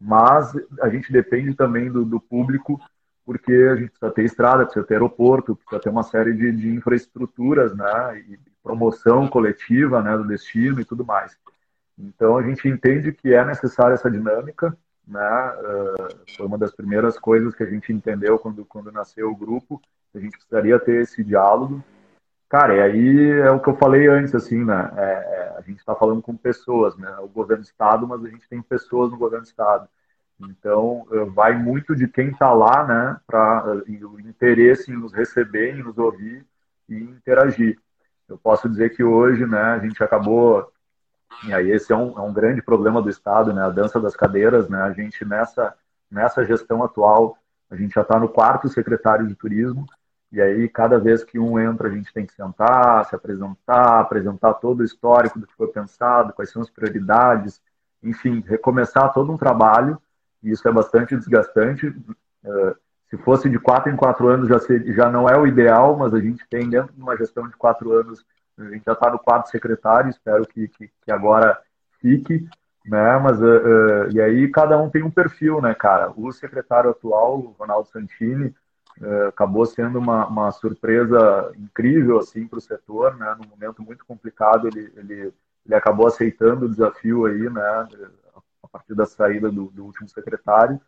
mas 0.00 0.52
a 0.80 0.88
gente 0.88 1.12
depende 1.12 1.54
também 1.54 1.90
do, 1.90 2.04
do, 2.04 2.20
público, 2.20 2.80
porque 3.24 3.52
a 3.52 3.76
gente 3.76 3.90
precisa 3.90 4.12
ter 4.12 4.24
estrada, 4.24 4.64
precisa 4.64 4.86
ter 4.86 4.94
aeroporto, 4.94 5.56
precisa 5.56 5.80
ter 5.80 5.88
uma 5.88 6.02
série 6.02 6.32
de, 6.34 6.52
de 6.52 6.68
infraestruturas, 6.70 7.74
né, 7.74 8.20
e 8.20 8.38
promoção 8.68 9.26
coletiva, 9.26 10.02
né, 10.02 10.14
do 10.16 10.26
destino 10.26 10.78
e 10.80 10.84
tudo 10.84 11.04
mais. 11.04 11.36
Então 11.98 12.36
a 12.36 12.42
gente 12.42 12.68
entende 12.68 13.12
que 13.12 13.32
é 13.32 13.42
necessária 13.44 13.94
essa 13.94 14.10
dinâmica, 14.10 14.76
né, 15.06 15.20
uh, 15.20 16.36
foi 16.36 16.46
uma 16.46 16.58
das 16.58 16.74
primeiras 16.74 17.18
coisas 17.18 17.54
que 17.54 17.62
a 17.62 17.66
gente 17.66 17.90
entendeu 17.92 18.38
quando, 18.38 18.62
quando 18.66 18.92
nasceu 18.92 19.30
o 19.30 19.36
grupo, 19.36 19.80
a 20.14 20.18
gente 20.18 20.32
precisaria 20.32 20.78
ter 20.78 21.02
esse 21.02 21.24
diálogo, 21.24 21.82
Cara, 22.48 22.76
e 22.76 22.80
aí 22.80 23.30
é 23.40 23.50
o 23.50 23.60
que 23.60 23.68
eu 23.68 23.76
falei 23.76 24.06
antes, 24.06 24.34
assim, 24.34 24.64
né? 24.64 24.90
É, 24.96 25.02
é, 25.02 25.54
a 25.58 25.60
gente 25.60 25.80
está 25.80 25.94
falando 25.94 26.22
com 26.22 26.34
pessoas, 26.34 26.96
né? 26.96 27.14
O 27.18 27.28
governo 27.28 27.62
do 27.62 27.66
Estado, 27.66 28.08
mas 28.08 28.24
a 28.24 28.28
gente 28.30 28.48
tem 28.48 28.62
pessoas 28.62 29.10
no 29.10 29.18
governo 29.18 29.44
do 29.44 29.48
Estado. 29.48 29.86
Então, 30.40 31.06
eh, 31.12 31.24
vai 31.26 31.52
muito 31.58 31.94
de 31.96 32.08
quem 32.08 32.28
está 32.30 32.52
lá, 32.52 32.86
né? 32.86 33.20
Para 33.26 33.82
eh, 33.86 34.04
o 34.04 34.20
interesse 34.20 34.90
em 34.90 34.96
nos 34.96 35.12
receber, 35.12 35.74
em 35.74 35.82
nos 35.82 35.98
ouvir 35.98 36.46
e 36.88 36.96
interagir. 36.96 37.78
Eu 38.28 38.38
posso 38.38 38.68
dizer 38.68 38.90
que 38.90 39.02
hoje, 39.02 39.46
né? 39.46 39.60
A 39.60 39.78
gente 39.78 40.02
acabou 40.02 40.70
e 41.46 41.52
aí 41.52 41.70
esse 41.70 41.92
é 41.92 41.96
um, 41.96 42.18
é 42.18 42.22
um 42.22 42.32
grande 42.32 42.62
problema 42.62 43.00
do 43.00 43.08
Estado, 43.08 43.52
né? 43.52 43.62
A 43.62 43.70
dança 43.70 44.00
das 44.00 44.16
cadeiras, 44.16 44.68
né? 44.68 44.80
A 44.82 44.92
gente 44.92 45.24
nessa 45.24 45.74
nessa 46.10 46.44
gestão 46.44 46.82
atual, 46.82 47.36
a 47.70 47.76
gente 47.76 47.94
já 47.94 48.00
está 48.00 48.18
no 48.18 48.28
quarto 48.28 48.68
secretário 48.68 49.26
de 49.26 49.34
turismo 49.34 49.86
e 50.30 50.40
aí, 50.42 50.68
cada 50.68 50.98
vez 50.98 51.24
que 51.24 51.38
um 51.38 51.58
entra, 51.58 51.88
a 51.88 51.90
gente 51.90 52.12
tem 52.12 52.26
que 52.26 52.34
sentar, 52.34 53.04
se 53.06 53.14
apresentar, 53.14 54.00
apresentar 54.00 54.54
todo 54.54 54.80
o 54.80 54.84
histórico 54.84 55.38
do 55.38 55.46
que 55.46 55.54
foi 55.54 55.68
pensado, 55.68 56.34
quais 56.34 56.50
são 56.50 56.60
as 56.60 56.68
prioridades, 56.68 57.62
enfim, 58.02 58.44
recomeçar 58.46 59.12
todo 59.12 59.32
um 59.32 59.38
trabalho. 59.38 60.00
E 60.42 60.50
isso 60.50 60.68
é 60.68 60.72
bastante 60.72 61.16
desgastante. 61.16 61.94
É, 62.44 62.76
se 63.10 63.16
fosse 63.18 63.48
de 63.48 63.58
quatro 63.58 63.90
em 63.90 63.96
quatro 63.96 64.28
anos, 64.28 64.48
já, 64.48 64.58
já 64.94 65.10
não 65.10 65.28
é 65.28 65.36
o 65.36 65.46
ideal, 65.46 65.96
mas 65.96 66.12
a 66.12 66.20
gente 66.20 66.46
tem, 66.48 66.68
dentro 66.68 66.92
de 66.92 67.00
uma 67.00 67.16
gestão 67.16 67.48
de 67.48 67.56
quatro 67.56 67.92
anos, 67.92 68.24
a 68.58 68.64
gente 68.64 68.84
já 68.84 68.92
está 68.92 69.10
no 69.10 69.18
quarto 69.18 69.48
secretário, 69.48 70.10
espero 70.10 70.46
que, 70.46 70.68
que, 70.68 70.90
que 71.04 71.12
agora 71.12 71.58
fique. 72.00 72.46
Né? 72.84 73.18
Mas, 73.18 73.40
uh, 73.40 73.44
uh, 73.44 74.10
e 74.10 74.20
aí, 74.20 74.50
cada 74.50 74.78
um 74.78 74.88
tem 74.88 75.02
um 75.02 75.10
perfil, 75.10 75.60
né, 75.60 75.74
cara? 75.74 76.10
O 76.16 76.32
secretário 76.32 76.90
atual, 76.90 77.38
o 77.38 77.54
Ronaldo 77.58 77.88
Santini, 77.88 78.54
é, 79.00 79.26
acabou 79.28 79.64
sendo 79.64 79.98
uma, 79.98 80.26
uma 80.26 80.50
surpresa 80.50 81.52
incrível 81.56 82.18
assim 82.18 82.46
para 82.48 82.58
o 82.58 82.62
setor, 82.62 83.16
né? 83.16 83.36
Num 83.38 83.48
momento 83.48 83.82
muito 83.82 84.04
complicado, 84.04 84.66
ele, 84.66 84.92
ele, 84.96 85.32
ele 85.64 85.74
acabou 85.74 86.06
aceitando 86.06 86.66
o 86.66 86.68
desafio 86.68 87.26
aí, 87.26 87.48
né? 87.48 87.88
A 88.62 88.68
partir 88.68 88.94
da 88.94 89.06
saída 89.06 89.50
do, 89.50 89.66
do 89.66 89.84
último 89.84 90.08
secretário, 90.08 90.80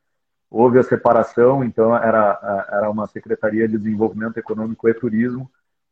houve 0.50 0.78
a 0.78 0.82
separação, 0.82 1.62
então 1.64 1.96
era 1.96 2.66
era 2.70 2.90
uma 2.90 3.06
secretaria 3.06 3.68
de 3.68 3.78
desenvolvimento 3.78 4.38
econômico 4.38 4.88
e 4.88 4.94
turismo. 4.94 5.50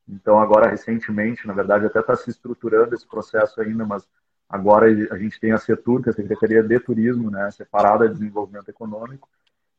Então 0.08 0.40
agora 0.40 0.68
recentemente, 0.68 1.46
na 1.46 1.52
verdade, 1.52 1.86
até 1.86 2.00
está 2.00 2.16
se 2.16 2.30
estruturando 2.30 2.94
esse 2.94 3.06
processo 3.06 3.60
ainda, 3.60 3.86
mas 3.86 4.06
agora 4.48 4.86
a 4.86 5.18
gente 5.18 5.38
tem 5.38 5.52
a 5.52 5.58
CETUR, 5.58 6.02
que 6.02 6.08
é 6.08 6.12
a 6.12 6.14
Secretaria 6.14 6.62
de 6.62 6.80
Turismo, 6.80 7.30
né? 7.30 7.50
Separada 7.50 8.08
de 8.08 8.14
desenvolvimento 8.14 8.68
econômico 8.68 9.28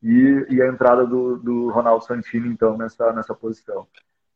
e, 0.02 0.46
e 0.48 0.62
a 0.62 0.68
entrada 0.68 1.06
do, 1.06 1.36
do 1.36 1.70
Ronaldo 1.70 2.04
Santini, 2.04 2.48
então, 2.48 2.76
nessa, 2.76 3.12
nessa 3.12 3.34
posição. 3.34 3.86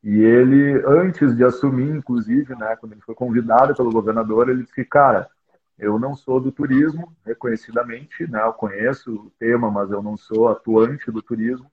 E 0.02 0.22
ele, 0.22 0.82
antes 0.86 1.34
de 1.34 1.42
assumir, 1.44 1.90
inclusive, 1.90 2.54
né, 2.56 2.76
quando 2.76 2.92
ele 2.92 3.00
foi 3.00 3.14
convidado 3.14 3.74
pelo 3.74 3.90
governador, 3.90 4.48
ele 4.48 4.62
disse 4.62 4.74
que, 4.74 4.84
cara, 4.84 5.30
eu 5.78 5.98
não 5.98 6.14
sou 6.14 6.40
do 6.40 6.52
turismo, 6.52 7.14
reconhecidamente, 7.24 8.30
né, 8.30 8.42
eu 8.42 8.52
conheço 8.52 9.12
o 9.12 9.32
tema, 9.38 9.70
mas 9.70 9.90
eu 9.90 10.02
não 10.02 10.16
sou 10.16 10.48
atuante 10.48 11.10
do 11.10 11.20
turismo, 11.20 11.70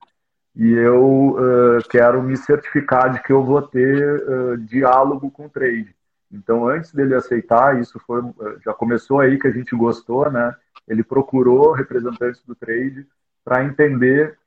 e 0.55 0.71
eu 0.71 1.29
uh, 1.31 1.89
quero 1.89 2.21
me 2.21 2.35
certificar 2.35 3.11
de 3.13 3.23
que 3.23 3.31
eu 3.31 3.43
vou 3.43 3.61
ter 3.61 4.21
uh, 4.23 4.57
diálogo 4.57 5.31
com 5.31 5.45
o 5.45 5.49
trade. 5.49 5.95
Então, 6.31 6.67
antes 6.67 6.93
dele 6.93 7.15
aceitar, 7.15 7.79
isso 7.79 7.99
foi, 7.99 8.21
já 8.63 8.73
começou 8.73 9.19
aí 9.19 9.37
que 9.37 9.47
a 9.47 9.51
gente 9.51 9.75
gostou, 9.75 10.31
né? 10.31 10.55
Ele 10.87 11.03
procurou 11.03 11.73
representantes 11.73 12.41
do 12.43 12.55
trade 12.55 13.05
para 13.43 13.63
entender 13.63 14.37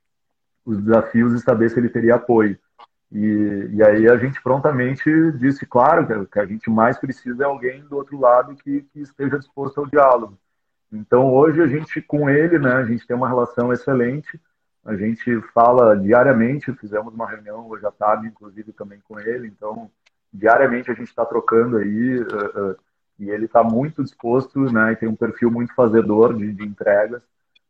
os 0.65 0.81
desafios 0.81 1.33
e 1.33 1.39
saber 1.39 1.69
se 1.69 1.79
ele 1.79 1.89
teria 1.89 2.15
apoio. 2.15 2.57
E, 3.11 3.69
e 3.73 3.83
aí 3.83 4.07
a 4.09 4.17
gente 4.17 4.41
prontamente 4.41 5.09
disse, 5.33 5.65
claro, 5.65 6.05
que, 6.05 6.25
que 6.31 6.39
a 6.39 6.45
gente 6.45 6.69
mais 6.69 6.97
precisa 6.97 7.43
é 7.43 7.45
alguém 7.45 7.83
do 7.85 7.95
outro 7.95 8.19
lado 8.19 8.55
que, 8.55 8.81
que 8.81 8.99
esteja 8.99 9.37
disposto 9.37 9.79
ao 9.79 9.87
diálogo. 9.87 10.37
Então 10.91 11.33
hoje 11.33 11.61
a 11.61 11.67
gente 11.67 12.01
com 12.01 12.29
ele, 12.29 12.57
né, 12.59 12.73
a 12.73 12.85
gente 12.85 13.05
tem 13.05 13.15
uma 13.15 13.27
relação 13.27 13.71
excelente, 13.71 14.39
a 14.83 14.95
gente 14.95 15.41
fala 15.53 15.95
diariamente, 15.97 16.73
fizemos 16.73 17.13
uma 17.13 17.29
reunião 17.29 17.67
hoje 17.67 17.85
à 17.85 17.91
tarde, 17.91 18.27
inclusive 18.27 18.71
também 18.71 18.99
com 19.07 19.19
ele, 19.19 19.47
então 19.47 19.89
diariamente 20.31 20.91
a 20.91 20.93
gente 20.93 21.07
está 21.07 21.25
trocando 21.25 21.77
aí 21.77 22.19
uh, 22.19 22.71
uh, 22.71 22.75
e 23.17 23.29
ele 23.29 23.45
está 23.45 23.63
muito 23.63 24.03
disposto, 24.03 24.59
né, 24.71 24.91
e 24.91 24.95
tem 24.95 25.09
um 25.09 25.15
perfil 25.15 25.49
muito 25.49 25.73
fazedor 25.73 26.33
de, 26.33 26.51
de 26.51 26.63
entregas. 26.63 27.21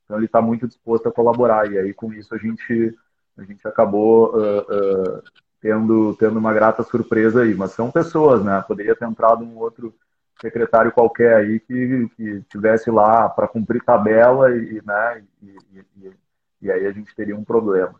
Então 0.03 0.17
ele 0.17 0.25
está 0.25 0.41
muito 0.41 0.67
disposto 0.67 1.07
a 1.07 1.11
colaborar 1.11 1.71
e 1.71 1.77
aí 1.77 1.93
com 1.93 2.13
isso 2.13 2.33
a 2.33 2.37
gente 2.37 2.95
a 3.37 3.43
gente 3.43 3.67
acabou 3.67 4.35
uh, 4.35 4.59
uh, 4.61 5.23
tendo 5.59 6.15
tendo 6.15 6.39
uma 6.39 6.53
grata 6.53 6.83
surpresa 6.83 7.43
aí. 7.43 7.53
Mas 7.53 7.71
são 7.71 7.91
pessoas, 7.91 8.43
né? 8.43 8.63
Poderia 8.67 8.95
ter 8.95 9.05
entrado 9.05 9.43
um 9.43 9.57
outro 9.57 9.93
secretário 10.41 10.91
qualquer 10.91 11.35
aí 11.35 11.59
que, 11.59 12.09
que 12.15 12.41
tivesse 12.49 12.91
lá 12.91 13.29
para 13.29 13.47
cumprir 13.47 13.83
tabela 13.83 14.55
e, 14.55 14.81
né? 14.85 15.23
E, 15.41 15.57
e, 15.73 16.13
e, 16.61 16.71
aí 16.71 16.85
a 16.85 16.91
gente 16.91 17.15
teria 17.15 17.35
um 17.35 17.43
problema. 17.43 17.95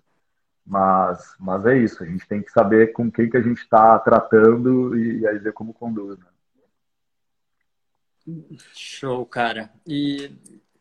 Mas, 0.66 1.36
mas 1.40 1.66
é 1.66 1.78
isso, 1.78 2.04
a 2.04 2.08
gente 2.08 2.28
tem 2.28 2.42
que 2.42 2.52
saber 2.52 2.92
com 2.92 3.12
quem 3.12 3.30
que 3.30 3.38
a 3.38 3.42
gente 3.42 3.60
está 3.60 4.00
tratando 4.00 4.98
e, 4.98 5.20
e 5.20 5.28
aí 5.28 5.38
ver 5.38 5.54
como 5.54 5.74
conduz. 5.74 6.18
Né? 6.18 6.26
Show, 8.74 9.26
cara. 9.28 9.70
E 9.86 10.32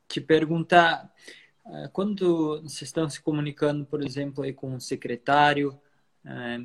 te 0.08 0.20
perguntar, 0.20 1.12
quando 1.92 2.62
vocês 2.62 2.82
estão 2.82 3.08
se 3.08 3.20
comunicando, 3.22 3.86
por 3.86 4.02
exemplo, 4.04 4.44
aí 4.44 4.52
com 4.52 4.74
o 4.76 4.80
secretário, 4.80 5.78
eh, 6.24 6.58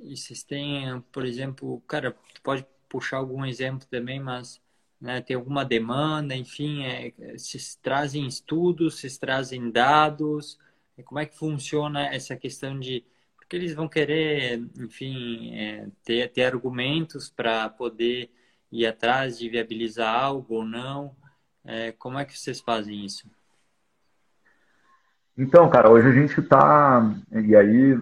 e 0.00 0.16
vocês 0.16 0.42
têm, 0.42 1.00
por 1.12 1.24
exemplo, 1.24 1.80
cara, 1.88 2.16
pode 2.42 2.66
puxar 2.88 3.18
algum 3.18 3.44
exemplo 3.44 3.86
também, 3.88 4.20
mas 4.20 4.60
né, 5.00 5.20
tem 5.20 5.36
alguma 5.36 5.64
demanda, 5.64 6.34
enfim, 6.36 6.84
é, 6.84 7.12
vocês 7.36 7.76
trazem 7.82 8.26
estudos, 8.26 9.00
vocês 9.00 9.18
trazem 9.18 9.70
dados, 9.70 10.58
como 11.04 11.18
é 11.20 11.26
que 11.26 11.36
funciona 11.36 12.06
essa 12.14 12.36
questão 12.36 12.78
de 12.78 13.04
porque 13.36 13.56
eles 13.56 13.74
vão 13.74 13.88
querer, 13.88 14.58
enfim, 14.78 15.54
é, 15.54 15.88
ter, 16.02 16.30
ter 16.32 16.44
argumentos 16.44 17.28
para 17.28 17.68
poder 17.68 18.30
ir 18.72 18.86
atrás 18.86 19.38
de 19.38 19.48
viabilizar 19.50 20.14
algo 20.14 20.54
ou 20.56 20.64
não. 20.64 21.14
É, 21.64 21.92
como 21.92 22.18
é 22.18 22.24
que 22.24 22.38
vocês 22.38 22.60
fazem 22.60 23.04
isso? 23.04 23.30
Então, 25.36 25.68
cara, 25.68 25.90
hoje 25.90 26.08
a 26.08 26.12
gente 26.12 26.40
está. 26.40 27.02
E 27.32 27.56
aí, 27.56 28.00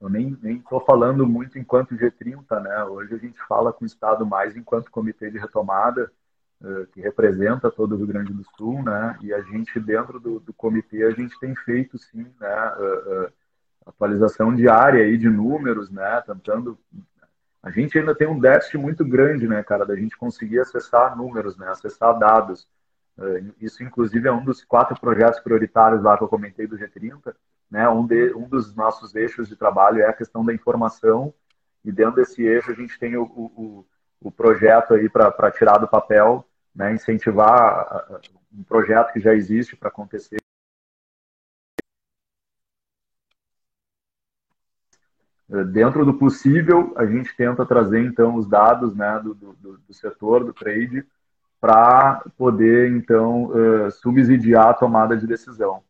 eu 0.00 0.08
nem 0.08 0.38
estou 0.44 0.80
falando 0.80 1.26
muito 1.26 1.58
enquanto 1.58 1.96
G30, 1.96 2.60
né? 2.62 2.84
Hoje 2.84 3.14
a 3.14 3.18
gente 3.18 3.38
fala 3.48 3.72
com 3.72 3.84
o 3.84 3.86
Estado 3.86 4.24
mais 4.24 4.56
enquanto 4.56 4.90
Comitê 4.90 5.28
de 5.30 5.38
Retomada, 5.38 6.10
eh, 6.62 6.86
que 6.92 7.00
representa 7.00 7.70
todo 7.70 7.92
o 7.94 7.96
Rio 7.96 8.06
Grande 8.06 8.32
do 8.32 8.44
Sul, 8.56 8.82
né? 8.82 9.18
E 9.22 9.34
a 9.34 9.40
gente, 9.42 9.80
dentro 9.80 10.20
do, 10.20 10.38
do 10.38 10.52
comitê, 10.52 11.02
a 11.02 11.10
gente 11.10 11.38
tem 11.40 11.54
feito, 11.56 11.98
sim, 11.98 12.26
né? 12.40 12.74
Eh, 12.78 13.02
eh, 13.06 13.32
atualização 13.86 14.54
diária 14.54 15.02
aí 15.02 15.18
de 15.18 15.28
números, 15.28 15.90
né? 15.90 16.22
Tentando. 16.26 16.78
A 17.60 17.70
gente 17.70 17.98
ainda 17.98 18.14
tem 18.14 18.28
um 18.28 18.38
déficit 18.38 18.78
muito 18.78 19.04
grande, 19.04 19.48
né, 19.48 19.62
cara, 19.64 19.84
da 19.84 19.96
gente 19.96 20.16
conseguir 20.16 20.60
acessar 20.60 21.16
números, 21.16 21.56
né? 21.56 21.68
Acessar 21.68 22.16
dados. 22.18 22.68
Isso, 23.60 23.82
inclusive, 23.82 24.28
é 24.28 24.32
um 24.32 24.44
dos 24.44 24.64
quatro 24.64 24.98
projetos 25.00 25.40
prioritários 25.40 26.02
lá 26.02 26.16
que 26.16 26.22
eu 26.22 26.28
comentei 26.28 26.66
do 26.66 26.78
G30. 26.78 27.34
Né? 27.70 27.88
Um, 27.88 28.06
de, 28.06 28.32
um 28.34 28.48
dos 28.48 28.74
nossos 28.74 29.14
eixos 29.14 29.48
de 29.48 29.56
trabalho 29.56 30.00
é 30.00 30.06
a 30.06 30.12
questão 30.12 30.44
da 30.44 30.54
informação, 30.54 31.34
e 31.84 31.90
dentro 31.90 32.16
desse 32.16 32.42
eixo 32.42 32.70
a 32.70 32.74
gente 32.74 32.98
tem 32.98 33.16
o, 33.16 33.24
o, 33.24 33.86
o 34.20 34.30
projeto 34.30 34.94
aí 34.94 35.08
para 35.08 35.50
tirar 35.50 35.78
do 35.78 35.88
papel, 35.88 36.46
né? 36.74 36.92
incentivar 36.92 38.22
um 38.52 38.62
projeto 38.62 39.12
que 39.12 39.20
já 39.20 39.34
existe 39.34 39.76
para 39.76 39.88
acontecer. 39.88 40.38
Dentro 45.72 46.04
do 46.04 46.12
possível, 46.12 46.92
a 46.94 47.06
gente 47.06 47.34
tenta 47.34 47.64
trazer 47.64 48.04
então 48.04 48.36
os 48.36 48.46
dados 48.46 48.94
né, 48.94 49.18
do, 49.24 49.34
do, 49.34 49.78
do 49.78 49.94
setor, 49.94 50.44
do 50.44 50.52
trade, 50.52 51.06
para 51.60 52.22
poder, 52.36 52.90
então, 52.92 53.46
uh, 53.46 53.90
subsidiar 53.90 54.68
a 54.68 54.74
tomada 54.74 55.16
de 55.16 55.26
decisão. 55.26 55.82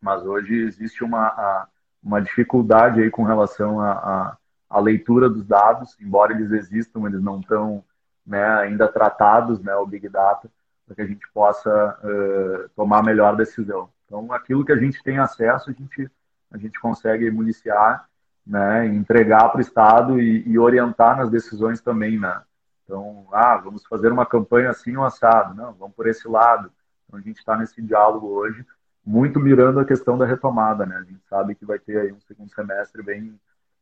Mas 0.00 0.24
hoje 0.24 0.54
existe 0.54 1.04
uma, 1.04 1.26
a, 1.26 1.66
uma 2.02 2.20
dificuldade 2.20 3.02
aí 3.02 3.10
com 3.10 3.22
relação 3.22 3.80
à 3.80 4.78
leitura 4.80 5.28
dos 5.28 5.44
dados, 5.44 5.96
embora 6.00 6.32
eles 6.32 6.52
existam, 6.52 7.06
eles 7.06 7.22
não 7.22 7.40
estão 7.40 7.84
né, 8.26 8.44
ainda 8.60 8.86
tratados, 8.88 9.60
né, 9.60 9.74
o 9.74 9.86
Big 9.86 10.08
Data, 10.08 10.50
para 10.86 10.94
que 10.94 11.02
a 11.02 11.06
gente 11.06 11.26
possa 11.32 11.98
uh, 12.02 12.68
tomar 12.76 12.98
a 12.98 13.02
melhor 13.02 13.36
decisão. 13.36 13.90
Então, 14.06 14.32
aquilo 14.32 14.64
que 14.64 14.72
a 14.72 14.76
gente 14.76 15.02
tem 15.02 15.18
acesso, 15.18 15.70
a 15.70 15.72
gente, 15.72 16.10
a 16.50 16.56
gente 16.56 16.80
consegue 16.80 17.30
municiar, 17.30 18.08
né, 18.46 18.86
entregar 18.86 19.50
para 19.50 19.58
o 19.58 19.60
Estado 19.60 20.20
e, 20.20 20.48
e 20.48 20.58
orientar 20.58 21.16
nas 21.18 21.30
decisões 21.30 21.80
também, 21.82 22.18
né? 22.18 22.40
Então, 22.88 23.26
ah, 23.30 23.58
vamos 23.58 23.84
fazer 23.84 24.10
uma 24.10 24.24
campanha 24.24 24.70
assim 24.70 24.96
ou 24.96 25.04
assado. 25.04 25.54
Não, 25.54 25.74
vamos 25.74 25.94
por 25.94 26.06
esse 26.06 26.26
lado. 26.26 26.72
Então, 27.06 27.20
a 27.20 27.22
gente 27.22 27.36
está 27.36 27.54
nesse 27.54 27.82
diálogo 27.82 28.28
hoje, 28.28 28.64
muito 29.04 29.38
mirando 29.38 29.78
a 29.78 29.84
questão 29.84 30.16
da 30.16 30.24
retomada, 30.24 30.86
né? 30.86 30.96
A 30.96 31.02
gente 31.02 31.20
sabe 31.28 31.54
que 31.54 31.66
vai 31.66 31.78
ter 31.78 31.98
aí 31.98 32.10
um 32.10 32.20
segundo 32.20 32.50
semestre 32.50 33.02
bem 33.02 33.38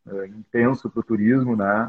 uh, 0.07 0.25
intenso 0.25 0.91
para 0.91 0.99
o 0.99 1.05
turismo, 1.05 1.55
né? 1.55 1.89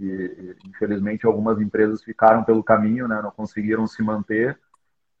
E, 0.00 0.56
infelizmente, 0.64 1.26
algumas 1.26 1.60
empresas 1.60 2.00
ficaram 2.04 2.44
pelo 2.44 2.62
caminho, 2.62 3.08
né? 3.08 3.20
Não 3.20 3.32
conseguiram 3.32 3.84
se 3.88 4.00
manter. 4.00 4.56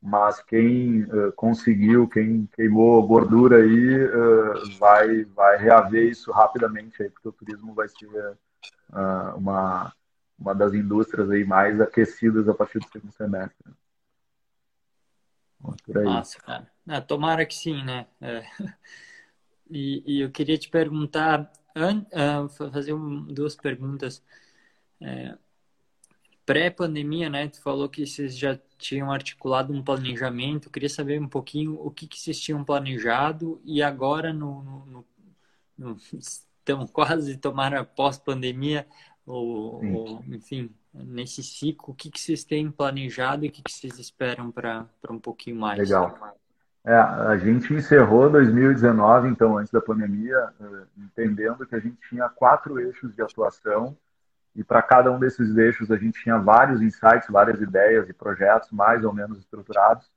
Mas 0.00 0.40
quem 0.40 1.02
uh, 1.02 1.32
conseguiu, 1.34 2.08
quem 2.08 2.48
queimou 2.54 3.04
gordura 3.04 3.56
aí, 3.56 4.04
uh, 4.04 4.78
vai, 4.78 5.24
vai 5.24 5.56
reaver 5.56 6.08
isso 6.08 6.30
rapidamente 6.30 7.02
aí, 7.02 7.10
porque 7.10 7.28
o 7.28 7.32
turismo 7.32 7.74
vai 7.74 7.88
ser 7.88 8.36
uma 9.36 9.92
uma 10.38 10.54
das 10.54 10.74
indústrias 10.74 11.30
aí 11.30 11.44
mais 11.44 11.80
aquecidas 11.80 12.48
a 12.48 12.54
partir 12.54 12.78
do 12.78 12.88
segundo 12.88 13.12
semestre. 13.12 13.72
Nossa, 16.04 16.38
cara. 16.40 16.70
Ah, 16.88 17.00
tomara 17.00 17.46
que 17.46 17.54
sim, 17.54 17.82
né? 17.84 18.06
É. 18.20 18.42
E, 19.74 20.02
e, 20.06 20.20
eu 20.20 20.30
queria 20.30 20.58
te 20.58 20.68
perguntar, 20.68 21.50
uh, 21.74 22.48
fazer 22.70 22.92
um, 22.92 23.24
duas 23.24 23.56
perguntas. 23.56 24.22
É, 25.00 25.34
Pré-pandemia, 26.44 27.30
né? 27.30 27.48
Tu 27.48 27.62
falou 27.62 27.88
que 27.88 28.04
vocês 28.04 28.36
já 28.36 28.58
tinham 28.76 29.10
articulado 29.10 29.72
um 29.72 29.82
planejamento. 29.82 30.66
Eu 30.68 30.72
queria 30.72 30.90
saber 30.90 31.18
um 31.20 31.28
pouquinho 31.28 31.80
o 31.80 31.90
que, 31.90 32.06
que 32.06 32.20
vocês 32.20 32.38
tinham 32.38 32.62
planejado 32.62 33.62
e 33.64 33.82
agora 33.82 34.30
no, 34.30 34.62
no, 34.62 34.86
no, 34.86 35.06
no 35.78 35.96
estamos 36.18 36.90
quase 36.90 37.38
tomar 37.38 37.84
pós-pandemia, 37.86 38.86
ou, 39.26 39.84
ou, 39.84 40.24
enfim, 40.28 40.70
nesse 40.92 41.42
ciclo, 41.42 41.92
o 41.92 41.94
que, 41.94 42.10
que 42.10 42.20
vocês 42.20 42.44
têm 42.44 42.70
planejado 42.70 43.44
e 43.44 43.48
o 43.48 43.52
que, 43.52 43.62
que 43.62 43.72
vocês 43.72 43.98
esperam 43.98 44.50
para 44.50 44.86
um 45.10 45.18
pouquinho 45.18 45.56
mais? 45.56 45.78
Legal. 45.78 46.36
É, 46.84 46.94
a 46.94 47.36
gente 47.36 47.72
encerrou 47.72 48.28
2019, 48.28 49.28
então, 49.28 49.56
antes 49.56 49.72
da 49.72 49.80
pandemia, 49.80 50.36
eh, 50.60 50.82
entendendo 50.98 51.64
que 51.64 51.76
a 51.76 51.78
gente 51.78 51.96
tinha 52.08 52.28
quatro 52.28 52.80
eixos 52.80 53.14
de 53.14 53.22
atuação 53.22 53.96
e 54.56 54.64
para 54.64 54.82
cada 54.82 55.12
um 55.12 55.18
desses 55.20 55.56
eixos 55.56 55.92
a 55.92 55.96
gente 55.96 56.20
tinha 56.20 56.38
vários 56.38 56.82
insights, 56.82 57.28
várias 57.30 57.60
ideias 57.60 58.08
e 58.08 58.12
projetos 58.12 58.72
mais 58.72 59.04
ou 59.04 59.12
menos 59.12 59.38
estruturados, 59.38 60.10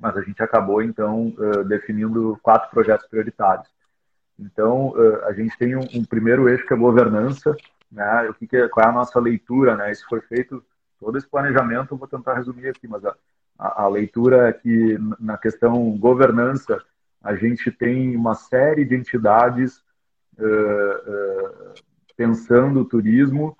mas 0.00 0.16
a 0.16 0.22
gente 0.22 0.42
acabou, 0.42 0.82
então, 0.82 1.34
eh, 1.38 1.64
definindo 1.64 2.38
quatro 2.42 2.70
projetos 2.70 3.06
prioritários. 3.06 3.68
Então, 4.38 4.94
eh, 4.96 5.24
a 5.26 5.32
gente 5.34 5.58
tem 5.58 5.76
um, 5.76 5.86
um 5.94 6.04
primeiro 6.06 6.48
eixo 6.48 6.66
que 6.66 6.72
é 6.72 6.76
governança, 6.76 7.54
né? 7.90 8.28
O 8.28 8.34
que, 8.34 8.46
que 8.46 8.56
é, 8.56 8.68
qual 8.68 8.86
é 8.86 8.88
a 8.88 8.92
nossa 8.92 9.18
leitura, 9.20 9.76
né? 9.76 9.90
Isso 9.90 10.06
foi 10.08 10.20
feito 10.20 10.62
todo 10.98 11.16
esse 11.18 11.28
planejamento, 11.28 11.92
eu 11.94 11.98
vou 11.98 12.08
tentar 12.08 12.34
resumir 12.34 12.68
aqui, 12.68 12.88
mas 12.88 13.04
a, 13.04 13.14
a, 13.58 13.82
a 13.84 13.88
leitura 13.88 14.48
é 14.48 14.52
que 14.52 14.98
na 15.20 15.36
questão 15.36 15.90
governança 15.98 16.82
a 17.22 17.34
gente 17.34 17.70
tem 17.70 18.16
uma 18.16 18.34
série 18.34 18.84
de 18.84 18.94
entidades 18.94 19.82
uh, 20.38 20.44
uh, 20.44 21.74
pensando 22.16 22.80
o 22.80 22.84
turismo, 22.84 23.56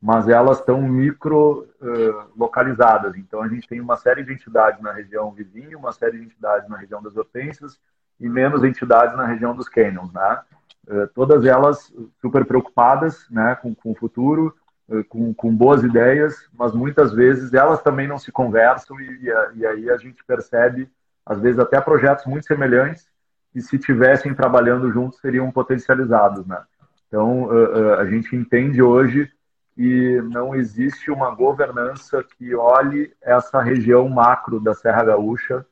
mas 0.00 0.28
elas 0.28 0.58
estão 0.58 0.80
micro 0.80 1.68
uh, 1.80 2.30
localizadas. 2.36 3.14
Então 3.16 3.42
a 3.42 3.48
gente 3.48 3.68
tem 3.68 3.80
uma 3.80 3.96
série 3.96 4.24
de 4.24 4.32
entidades 4.32 4.80
na 4.80 4.92
região 4.92 5.30
vizinha, 5.32 5.76
uma 5.76 5.92
série 5.92 6.18
de 6.18 6.24
entidades 6.24 6.68
na 6.68 6.78
região 6.78 7.02
das 7.02 7.16
hortênsias 7.16 7.78
e 8.18 8.28
menos 8.28 8.64
entidades 8.64 9.16
na 9.16 9.26
região 9.26 9.54
dos 9.54 9.68
canyons, 9.68 10.12
né? 10.12 10.42
Eh, 10.88 11.06
todas 11.14 11.44
elas 11.44 11.92
super 12.20 12.44
preocupadas 12.44 13.26
né, 13.30 13.54
com, 13.56 13.74
com 13.74 13.92
o 13.92 13.94
futuro, 13.94 14.54
eh, 14.90 15.02
com, 15.08 15.32
com, 15.34 15.54
boas 15.54 15.82
ideias, 15.82 16.48
mas 16.52 16.72
muitas 16.72 17.12
vezes 17.12 17.52
elas 17.52 17.82
também 17.82 18.08
não 18.08 18.18
se 18.18 18.32
conversam 18.32 18.98
e, 19.00 19.30
e, 19.56 19.66
aí 19.66 19.90
a 19.90 19.96
gente 19.96 20.24
percebe, 20.24 20.90
às 21.24 21.38
vezes, 21.38 21.58
até 21.58 21.80
projetos 21.80 22.24
muito 22.26 22.46
semelhantes 22.46 23.08
que 23.52 23.60
se 23.60 23.78
tivessem 23.78 24.34
trabalhando 24.34 24.90
juntos 24.90 25.20
seriam 25.20 25.50
potencializados. 25.50 26.46
Né? 26.46 26.60
Então, 27.08 27.48
eh, 27.52 28.00
a 28.00 28.06
gente 28.06 28.34
entende 28.34 28.82
hoje 28.82 29.30
que 29.74 30.20
não 30.22 30.54
existe 30.54 31.10
uma 31.10 31.34
governança 31.34 32.24
que 32.36 32.54
olhe 32.54 33.12
essa 33.20 33.60
região 33.60 34.08
macro 34.08 34.58
da 34.60 34.74
Serra 34.74 35.04
Gaúcha 35.04 35.64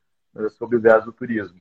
sob 0.50 0.76
o 0.76 0.80
viés 0.80 1.04
do 1.04 1.12
turismo. 1.12 1.61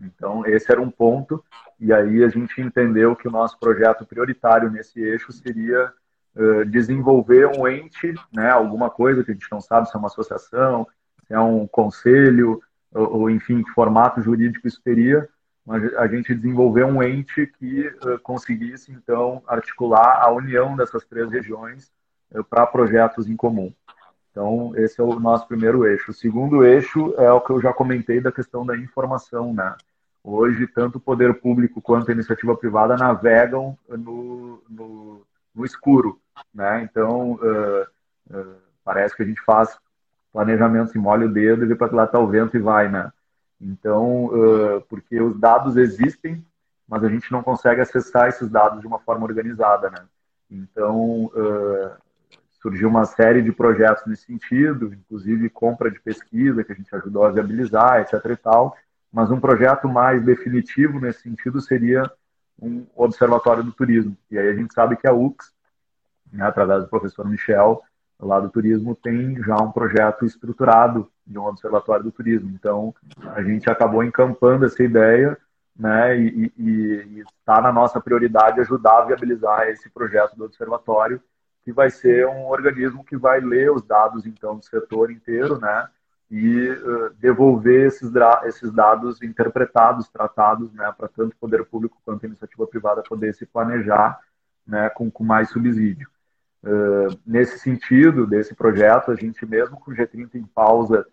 Então, 0.00 0.44
esse 0.46 0.70
era 0.70 0.80
um 0.80 0.90
ponto, 0.90 1.44
e 1.78 1.92
aí 1.92 2.24
a 2.24 2.28
gente 2.28 2.60
entendeu 2.60 3.14
que 3.14 3.28
o 3.28 3.30
nosso 3.30 3.58
projeto 3.58 4.04
prioritário 4.04 4.70
nesse 4.70 5.00
eixo 5.00 5.32
seria 5.32 5.92
uh, 6.34 6.64
desenvolver 6.64 7.46
um 7.46 7.68
ente, 7.68 8.14
né, 8.32 8.50
alguma 8.50 8.90
coisa 8.90 9.22
que 9.22 9.30
a 9.30 9.34
gente 9.34 9.50
não 9.50 9.60
sabe 9.60 9.88
se 9.88 9.96
é 9.96 9.98
uma 9.98 10.08
associação, 10.08 10.86
se 11.26 11.34
é 11.34 11.40
um 11.40 11.66
conselho, 11.66 12.62
ou, 12.92 13.20
ou 13.20 13.30
enfim, 13.30 13.62
que 13.62 13.70
formato 13.70 14.20
jurídico 14.22 14.66
isso 14.66 14.80
teria, 14.82 15.28
mas 15.64 15.94
a 15.94 16.06
gente 16.06 16.34
desenvolver 16.34 16.84
um 16.84 17.02
ente 17.02 17.46
que 17.58 17.86
uh, 17.86 18.18
conseguisse, 18.22 18.90
então, 18.92 19.42
articular 19.46 20.22
a 20.22 20.30
união 20.30 20.76
dessas 20.76 21.04
três 21.04 21.30
regiões 21.30 21.92
uh, 22.32 22.42
para 22.42 22.66
projetos 22.66 23.28
em 23.28 23.36
comum. 23.36 23.72
Então, 24.30 24.72
esse 24.76 25.00
é 25.00 25.04
o 25.04 25.18
nosso 25.18 25.46
primeiro 25.46 25.84
eixo. 25.84 26.12
O 26.12 26.14
segundo 26.14 26.64
eixo 26.64 27.14
é 27.18 27.30
o 27.32 27.40
que 27.40 27.50
eu 27.50 27.60
já 27.60 27.72
comentei 27.72 28.20
da 28.20 28.30
questão 28.30 28.64
da 28.64 28.76
informação, 28.76 29.52
né? 29.52 29.74
Hoje, 30.22 30.66
tanto 30.66 30.98
o 30.98 31.00
poder 31.00 31.40
público 31.40 31.80
quanto 31.80 32.10
a 32.10 32.14
iniciativa 32.14 32.54
privada 32.54 32.96
navegam 32.96 33.76
no, 33.88 34.62
no, 34.68 35.26
no 35.54 35.64
escuro. 35.64 36.20
Né? 36.54 36.82
Então, 36.82 37.32
uh, 37.32 37.82
uh, 38.30 38.56
parece 38.84 39.16
que 39.16 39.22
a 39.22 39.26
gente 39.26 39.40
faz 39.42 39.78
planejamento, 40.30 40.92
se 40.92 40.98
molha 40.98 41.26
o 41.26 41.32
dedo 41.32 41.64
e 41.64 41.68
vê 41.68 41.74
para 41.74 41.88
que 41.88 41.94
lá 41.94 42.04
está 42.04 42.18
o 42.18 42.28
vento 42.28 42.54
e 42.56 42.60
vai. 42.60 42.88
Né? 42.88 43.10
Então, 43.58 44.26
uh, 44.26 44.80
porque 44.90 45.20
os 45.20 45.38
dados 45.40 45.78
existem, 45.78 46.44
mas 46.86 47.02
a 47.02 47.08
gente 47.08 47.32
não 47.32 47.42
consegue 47.42 47.80
acessar 47.80 48.28
esses 48.28 48.50
dados 48.50 48.80
de 48.80 48.86
uma 48.86 48.98
forma 48.98 49.24
organizada. 49.24 49.88
Né? 49.88 50.04
Então, 50.50 51.30
surgiu 52.60 52.88
uma 52.88 53.04
série 53.04 53.40
de 53.40 53.52
projetos 53.52 54.04
nesse 54.06 54.24
sentido, 54.24 54.92
inclusive 54.92 55.48
compra 55.48 55.90
de 55.90 56.00
pesquisa, 56.00 56.64
que 56.64 56.72
a 56.72 56.74
gente 56.74 56.94
ajudou 56.94 57.24
a 57.24 57.30
viabilizar, 57.30 58.00
etc. 58.00 58.22
e 58.26 58.36
tal 58.36 58.76
mas 59.12 59.30
um 59.30 59.40
projeto 59.40 59.88
mais 59.88 60.22
definitivo 60.22 61.00
nesse 61.00 61.22
sentido 61.22 61.60
seria 61.60 62.10
um 62.60 62.86
observatório 62.94 63.64
do 63.64 63.72
turismo. 63.72 64.16
E 64.30 64.38
aí 64.38 64.48
a 64.48 64.54
gente 64.54 64.72
sabe 64.74 64.96
que 64.96 65.08
a 65.08 65.12
UX, 65.12 65.52
né, 66.32 66.44
através 66.44 66.82
do 66.82 66.88
professor 66.88 67.26
Michel, 67.26 67.82
lá 68.18 68.38
do 68.38 68.50
turismo, 68.50 68.94
tem 68.94 69.42
já 69.42 69.56
um 69.56 69.72
projeto 69.72 70.24
estruturado 70.24 71.10
de 71.26 71.38
um 71.38 71.44
observatório 71.44 72.04
do 72.04 72.12
turismo. 72.12 72.50
Então, 72.50 72.94
a 73.34 73.42
gente 73.42 73.68
acabou 73.70 74.04
encampando 74.04 74.66
essa 74.66 74.82
ideia 74.82 75.36
né, 75.74 76.18
e, 76.18 76.52
e 76.58 77.20
está 77.20 77.60
na 77.60 77.72
nossa 77.72 78.00
prioridade 78.00 78.60
ajudar 78.60 78.98
a 78.98 79.04
viabilizar 79.06 79.68
esse 79.68 79.88
projeto 79.88 80.36
do 80.36 80.44
observatório, 80.44 81.20
que 81.64 81.72
vai 81.72 81.90
ser 81.90 82.26
um 82.26 82.46
organismo 82.46 83.04
que 83.04 83.16
vai 83.16 83.40
ler 83.40 83.72
os 83.72 83.82
dados, 83.82 84.26
então, 84.26 84.56
do 84.56 84.64
setor 84.64 85.10
inteiro, 85.10 85.58
né, 85.58 85.88
e 86.30 86.70
uh, 86.70 87.10
devolver 87.18 87.86
esses, 87.88 88.10
esses 88.44 88.72
dados 88.72 89.20
interpretados, 89.22 90.08
tratados, 90.08 90.72
né, 90.72 90.92
para 90.96 91.08
tanto 91.08 91.32
o 91.32 91.38
poder 91.38 91.64
público 91.64 92.00
quanto 92.04 92.24
a 92.24 92.28
iniciativa 92.28 92.66
privada 92.66 93.02
poder 93.02 93.34
se 93.34 93.44
planejar 93.44 94.18
né, 94.66 94.88
com, 94.90 95.10
com 95.10 95.24
mais 95.24 95.50
subsídio. 95.50 96.08
Uh, 96.62 97.18
nesse 97.26 97.58
sentido, 97.58 98.26
desse 98.26 98.54
projeto, 98.54 99.10
a 99.10 99.14
gente 99.14 99.44
mesmo 99.44 99.80
com 99.80 99.90
o 99.90 99.94
G30 99.94 100.34
em 100.34 100.44
pausa, 100.44 101.06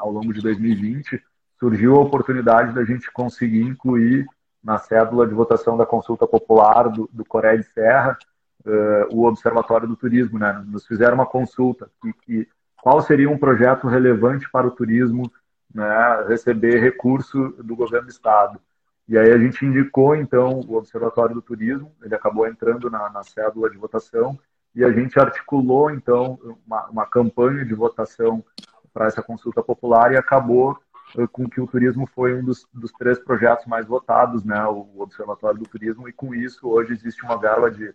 ao 0.00 0.10
longo 0.10 0.34
de 0.34 0.42
2020, 0.42 1.18
surgiu 1.58 1.94
a 1.94 2.00
oportunidade 2.00 2.74
da 2.74 2.84
gente 2.84 3.10
conseguir 3.10 3.62
incluir 3.62 4.26
na 4.62 4.78
cédula 4.78 5.26
de 5.26 5.34
votação 5.34 5.76
da 5.76 5.86
consulta 5.86 6.26
popular 6.26 6.88
do, 6.88 7.08
do 7.12 7.24
Coreia 7.24 7.56
de 7.56 7.64
Serra 7.64 8.16
uh, 8.64 9.16
o 9.16 9.24
Observatório 9.24 9.88
do 9.88 9.96
Turismo. 9.96 10.38
Né? 10.38 10.52
Nos 10.66 10.86
fizeram 10.86 11.14
uma 11.14 11.26
consulta 11.26 11.90
que, 12.00 12.12
que 12.12 12.48
qual 12.82 13.00
seria 13.00 13.30
um 13.30 13.38
projeto 13.38 13.86
relevante 13.86 14.50
para 14.50 14.66
o 14.66 14.70
turismo 14.72 15.32
né, 15.72 16.24
receber 16.26 16.80
recurso 16.80 17.50
do 17.62 17.76
governo 17.76 18.08
do 18.08 18.10
estado. 18.10 18.60
E 19.08 19.16
aí 19.16 19.30
a 19.30 19.38
gente 19.38 19.64
indicou, 19.64 20.16
então, 20.16 20.58
o 20.66 20.74
Observatório 20.74 21.32
do 21.32 21.40
Turismo, 21.40 21.92
ele 22.02 22.12
acabou 22.12 22.44
entrando 22.44 22.90
na, 22.90 23.08
na 23.08 23.22
cédula 23.22 23.70
de 23.70 23.78
votação, 23.78 24.36
e 24.74 24.84
a 24.84 24.90
gente 24.90 25.16
articulou, 25.20 25.92
então, 25.92 26.36
uma, 26.66 26.86
uma 26.88 27.06
campanha 27.06 27.64
de 27.64 27.72
votação 27.72 28.44
para 28.92 29.06
essa 29.06 29.22
consulta 29.22 29.62
popular 29.62 30.12
e 30.12 30.16
acabou 30.16 30.76
eh, 31.16 31.26
com 31.30 31.48
que 31.48 31.60
o 31.60 31.68
turismo 31.68 32.04
foi 32.12 32.34
um 32.34 32.44
dos, 32.44 32.66
dos, 32.74 32.90
três 32.90 33.16
projetos 33.20 33.64
mais 33.66 33.86
votados, 33.86 34.42
né, 34.44 34.66
o 34.66 34.88
Observatório 34.96 35.60
do 35.60 35.68
Turismo, 35.68 36.08
e 36.08 36.12
com 36.12 36.34
isso 36.34 36.68
hoje 36.68 36.94
existe 36.94 37.24
uma 37.24 37.38
verba 37.38 37.70
de 37.70 37.94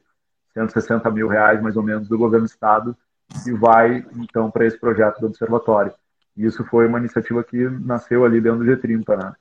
160 0.54 1.12
mil 1.12 1.28
reais, 1.28 1.62
mais 1.62 1.76
ou 1.76 1.84
menos, 1.84 2.08
do 2.08 2.18
governo 2.18 2.46
do 2.46 2.50
estado, 2.50 2.96
que 3.44 3.52
vai, 3.54 4.06
então, 4.16 4.50
para 4.50 4.66
esse 4.66 4.80
projeto 4.80 5.20
do 5.20 5.28
Observatório. 5.28 5.94
E 6.36 6.46
isso 6.46 6.64
foi 6.66 6.88
uma 6.88 7.00
iniciativa 7.00 7.44
que 7.44 7.58
nasceu 7.58 8.24
ali 8.24 8.40
dentro 8.40 8.60
do 8.60 8.66
G30, 8.66 9.18
né. 9.18 9.34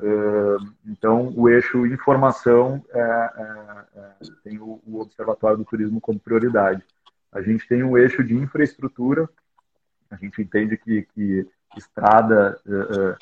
Uh, 0.00 0.72
então, 0.86 1.32
o 1.36 1.48
eixo 1.48 1.86
informação 1.86 2.82
é, 2.90 3.00
é, 3.00 3.84
é, 3.96 4.12
tem 4.44 4.58
o, 4.58 4.80
o 4.86 5.00
Observatório 5.00 5.58
do 5.58 5.64
Turismo 5.64 6.00
como 6.00 6.20
prioridade. 6.20 6.82
A 7.32 7.42
gente 7.42 7.66
tem 7.66 7.82
um 7.82 7.98
eixo 7.98 8.22
de 8.22 8.34
infraestrutura, 8.34 9.28
a 10.10 10.16
gente 10.16 10.40
entende 10.40 10.76
que, 10.76 11.02
que 11.14 11.46
estrada, 11.76 12.58
uh, 12.66 13.12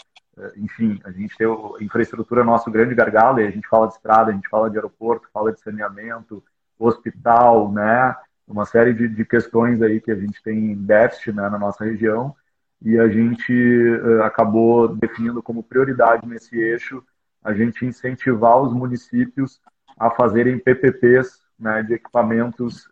uh, 0.41 0.53
enfim, 0.57 1.01
a 1.05 1.11
gente 1.11 1.37
tem 1.37 1.47
a 1.47 1.83
infraestrutura 1.83 2.45
nosso 2.45 2.71
grande 2.71 2.95
gargalo, 2.95 3.41
e 3.41 3.47
a 3.47 3.51
gente 3.51 3.66
fala 3.66 3.89
de 3.89 3.95
estrada, 3.95 4.31
a 4.31 4.35
gente 4.35 4.49
fala 4.49 4.71
de 4.71 4.77
aeroporto, 4.77 5.29
fala 5.33 5.53
de 5.53 5.61
saneamento, 5.61 6.43
hospital, 6.79 7.71
né, 7.73 8.14
uma 8.51 8.66
série 8.66 8.92
de, 8.92 9.09
de 9.09 9.24
questões 9.24 9.80
aí 9.80 10.01
que 10.01 10.11
a 10.11 10.16
gente 10.16 10.42
tem 10.42 10.74
déficit 10.74 11.32
né, 11.32 11.48
na 11.48 11.59
nossa 11.59 11.84
região, 11.84 12.34
e 12.82 12.98
a 12.98 13.09
gente 13.09 13.53
uh, 13.53 14.22
acabou 14.22 14.88
definindo 14.88 15.42
como 15.42 15.62
prioridade 15.62 16.26
nesse 16.26 16.59
eixo 16.59 17.03
a 17.42 17.55
gente 17.55 17.86
incentivar 17.86 18.61
os 18.61 18.72
municípios 18.72 19.61
a 19.98 20.11
fazerem 20.11 20.59
PPPs 20.59 21.40
né, 21.59 21.82
de 21.82 21.94
equipamentos 21.94 22.88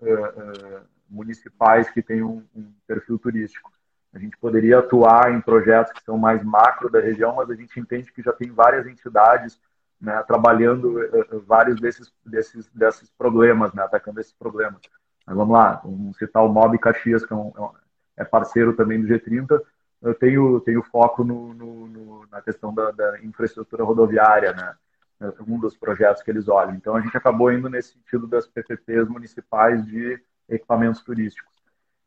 municipais 1.09 1.90
que 1.90 2.02
tenham 2.02 2.42
um 2.54 2.72
perfil 2.86 3.18
turístico. 3.18 3.70
A 4.12 4.18
gente 4.18 4.36
poderia 4.38 4.78
atuar 4.78 5.32
em 5.32 5.40
projetos 5.40 5.92
que 5.92 6.04
são 6.04 6.16
mais 6.16 6.42
macro 6.42 6.90
da 6.90 7.00
região, 7.00 7.34
mas 7.34 7.50
a 7.50 7.54
gente 7.54 7.78
entende 7.78 8.12
que 8.12 8.22
já 8.22 8.32
tem 8.32 8.50
várias 8.50 8.86
entidades 8.86 9.61
né, 10.00 10.22
trabalhando 10.26 10.98
uh, 10.98 11.40
vários 11.40 11.80
desses, 11.80 12.12
desses, 12.24 12.68
desses 12.72 13.11
problemas, 13.11 13.72
né, 13.72 13.82
atacando 13.82 14.20
esses 14.20 14.32
problemas. 14.32 14.80
Mas 15.29 15.37
vamos 15.37 15.53
lá, 15.53 15.83
vamos 15.85 16.16
citar 16.16 16.43
o 16.43 16.49
Mob 16.49 16.79
Caxias, 16.79 17.26
que 17.26 17.33
é, 17.35 17.37
um, 17.37 17.53
é, 18.16 18.22
é 18.22 18.24
parceiro 18.24 18.74
também 18.74 18.99
do 18.99 19.07
G30, 19.07 19.61
eu 20.01 20.14
tenho, 20.14 20.59
tenho 20.61 20.83
foco 20.83 21.22
no, 21.22 21.53
no, 21.53 21.87
no, 21.87 22.26
na 22.31 22.41
questão 22.41 22.72
da, 22.72 22.91
da, 22.93 23.20
infraestrutura 23.20 23.85
rodoviária, 23.85 24.55
né? 24.55 24.74
um 25.47 25.59
dos 25.59 25.76
projetos 25.76 26.22
que 26.22 26.31
eles 26.31 26.49
olham. 26.49 26.74
Então, 26.74 26.97
a 26.97 27.01
gente 27.01 27.16
acabou 27.16 27.53
indo 27.53 27.68
nesse 27.68 27.93
sentido 27.93 28.26
das 28.26 28.47
PPPs 28.47 29.07
municipais 29.09 29.85
de 29.85 30.18
equipamentos 30.49 31.03
turísticos. 31.03 31.53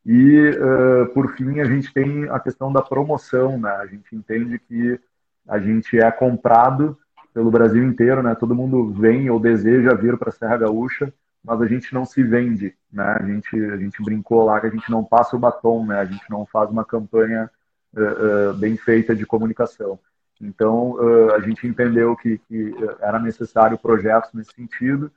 E, 0.04 0.50
uh, 0.50 1.14
por 1.14 1.36
fim, 1.36 1.60
a 1.60 1.66
gente 1.66 1.94
tem 1.94 2.28
a 2.30 2.40
questão 2.40 2.72
da 2.74 2.82
promoção, 2.82 3.60
né? 3.60 3.70
A 3.72 3.86
gente 3.86 4.16
entende 4.16 4.58
que 4.58 5.00
a 5.48 5.60
gente 5.60 6.00
é 6.00 6.10
comprado 6.10 6.98
pelo 7.34 7.52
Brasil 7.52 7.84
inteiro, 7.84 8.24
né? 8.24 8.34
Todo 8.34 8.56
mundo 8.56 8.92
vem 8.92 9.30
ou 9.30 9.40
deseja 9.40 9.94
vir 9.94 10.18
para 10.18 10.30
a 10.30 10.32
Serra 10.32 10.58
Gaúcha, 10.58 11.14
mas 11.44 11.62
a 11.62 11.66
gente 11.66 11.94
não 11.94 12.06
se 12.06 12.24
vende, 12.24 12.76
né? 12.92 13.18
A 13.20 13.26
gente, 13.26 13.56
a 13.56 13.78
gente 13.78 14.04
brincou 14.04 14.46
lá 14.46 14.60
que 14.60 14.68
a 14.68 14.70
gente 14.70 14.90
não 14.90 15.04
passa 15.04 15.36
o 15.36 15.40
batom, 15.40 15.86
né? 15.86 16.00
A 16.00 16.06
gente 16.06 16.30
não 16.30 16.46
faz 16.46 16.70
uma 16.70 16.86
campanha 16.86 17.50
uh, 17.94 18.52
uh, 18.52 18.54
bem 18.54 18.78
feita 18.78 19.16
de 19.16 19.26
comunicação. 19.26 20.00
Então, 20.40 20.96
a 21.36 21.40
gente 21.40 21.68
entendeu 21.68 22.16
que, 22.16 22.40
que 22.40 22.74
era 23.00 23.20
necessário 23.20 23.78
projetos 23.78 24.32
nesse 24.34 24.52
sentido 24.54 25.12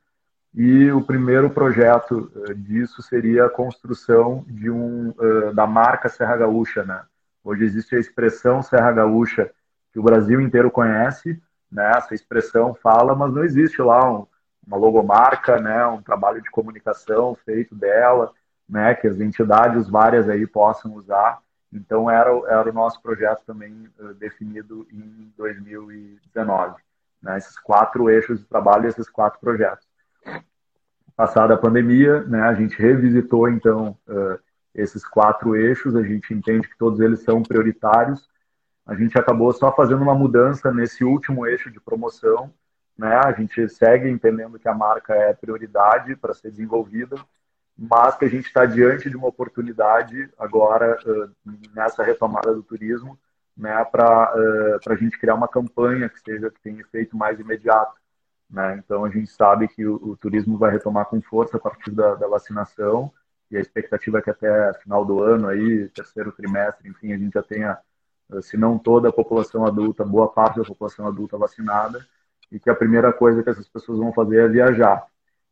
e 0.54 0.92
o 0.92 1.02
primeiro 1.02 1.50
projeto 1.50 2.30
uh, 2.32 2.54
disso 2.54 3.02
seria 3.02 3.46
a 3.46 3.50
construção 3.50 4.44
de 4.46 4.70
um 4.70 5.08
uh, 5.10 5.52
da 5.52 5.66
marca 5.66 6.08
Serra 6.08 6.36
Gaúcha, 6.36 6.84
né? 6.84 7.02
Hoje 7.42 7.64
existe 7.64 7.96
a 7.96 7.98
expressão 7.98 8.62
Serra 8.62 8.92
Gaúcha 8.92 9.50
que 9.92 9.98
o 9.98 10.02
Brasil 10.02 10.40
inteiro 10.40 10.70
conhece, 10.70 11.42
né? 11.70 11.90
Essa 11.96 12.14
expressão 12.14 12.72
fala, 12.72 13.16
mas 13.16 13.32
não 13.34 13.42
existe 13.42 13.82
lá 13.82 14.08
um, 14.08 14.26
uma 14.66 14.76
logomarca, 14.76 15.58
né? 15.58 15.86
Um 15.86 16.02
trabalho 16.02 16.42
de 16.42 16.50
comunicação 16.50 17.36
feito 17.44 17.74
dela, 17.74 18.32
né? 18.68 18.94
Que 18.94 19.06
as 19.06 19.20
entidades 19.20 19.88
várias 19.88 20.28
aí 20.28 20.46
possam 20.46 20.94
usar. 20.94 21.40
Então 21.72 22.10
era 22.10 22.30
era 22.48 22.70
o 22.70 22.72
nosso 22.72 23.00
projeto 23.02 23.42
também 23.46 23.88
uh, 23.98 24.14
definido 24.14 24.86
em 24.92 25.32
2019, 25.36 26.76
né? 27.22 27.38
Esses 27.38 27.58
quatro 27.58 28.08
eixos 28.08 28.40
de 28.40 28.46
trabalho, 28.46 28.88
esses 28.88 29.08
quatro 29.08 29.40
projetos 29.40 29.86
passada 31.16 31.54
a 31.54 31.58
pandemia, 31.58 32.22
né, 32.24 32.42
a 32.42 32.54
gente 32.54 32.76
revisitou 32.76 33.48
então 33.48 33.96
uh, 34.08 34.38
esses 34.74 35.06
quatro 35.06 35.54
eixos, 35.54 35.94
a 35.94 36.02
gente 36.02 36.34
entende 36.34 36.68
que 36.68 36.76
todos 36.76 37.00
eles 37.00 37.20
são 37.20 37.42
prioritários. 37.42 38.28
A 38.84 38.94
gente 38.94 39.16
acabou 39.18 39.52
só 39.52 39.74
fazendo 39.74 40.02
uma 40.02 40.14
mudança 40.14 40.72
nesse 40.72 41.04
último 41.04 41.46
eixo 41.46 41.70
de 41.70 41.80
promoção, 41.80 42.52
né? 42.96 43.20
A 43.24 43.32
gente 43.32 43.68
segue 43.68 44.08
entendendo 44.08 44.58
que 44.58 44.68
a 44.68 44.74
marca 44.74 45.14
é 45.14 45.34
prioridade 45.34 46.16
para 46.16 46.34
ser 46.34 46.50
desenvolvida, 46.50 47.16
mas 47.76 48.16
que 48.16 48.24
a 48.24 48.28
gente 48.28 48.46
está 48.46 48.64
diante 48.64 49.10
de 49.10 49.16
uma 49.16 49.28
oportunidade 49.28 50.30
agora 50.38 50.96
nessa 51.74 52.04
retomada 52.04 52.54
do 52.54 52.62
turismo, 52.62 53.18
né? 53.56 53.84
Para 53.84 54.32
para 54.82 54.94
a 54.94 54.96
gente 54.96 55.18
criar 55.18 55.34
uma 55.34 55.48
campanha 55.48 56.08
que 56.08 56.20
seja 56.20 56.50
que 56.50 56.60
tenha 56.60 56.80
efeito 56.80 57.16
mais 57.16 57.38
imediato. 57.40 57.94
Né? 58.50 58.76
Então, 58.78 59.04
a 59.04 59.10
gente 59.10 59.28
sabe 59.30 59.66
que 59.68 59.84
o, 59.86 59.96
o, 59.96 60.16
turismo 60.16 60.58
vai 60.58 60.70
retomar 60.70 61.06
com 61.06 61.20
força 61.20 61.56
a 61.56 61.60
partir 61.60 61.90
da, 61.90 62.14
da, 62.14 62.28
vacinação 62.28 63.12
e 63.50 63.56
a 63.56 63.60
expectativa 63.60 64.18
é 64.18 64.22
que 64.22 64.30
até 64.30 64.72
final 64.74 65.04
do 65.04 65.20
ano, 65.22 65.48
aí, 65.48 65.88
terceiro 65.88 66.30
trimestre, 66.30 66.88
enfim, 66.88 67.12
a 67.12 67.18
gente 67.18 67.32
já 67.32 67.42
tenha, 67.42 67.78
se 68.42 68.56
não 68.56 68.78
toda 68.78 69.08
a 69.08 69.12
população 69.12 69.66
adulta, 69.66 70.04
boa 70.04 70.30
parte 70.30 70.58
da 70.58 70.64
população 70.64 71.06
adulta 71.06 71.38
vacinada 71.38 72.06
e 72.54 72.60
que 72.60 72.70
a 72.70 72.74
primeira 72.74 73.12
coisa 73.12 73.42
que 73.42 73.50
essas 73.50 73.68
pessoas 73.68 73.98
vão 73.98 74.12
fazer 74.12 74.44
é 74.44 74.48
viajar. 74.48 75.04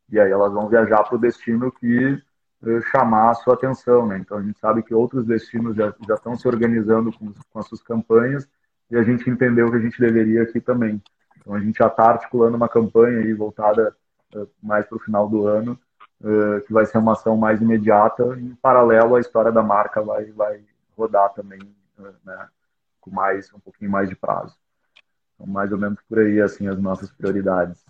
E 0.08 0.20
aí 0.20 0.30
elas 0.30 0.52
vão 0.52 0.68
viajar 0.68 1.02
para 1.02 1.16
o 1.16 1.18
destino 1.18 1.72
que 1.72 2.22
eh, 2.64 2.80
chamar 2.92 3.30
a 3.30 3.34
sua 3.34 3.54
atenção, 3.54 4.06
né? 4.06 4.18
Então 4.18 4.38
a 4.38 4.42
gente 4.42 4.56
sabe 4.60 4.84
que 4.84 4.94
outros 4.94 5.26
destinos 5.26 5.74
já, 5.74 5.92
já 6.06 6.14
estão 6.14 6.36
se 6.36 6.46
organizando 6.46 7.12
com, 7.12 7.32
com 7.50 7.58
as 7.58 7.66
suas 7.66 7.82
campanhas 7.82 8.48
e 8.88 8.96
a 8.96 9.02
gente 9.02 9.28
entendeu 9.28 9.68
que 9.68 9.76
a 9.76 9.80
gente 9.80 9.98
deveria 9.98 10.44
aqui 10.44 10.60
também. 10.60 11.02
Então 11.38 11.54
a 11.54 11.58
gente 11.58 11.76
já 11.76 11.88
está 11.88 12.04
articulando 12.10 12.56
uma 12.56 12.68
campanha 12.68 13.18
aí 13.18 13.32
voltada 13.32 13.96
uh, 14.36 14.48
mais 14.62 14.86
para 14.86 14.96
o 14.96 15.00
final 15.00 15.28
do 15.28 15.44
ano, 15.48 15.76
uh, 16.20 16.60
que 16.64 16.72
vai 16.72 16.86
ser 16.86 16.98
uma 16.98 17.12
ação 17.14 17.36
mais 17.36 17.60
imediata. 17.60 18.38
Em 18.38 18.54
paralelo, 18.54 19.16
a 19.16 19.20
história 19.20 19.50
da 19.50 19.62
marca 19.62 20.00
vai, 20.02 20.26
vai 20.26 20.62
rodar 20.96 21.32
também, 21.32 21.58
uh, 21.98 22.14
né, 22.24 22.48
com 23.00 23.10
mais 23.10 23.52
um 23.52 23.58
pouquinho 23.58 23.90
mais 23.90 24.08
de 24.08 24.14
prazo. 24.14 24.61
Então, 25.34 25.46
mais 25.46 25.72
ou 25.72 25.78
menos 25.78 25.98
por 26.08 26.18
aí 26.18 26.40
assim 26.40 26.66
as 26.68 26.78
nossas 26.78 27.10
prioridades. 27.10 27.84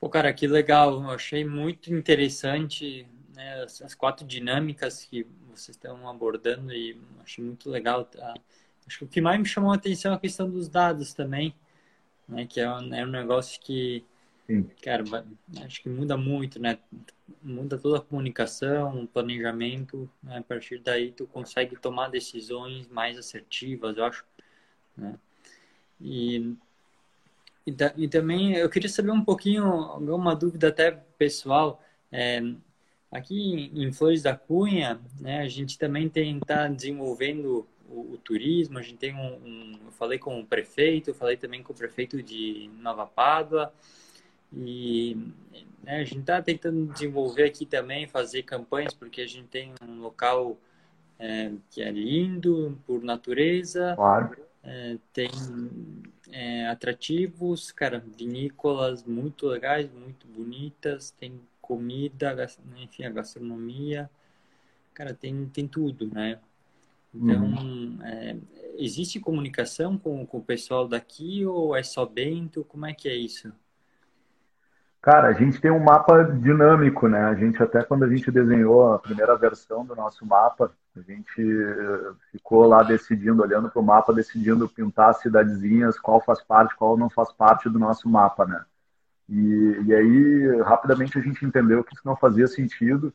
Pô, 0.00 0.08
cara, 0.08 0.32
que 0.32 0.46
legal. 0.46 1.02
Eu 1.02 1.10
achei 1.10 1.44
muito 1.44 1.92
interessante 1.92 3.06
né, 3.34 3.62
as, 3.62 3.82
as, 3.82 3.94
quatro 3.94 4.26
dinâmicas 4.26 5.04
que 5.04 5.26
vocês 5.50 5.76
estão 5.76 6.08
abordando 6.08 6.72
e 6.72 7.00
achei 7.20 7.44
muito 7.44 7.68
legal. 7.68 8.04
Tá? 8.04 8.34
Acho 8.86 8.98
que 8.98 9.04
o 9.04 9.08
que 9.08 9.20
mais 9.20 9.38
me 9.38 9.46
chamou 9.46 9.72
a 9.72 9.76
atenção 9.76 10.12
é 10.12 10.14
a 10.16 10.20
questão 10.20 10.48
dos 10.48 10.68
dados 10.68 11.12
também, 11.14 11.54
né? 12.28 12.46
Que 12.46 12.60
é 12.60 12.70
um, 12.70 12.94
é 12.94 13.04
um 13.04 13.08
negócio 13.08 13.60
que, 13.60 14.04
Sim. 14.46 14.70
cara, 14.82 15.04
acho 15.64 15.82
que 15.82 15.88
muda 15.88 16.16
muito, 16.16 16.60
né? 16.60 16.78
Muda 17.42 17.76
toda 17.76 17.98
a 17.98 18.00
comunicação, 18.00 19.02
o 19.02 19.08
planejamento, 19.08 20.08
né? 20.22 20.38
a 20.38 20.42
partir 20.42 20.78
daí 20.78 21.10
tu 21.12 21.26
consegue 21.26 21.76
tomar 21.76 22.08
decisões 22.08 22.86
mais 22.88 23.18
assertivas, 23.18 23.96
eu 23.96 24.04
acho, 24.04 24.24
né? 24.96 25.18
E, 26.00 26.54
e, 27.66 27.74
e 27.96 28.08
também 28.08 28.54
eu 28.54 28.68
queria 28.68 28.88
saber 28.88 29.10
um 29.10 29.24
pouquinho, 29.24 29.64
alguma 29.64 30.34
dúvida 30.34 30.68
até 30.68 30.92
pessoal, 31.18 31.82
é, 32.10 32.40
aqui 33.10 33.70
em 33.74 33.92
Flores 33.92 34.22
da 34.22 34.36
Cunha, 34.36 35.00
né, 35.20 35.40
a 35.40 35.48
gente 35.48 35.78
também 35.78 36.08
tem 36.08 36.38
tá 36.40 36.68
desenvolvendo 36.68 37.66
o, 37.88 38.12
o, 38.12 38.18
turismo, 38.18 38.78
a 38.78 38.82
gente 38.82 38.98
tem 38.98 39.14
um, 39.14 39.34
um, 39.44 39.80
Eu 39.86 39.92
falei 39.92 40.18
com 40.18 40.38
o 40.40 40.46
prefeito, 40.46 41.10
eu 41.10 41.14
falei 41.14 41.36
também 41.36 41.62
com 41.62 41.72
o 41.72 41.76
prefeito 41.76 42.22
de 42.22 42.70
Nova 42.80 43.06
Pádua, 43.06 43.72
e 44.52 45.16
né, 45.82 46.00
a 46.00 46.04
gente 46.04 46.20
está 46.20 46.40
tentando 46.40 46.92
desenvolver 46.92 47.44
aqui 47.44 47.66
também, 47.66 48.06
fazer 48.06 48.42
campanhas, 48.42 48.94
porque 48.94 49.20
a 49.20 49.26
gente 49.26 49.48
tem 49.48 49.72
um 49.86 50.00
local 50.00 50.56
é, 51.18 51.52
que 51.70 51.82
é 51.82 51.90
lindo 51.90 52.78
por 52.86 53.02
natureza. 53.02 53.94
Claro. 53.96 54.47
É, 54.62 54.98
tem 55.12 55.30
é, 56.30 56.66
atrativos, 56.66 57.70
cara, 57.72 58.04
vinícolas 58.16 59.04
muito 59.04 59.46
legais, 59.46 59.90
muito 59.92 60.26
bonitas, 60.26 61.10
tem 61.12 61.40
comida, 61.60 62.34
enfim, 62.76 63.04
a 63.04 63.10
gastronomia, 63.10 64.10
cara, 64.92 65.14
tem, 65.14 65.46
tem 65.48 65.66
tudo, 65.68 66.12
né? 66.12 66.40
Então, 67.14 67.44
uhum. 67.44 67.98
é, 68.02 68.36
existe 68.76 69.20
comunicação 69.20 69.96
com, 69.98 70.26
com 70.26 70.38
o 70.38 70.44
pessoal 70.44 70.86
daqui 70.86 71.44
ou 71.46 71.74
é 71.74 71.82
só 71.82 72.04
Bento? 72.04 72.64
Como 72.64 72.86
é 72.86 72.92
que 72.92 73.08
é 73.08 73.16
isso? 73.16 73.52
Cara, 75.00 75.28
a 75.28 75.32
gente 75.32 75.60
tem 75.60 75.70
um 75.70 75.82
mapa 75.82 76.24
dinâmico, 76.24 77.08
né? 77.08 77.20
A 77.24 77.34
gente 77.34 77.62
até 77.62 77.82
quando 77.84 78.04
a 78.04 78.08
gente 78.08 78.30
desenhou 78.32 78.92
a 78.94 78.98
primeira 78.98 79.36
versão 79.36 79.84
do 79.84 79.94
nosso 79.94 80.26
mapa, 80.26 80.72
a 80.96 81.00
gente 81.00 81.40
eh, 81.40 82.12
ficou 82.32 82.66
lá 82.66 82.82
decidindo, 82.82 83.42
olhando 83.42 83.70
para 83.70 83.80
o 83.80 83.84
mapa, 83.84 84.12
decidindo 84.12 84.68
pintar 84.68 85.10
as 85.10 85.20
cidadezinhas, 85.20 85.98
qual 85.98 86.20
faz 86.20 86.42
parte, 86.42 86.74
qual 86.76 86.96
não 86.96 87.08
faz 87.08 87.32
parte 87.32 87.68
do 87.68 87.78
nosso 87.78 88.08
mapa, 88.08 88.44
né? 88.44 88.64
E, 89.28 89.82
e 89.86 89.94
aí, 89.94 90.62
rapidamente 90.62 91.18
a 91.18 91.22
gente 91.22 91.44
entendeu 91.44 91.84
que 91.84 91.94
isso 91.94 92.02
não 92.04 92.16
fazia 92.16 92.46
sentido, 92.48 93.14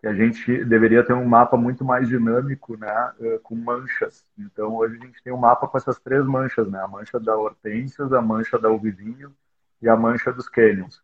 que 0.00 0.06
a 0.06 0.14
gente 0.14 0.64
deveria 0.64 1.04
ter 1.04 1.12
um 1.12 1.26
mapa 1.26 1.56
muito 1.56 1.84
mais 1.84 2.08
dinâmico, 2.08 2.76
né, 2.76 3.12
eh, 3.20 3.40
com 3.42 3.54
manchas. 3.54 4.24
Então, 4.38 4.74
hoje 4.76 4.96
a 4.96 5.06
gente 5.06 5.22
tem 5.22 5.32
um 5.32 5.38
mapa 5.38 5.68
com 5.68 5.78
essas 5.78 5.98
três 6.00 6.24
manchas, 6.26 6.68
né? 6.68 6.80
A 6.82 6.88
mancha 6.88 7.20
da 7.20 7.36
hortênsias, 7.36 8.12
a 8.12 8.20
mancha 8.22 8.58
da 8.58 8.70
uvivinho 8.70 9.32
e 9.80 9.88
a 9.88 9.96
mancha 9.96 10.32
dos 10.32 10.48
canyons. 10.48 11.00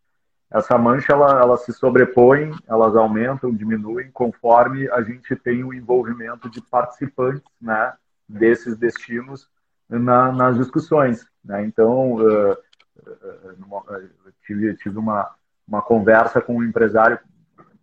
Essa 0.51 0.77
mancha 0.77 1.13
ela, 1.13 1.41
ela 1.41 1.57
se 1.57 1.73
sobrepõe, 1.73 2.51
elas 2.67 2.95
aumentam, 2.95 3.53
diminuem 3.53 4.09
conforme 4.11 4.89
a 4.91 5.01
gente 5.01 5.35
tem 5.35 5.63
o 5.63 5.73
envolvimento 5.73 6.49
de 6.49 6.61
participantes, 6.61 7.43
né, 7.59 7.93
desses 8.27 8.77
destinos 8.77 9.49
na, 9.89 10.31
nas 10.31 10.57
discussões. 10.57 11.27
Né? 11.43 11.65
Então, 11.65 12.13
uh, 12.13 12.51
uh, 12.51 14.11
tive, 14.45 14.75
tive 14.75 14.97
uma, 14.97 15.29
uma 15.67 15.81
conversa 15.81 16.41
com 16.41 16.57
um 16.57 16.63
empresário 16.63 17.19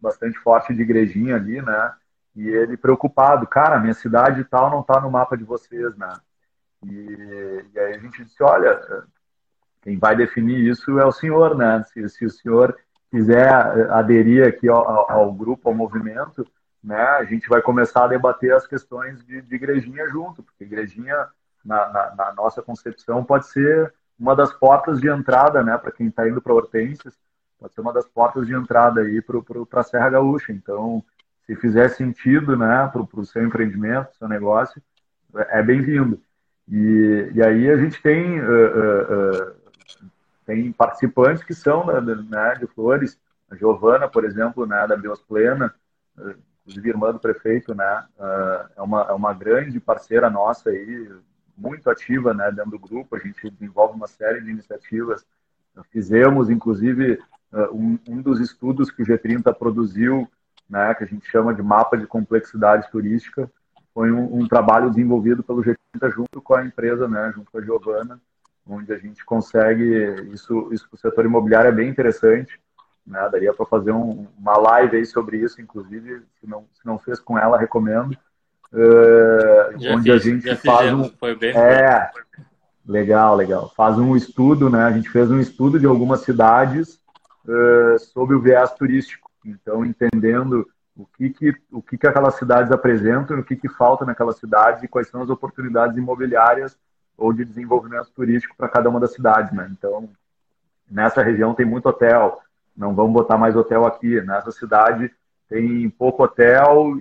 bastante 0.01 0.38
forte 0.38 0.74
de 0.74 0.82
igrejinha 0.82 1.36
ali, 1.36 1.62
né? 1.62 1.95
E 2.34 2.49
ele 2.49 2.76
preocupado, 2.76 3.47
cara, 3.47 3.78
minha 3.78 3.95
cidade 3.95 4.40
e 4.40 4.45
tal 4.45 4.70
não 4.70 4.80
está 4.80 5.01
no 5.01 5.11
mapa 5.11 5.36
de 5.36 5.45
vocês, 5.45 5.97
né? 5.97 6.12
E, 6.84 7.64
e, 7.72 7.78
aí 7.78 7.95
a 7.95 7.99
gente 7.99 8.24
disse, 8.24 8.43
olha, 8.43 9.05
quem 9.83 9.99
vai 9.99 10.16
definir 10.16 10.61
isso 10.61 10.99
é 10.99 11.05
o 11.05 11.12
senhor, 11.12 11.57
né? 11.57 11.83
Se, 11.93 12.09
se 12.09 12.24
o 12.24 12.30
senhor 12.30 12.76
quiser 13.11 13.51
aderir 13.91 14.47
aqui 14.47 14.68
ao, 14.68 15.11
ao, 15.11 15.33
grupo, 15.33 15.68
ao 15.68 15.74
movimento, 15.74 16.47
né? 16.83 17.01
A 17.01 17.24
gente 17.24 17.49
vai 17.49 17.61
começar 17.61 18.05
a 18.05 18.09
debater 18.09 18.55
as 18.55 18.66
questões 18.66 19.22
de, 19.24 19.43
de 19.43 19.55
igrejinha 19.55 20.09
junto, 20.09 20.43
porque 20.43 20.64
igrejinha, 20.64 21.26
na, 21.64 21.89
na, 21.89 22.14
na, 22.14 22.33
nossa 22.33 22.62
concepção, 22.62 23.24
pode 23.24 23.49
ser 23.49 23.93
uma 24.18 24.37
das 24.37 24.53
portas 24.53 25.01
de 25.01 25.09
entrada, 25.09 25.62
né? 25.62 25.76
Para 25.76 25.93
quem 25.93 26.07
está 26.07 26.28
indo 26.28 26.41
para 26.41 26.55
Hortências, 26.55 27.14
pode 27.59 27.74
ser 27.74 27.80
uma 27.80 27.93
das 27.93 28.07
portas 28.07 28.47
de 28.47 28.55
entrada 28.55 29.01
aí 29.01 29.20
para 29.20 29.80
a 29.80 29.85
Serra 29.85 30.11
Gaúcha. 30.11 30.53
Então, 30.53 31.05
se 31.45 31.57
fizer 31.57 31.89
sentido, 31.89 32.57
né? 32.57 32.89
Para 32.93 33.20
o 33.20 33.26
seu 33.26 33.45
empreendimento, 33.45 34.16
seu 34.16 34.28
negócio, 34.28 34.80
é 35.35 35.61
bem-vindo. 35.61 36.20
E, 36.70 37.30
e 37.35 37.43
aí 37.43 37.68
a 37.68 37.76
gente 37.76 38.01
tem 38.01 38.41
uh, 38.41 38.45
uh, 38.45 39.51
uh, 39.51 39.62
tem 40.53 40.70
participantes 40.70 41.42
que 41.42 41.55
são 41.55 41.86
né, 41.86 42.00
né, 42.28 42.55
de 42.61 42.66
Flores, 42.66 43.18
a 43.50 43.57
Giovana, 43.57 44.07
por 44.07 44.22
exemplo, 44.22 44.66
né, 44.66 44.86
da 44.86 44.96
Biosplena, 44.96 45.74
inclusive 46.61 46.90
irmã 46.90 47.11
do 47.11 47.18
prefeito, 47.18 47.74
né, 47.74 48.05
eh, 48.20 48.66
é 48.76 48.82
uma, 48.82 49.03
é 49.09 49.12
uma 49.12 49.32
grande 49.32 49.80
parceira 49.80 50.28
nossa 50.28 50.68
aí, 50.68 51.11
muito 51.57 51.88
ativa 51.88 52.34
né, 52.34 52.50
dentro 52.50 52.72
do 52.72 52.78
grupo, 52.78 53.16
a 53.16 53.18
gente 53.18 53.50
desenvolve 53.50 53.94
uma 53.94 54.07
série 54.07 54.42
de 54.42 54.50
iniciativas. 54.50 55.24
Fizemos, 55.90 56.50
inclusive, 56.50 57.18
eh, 57.53 57.68
um, 57.72 57.98
um 58.09 58.20
dos 58.20 58.38
estudos 58.38 58.90
que 58.90 59.03
o 59.03 59.07
G30 59.07 59.55
produziu, 59.55 60.28
né, 60.68 60.94
que 60.94 61.05
a 61.05 61.07
gente 61.07 61.26
chama 61.30 61.55
de 61.55 61.62
mapa 61.62 61.96
de 61.96 62.07
complexidade 62.07 62.90
turística, 62.90 63.50
foi 63.94 64.12
um, 64.12 64.40
um 64.40 64.46
trabalho 64.46 64.90
desenvolvido 64.90 65.42
pelo 65.42 65.62
G30 65.62 66.12
junto 66.14 66.42
com 66.42 66.55
a 66.55 66.64
empresa, 66.64 67.09
né, 67.09 67.32
junto 67.34 67.50
com 67.50 67.59
a 67.59 67.62
Giovana, 67.62 68.20
onde 68.67 68.93
a 68.93 68.99
gente 68.99 69.25
consegue 69.25 70.31
isso 70.33 70.69
isso 70.73 70.89
para 70.89 70.97
o 70.97 71.01
setor 71.01 71.25
imobiliário 71.25 71.69
é 71.69 71.73
bem 71.73 71.89
interessante 71.89 72.61
né? 73.07 73.29
daria 73.31 73.53
para 73.53 73.67
fazer 73.67 73.93
um, 73.93 74.27
uma 74.39 74.57
live 74.57 74.97
aí 74.97 75.07
sobre 75.07 75.39
isso 75.39 75.61
inclusive 75.61 76.23
se 76.41 76.49
não 76.49 76.65
se 76.73 76.87
não 76.87 76.99
fez 76.99 77.19
com 77.19 77.39
ela 77.39 77.59
recomendo. 77.59 78.17
Uh, 78.73 79.77
onde 79.93 80.11
fiz, 80.11 80.15
a 80.15 80.19
gente 80.19 80.57
faz 80.57 80.93
um 80.93 81.11
foi 81.19 81.37
bem 81.37 81.55
é. 81.55 82.11
legal 82.87 83.37
legal. 83.37 83.71
Faz 83.77 83.99
um 83.99 84.17
estudo 84.17 84.71
né? 84.71 84.85
A 84.85 84.93
gente 84.93 85.11
fez 85.11 85.31
um 85.31 85.41
estudo 85.41 85.79
de 85.79 85.87
algumas 85.87 86.21
cidades 86.21 87.01
uh, 87.47 87.99
sobre 87.99 88.35
o 88.35 88.41
viés 88.41 88.71
turístico. 88.73 89.31
Então 89.45 89.85
entendendo 89.85 90.67
o 90.97 91.05
que 91.05 91.31
que 91.31 91.55
o 91.71 91.83
que 91.83 91.99
que 91.99 92.07
aquelas 92.07 92.37
cidades 92.37 92.73
apresentam 92.73 93.39
o 93.39 93.45
que 93.45 93.57
que 93.57 93.69
falta 93.69 94.05
naquelas 94.05 94.37
cidades 94.37 94.83
e 94.83 94.89
quais 94.89 95.09
são 95.09 95.23
as 95.23 95.31
oportunidades 95.31 95.97
imobiliárias 95.97 96.79
ou 97.23 97.33
de 97.33 97.45
desenvolvimento 97.45 98.11
turístico 98.11 98.57
para 98.57 98.68
cada 98.68 98.91
uma 98.91 98.99
das 98.99 99.12
cidades, 99.12 99.53
né? 99.53 99.68
Então, 99.70 100.09
nessa 100.91 101.23
região 101.23 101.55
tem 101.55 101.64
muito 101.64 101.89
hotel, 101.89 102.41
não 102.77 102.95
vamos 102.95 103.12
botar 103.12 103.39
mais 103.39 103.55
hotel 103.55 103.87
aqui. 103.87 104.20
Nessa 104.23 104.51
cidade 104.51 105.11
tem 105.49 105.89
pouco 105.91 106.25
hotel, 106.25 106.97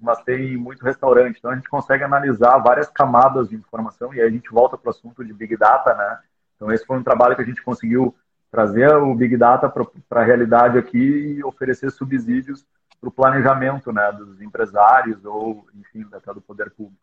mas 0.00 0.22
tem 0.22 0.56
muito 0.56 0.82
restaurante. 0.82 1.36
Então, 1.38 1.50
a 1.50 1.56
gente 1.56 1.68
consegue 1.68 2.04
analisar 2.04 2.56
várias 2.58 2.88
camadas 2.88 3.50
de 3.50 3.56
informação 3.56 4.14
e 4.14 4.20
aí 4.20 4.26
a 4.26 4.30
gente 4.30 4.50
volta 4.50 4.78
para 4.78 4.88
o 4.88 4.90
assunto 4.90 5.22
de 5.22 5.34
Big 5.34 5.56
Data, 5.56 5.94
né? 5.94 6.20
Então, 6.56 6.72
esse 6.72 6.86
foi 6.86 6.96
um 6.96 7.02
trabalho 7.02 7.36
que 7.36 7.42
a 7.42 7.46
gente 7.46 7.62
conseguiu 7.62 8.14
trazer 8.50 8.94
o 8.96 9.14
Big 9.14 9.36
Data 9.36 9.68
para 10.08 10.22
a 10.22 10.24
realidade 10.24 10.78
aqui 10.78 11.36
e 11.36 11.44
oferecer 11.44 11.90
subsídios 11.90 12.64
para 12.98 13.08
o 13.08 13.12
planejamento 13.12 13.92
né, 13.92 14.10
dos 14.12 14.40
empresários 14.40 15.22
ou, 15.26 15.66
enfim, 15.74 16.06
até 16.14 16.32
do 16.32 16.40
poder 16.40 16.70
público. 16.70 16.96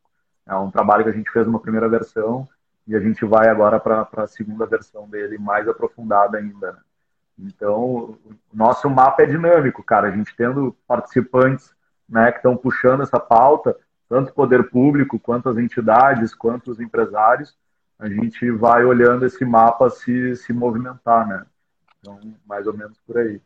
É 0.47 0.55
um 0.55 0.71
trabalho 0.71 1.03
que 1.03 1.11
a 1.11 1.13
gente 1.13 1.29
fez 1.29 1.47
uma 1.47 1.59
primeira 1.59 1.87
versão 1.87 2.47
e 2.87 2.95
a 2.95 2.99
gente 2.99 3.25
vai 3.25 3.47
agora 3.47 3.79
para 3.79 4.07
a 4.17 4.27
segunda 4.27 4.65
versão 4.65 5.07
dele, 5.07 5.37
mais 5.37 5.67
aprofundada 5.67 6.37
ainda. 6.37 6.73
Né? 6.73 6.79
Então, 7.39 7.81
o 7.81 8.37
nosso 8.53 8.89
mapa 8.89 9.23
é 9.23 9.25
dinâmico, 9.25 9.83
cara. 9.83 10.07
A 10.07 10.11
gente 10.11 10.35
tendo 10.35 10.75
participantes 10.87 11.73
né, 12.07 12.31
que 12.31 12.37
estão 12.37 12.57
puxando 12.57 13.03
essa 13.03 13.19
pauta, 13.19 13.75
tanto 14.09 14.29
o 14.29 14.33
poder 14.33 14.69
público, 14.69 15.19
quanto 15.19 15.49
as 15.49 15.57
entidades, 15.57 16.35
quanto 16.35 16.71
os 16.71 16.79
empresários, 16.79 17.57
a 17.97 18.09
gente 18.09 18.51
vai 18.51 18.83
olhando 18.83 19.25
esse 19.25 19.45
mapa 19.45 19.89
se, 19.89 20.35
se 20.35 20.51
movimentar, 20.51 21.27
né? 21.27 21.45
Então, 21.99 22.19
mais 22.45 22.67
ou 22.67 22.73
menos 22.75 22.99
por 23.07 23.17
aí. 23.17 23.41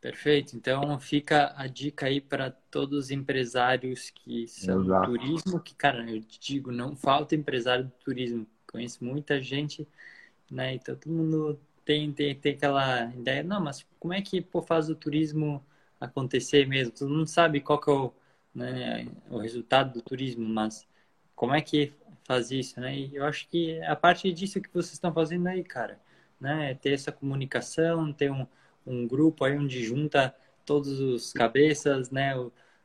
Perfeito. 0.00 0.56
Então 0.56 0.98
fica 0.98 1.52
a 1.56 1.66
dica 1.66 2.06
aí 2.06 2.20
para 2.20 2.50
todos 2.50 3.06
os 3.06 3.10
empresários 3.10 4.10
que 4.10 4.48
são 4.48 4.82
Exato. 4.82 5.12
do 5.12 5.18
turismo, 5.18 5.60
que, 5.60 5.74
cara, 5.74 6.10
eu 6.10 6.22
te 6.22 6.40
digo, 6.40 6.72
não 6.72 6.96
falta 6.96 7.34
empresário 7.34 7.84
do 7.84 7.92
turismo. 8.02 8.46
Conheço 8.66 9.04
muita 9.04 9.40
gente, 9.40 9.86
né? 10.50 10.74
Então 10.74 10.96
todo 10.96 11.12
mundo 11.12 11.60
tem, 11.84 12.12
tem, 12.12 12.34
tem 12.34 12.54
aquela 12.54 13.12
ideia, 13.14 13.42
não, 13.42 13.60
mas 13.60 13.86
como 13.98 14.14
é 14.14 14.22
que 14.22 14.40
pô, 14.40 14.62
faz 14.62 14.88
o 14.88 14.94
turismo 14.94 15.64
acontecer 16.00 16.66
mesmo? 16.66 16.94
Todo 16.94 17.10
mundo 17.10 17.26
sabe 17.26 17.60
qual 17.60 17.78
que 17.80 17.90
é 17.90 17.92
o, 17.92 18.12
né, 18.54 19.06
o 19.30 19.38
resultado 19.38 19.92
do 19.94 20.02
turismo, 20.02 20.48
mas 20.48 20.86
como 21.34 21.54
é 21.54 21.60
que 21.60 21.92
faz 22.24 22.50
isso, 22.50 22.80
né? 22.80 22.96
E 22.96 23.16
eu 23.16 23.24
acho 23.26 23.48
que 23.48 23.80
a 23.82 23.96
parte 23.96 24.32
disso 24.32 24.60
que 24.60 24.70
vocês 24.72 24.94
estão 24.94 25.12
fazendo 25.12 25.46
aí, 25.48 25.62
cara, 25.64 26.00
né? 26.40 26.74
Ter 26.76 26.92
essa 26.92 27.12
comunicação, 27.12 28.12
ter 28.12 28.30
um 28.30 28.46
um 28.90 29.06
grupo 29.06 29.44
aí 29.44 29.56
onde 29.56 29.84
junta 29.84 30.34
todos 30.64 31.00
os 31.00 31.32
cabeças, 31.32 32.10
né? 32.10 32.34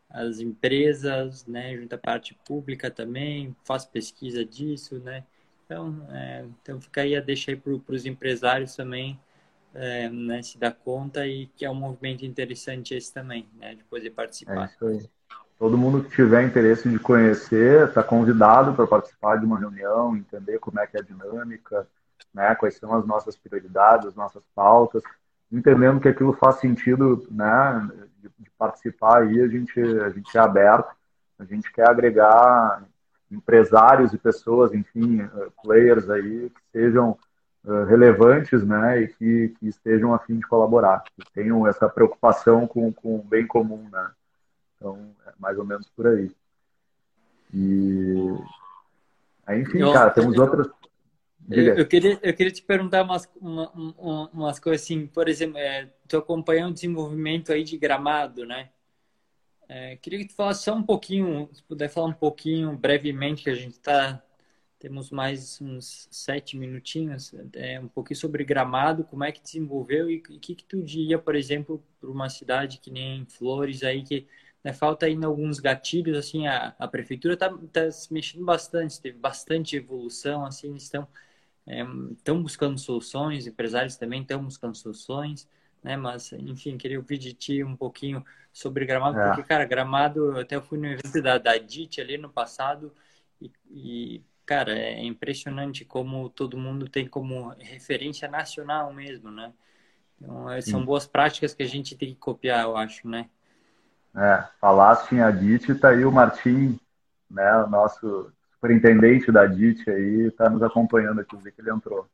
As 0.09 0.39
empresas, 0.39 1.45
né? 1.45 1.75
Junta 1.75 1.95
a 1.95 1.99
parte 1.99 2.37
pública 2.47 2.89
também, 2.89 3.55
faz 3.63 3.85
pesquisa 3.85 4.45
disso, 4.45 4.99
né? 4.99 5.23
Então, 5.65 6.07
é, 6.11 6.45
então 6.61 6.79
fica 6.79 7.01
aí 7.01 7.15
a 7.15 7.21
deixa 7.21 7.51
aí 7.51 7.57
para 7.57 7.95
os 7.95 8.05
empresários 8.05 8.75
também 8.75 9.19
é, 9.73 10.09
né, 10.09 10.41
se 10.41 10.57
dar 10.57 10.71
conta 10.71 11.27
e 11.27 11.47
que 11.47 11.65
é 11.65 11.69
um 11.69 11.75
movimento 11.75 12.25
interessante 12.25 12.93
esse 12.95 13.13
também, 13.13 13.47
né? 13.59 13.75
De 13.75 13.83
poder 13.83 14.11
participar. 14.11 14.71
É. 14.81 14.99
Todo 15.59 15.77
mundo 15.77 16.03
que 16.03 16.15
tiver 16.15 16.43
interesse 16.43 16.89
de 16.89 16.99
conhecer 16.99 17.87
está 17.87 18.03
convidado 18.03 18.73
para 18.73 18.87
participar 18.87 19.37
de 19.37 19.45
uma 19.45 19.59
reunião, 19.59 20.15
entender 20.15 20.59
como 20.59 20.79
é 20.79 20.87
que 20.87 20.97
é 20.97 20.99
a 20.99 21.03
dinâmica, 21.03 21.87
né? 22.33 22.55
Quais 22.55 22.75
são 22.77 22.93
as 22.93 23.05
nossas 23.05 23.35
prioridades, 23.37 24.07
as 24.07 24.15
nossas 24.15 24.43
pautas 24.53 25.03
entendendo 25.55 25.99
que 25.99 26.07
aquilo 26.07 26.33
faz 26.33 26.57
sentido, 26.57 27.25
né, 27.31 27.89
de, 28.19 28.29
de, 28.39 28.49
participar 28.57 29.21
aí, 29.21 29.41
a 29.41 29.47
gente, 29.47 29.79
a 29.79 30.09
gente 30.09 30.37
é 30.37 30.39
aberto, 30.39 30.93
a 31.39 31.45
gente 31.45 31.71
quer 31.71 31.89
agregar 31.89 32.83
empresários 33.31 34.13
e 34.13 34.17
pessoas, 34.17 34.73
enfim, 34.73 35.21
uh, 35.21 35.51
players 35.63 36.09
aí 36.09 36.49
que 36.49 36.61
sejam 36.71 37.17
uh, 37.63 37.83
relevantes, 37.85 38.63
né, 38.65 39.01
e 39.01 39.07
que, 39.07 39.55
que 39.59 39.67
estejam 39.67 40.13
a 40.13 40.19
fim 40.19 40.37
de 40.37 40.47
colaborar, 40.47 41.03
que 41.03 41.31
tenham 41.33 41.65
essa 41.67 41.89
preocupação 41.89 42.67
com, 42.67 42.91
com 42.91 43.15
o 43.15 43.23
bem 43.23 43.47
comum, 43.47 43.87
né. 43.91 44.11
Então, 44.75 44.99
é 45.25 45.31
mais 45.39 45.57
ou 45.57 45.65
menos 45.65 45.89
por 45.89 46.07
aí. 46.07 46.31
E, 47.53 48.37
enfim, 49.49 49.79
eu, 49.79 49.93
cara, 49.93 50.11
temos 50.11 50.35
eu, 50.35 50.43
outras. 50.43 50.67
Eu, 51.49 51.87
queria, 51.87 52.19
eu 52.23 52.33
queria 52.33 52.51
te 52.51 52.61
perguntar 52.61 53.03
umas, 53.03 53.29
uma, 53.39 53.71
umas 54.33 54.59
coisas 54.59 54.83
assim, 54.83 55.05
por 55.07 55.27
exemplo, 55.27 55.57
é, 55.57 55.91
tu 56.07 56.17
acompanhou 56.17 56.69
o 56.69 56.73
desenvolvimento 56.73 57.51
aí 57.51 57.63
de 57.63 57.77
gramado, 57.77 58.45
né? 58.45 58.69
É, 59.67 59.95
queria 59.97 60.19
que 60.19 60.27
tu 60.27 60.35
falasse 60.35 60.63
só 60.63 60.75
um 60.75 60.83
pouquinho, 60.83 61.49
se 61.53 61.61
puder 61.63 61.89
falar 61.89 62.07
um 62.07 62.13
pouquinho 62.13 62.77
brevemente, 62.77 63.43
que 63.43 63.49
a 63.49 63.55
gente 63.55 63.73
está 63.73 64.21
temos 64.85 65.09
mais 65.09 65.59
uns 65.61 66.07
sete 66.11 66.55
minutinhos, 66.55 67.33
é, 67.53 67.79
um 67.79 67.87
pouquinho 67.87 68.19
sobre 68.19 68.43
gramado, 68.43 69.03
como 69.03 69.23
é 69.23 69.31
que 69.31 69.41
desenvolveu 69.41 70.11
e 70.11 70.17
o 70.17 70.39
que, 70.39 70.53
que 70.53 70.63
tu 70.63 70.83
diria, 70.83 71.17
por 71.17 71.35
exemplo, 71.35 71.83
para 71.99 72.09
uma 72.09 72.29
cidade 72.29 72.77
que 72.79 72.91
nem 72.91 73.25
Flores 73.25 73.81
aí, 73.83 74.03
que 74.03 74.27
né, 74.63 74.73
falta 74.73 75.07
ainda 75.07 75.27
alguns 75.27 75.59
gatilhos, 75.59 76.17
assim, 76.17 76.45
a, 76.47 76.75
a 76.77 76.87
prefeitura 76.87 77.33
está 77.33 77.49
tá 77.71 77.89
se 77.89 78.13
mexendo 78.13 78.45
bastante, 78.45 79.01
teve 79.01 79.17
bastante 79.17 79.75
evolução, 79.75 80.45
assim, 80.45 80.75
estão, 80.75 81.07
é, 81.67 81.83
estão 82.11 82.41
buscando 82.41 82.77
soluções, 82.77 83.47
empresários 83.47 83.97
também 83.97 84.21
estão 84.21 84.43
buscando 84.43 84.75
soluções, 84.75 85.47
né, 85.83 85.95
mas, 85.95 86.31
enfim, 86.33 86.77
queria 86.77 86.97
ouvir 86.97 87.17
de 87.17 87.33
ti 87.33 87.63
um 87.63 87.75
pouquinho 87.75 88.23
sobre 88.51 88.85
Gramado, 88.85 89.19
é. 89.19 89.27
porque, 89.27 89.43
cara, 89.43 89.65
Gramado, 89.65 90.39
até 90.39 90.55
eu 90.55 90.61
fui 90.61 90.77
no 90.77 90.87
evento 90.87 91.21
da, 91.21 91.37
da 91.37 91.57
DIT 91.57 92.01
ali 92.01 92.17
no 92.17 92.29
passado 92.29 92.91
e, 93.41 93.51
e 93.69 94.23
cara, 94.45 94.77
é 94.77 95.03
impressionante 95.03 95.83
como 95.83 96.29
todo 96.29 96.57
mundo 96.57 96.87
tem 96.87 97.07
como 97.07 97.49
referência 97.59 98.27
nacional 98.27 98.93
mesmo, 98.93 99.31
né? 99.31 99.51
Então, 100.21 100.49
é, 100.49 100.61
são 100.61 100.79
Sim. 100.79 100.85
boas 100.85 101.05
práticas 101.05 101.53
que 101.53 101.63
a 101.63 101.67
gente 101.67 101.95
tem 101.95 102.13
que 102.13 102.19
copiar, 102.19 102.63
eu 102.63 102.77
acho, 102.77 103.07
né? 103.07 103.29
É, 104.15 104.47
falaste 104.61 105.13
em 105.13 105.21
Adit, 105.21 105.75
tá 105.75 105.89
aí 105.89 106.05
o 106.05 106.11
Martim, 106.11 106.79
né, 107.29 107.57
o 107.57 107.67
nosso 107.67 108.31
superintendente 108.65 109.31
da 109.31 109.43
Adit 109.43 109.87
aí, 109.89 110.31
tá 110.31 110.49
nos 110.49 110.63
acompanhando 110.63 111.21
aqui, 111.21 111.37
vi 111.37 111.51
que 111.51 111.61
ele 111.61 111.71
entrou. 111.71 112.07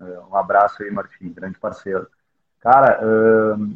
É, 0.00 0.04
um 0.28 0.36
abraço 0.36 0.82
aí, 0.82 0.90
Martim, 0.90 1.32
grande 1.32 1.58
parceiro. 1.58 2.08
Cara, 2.60 3.00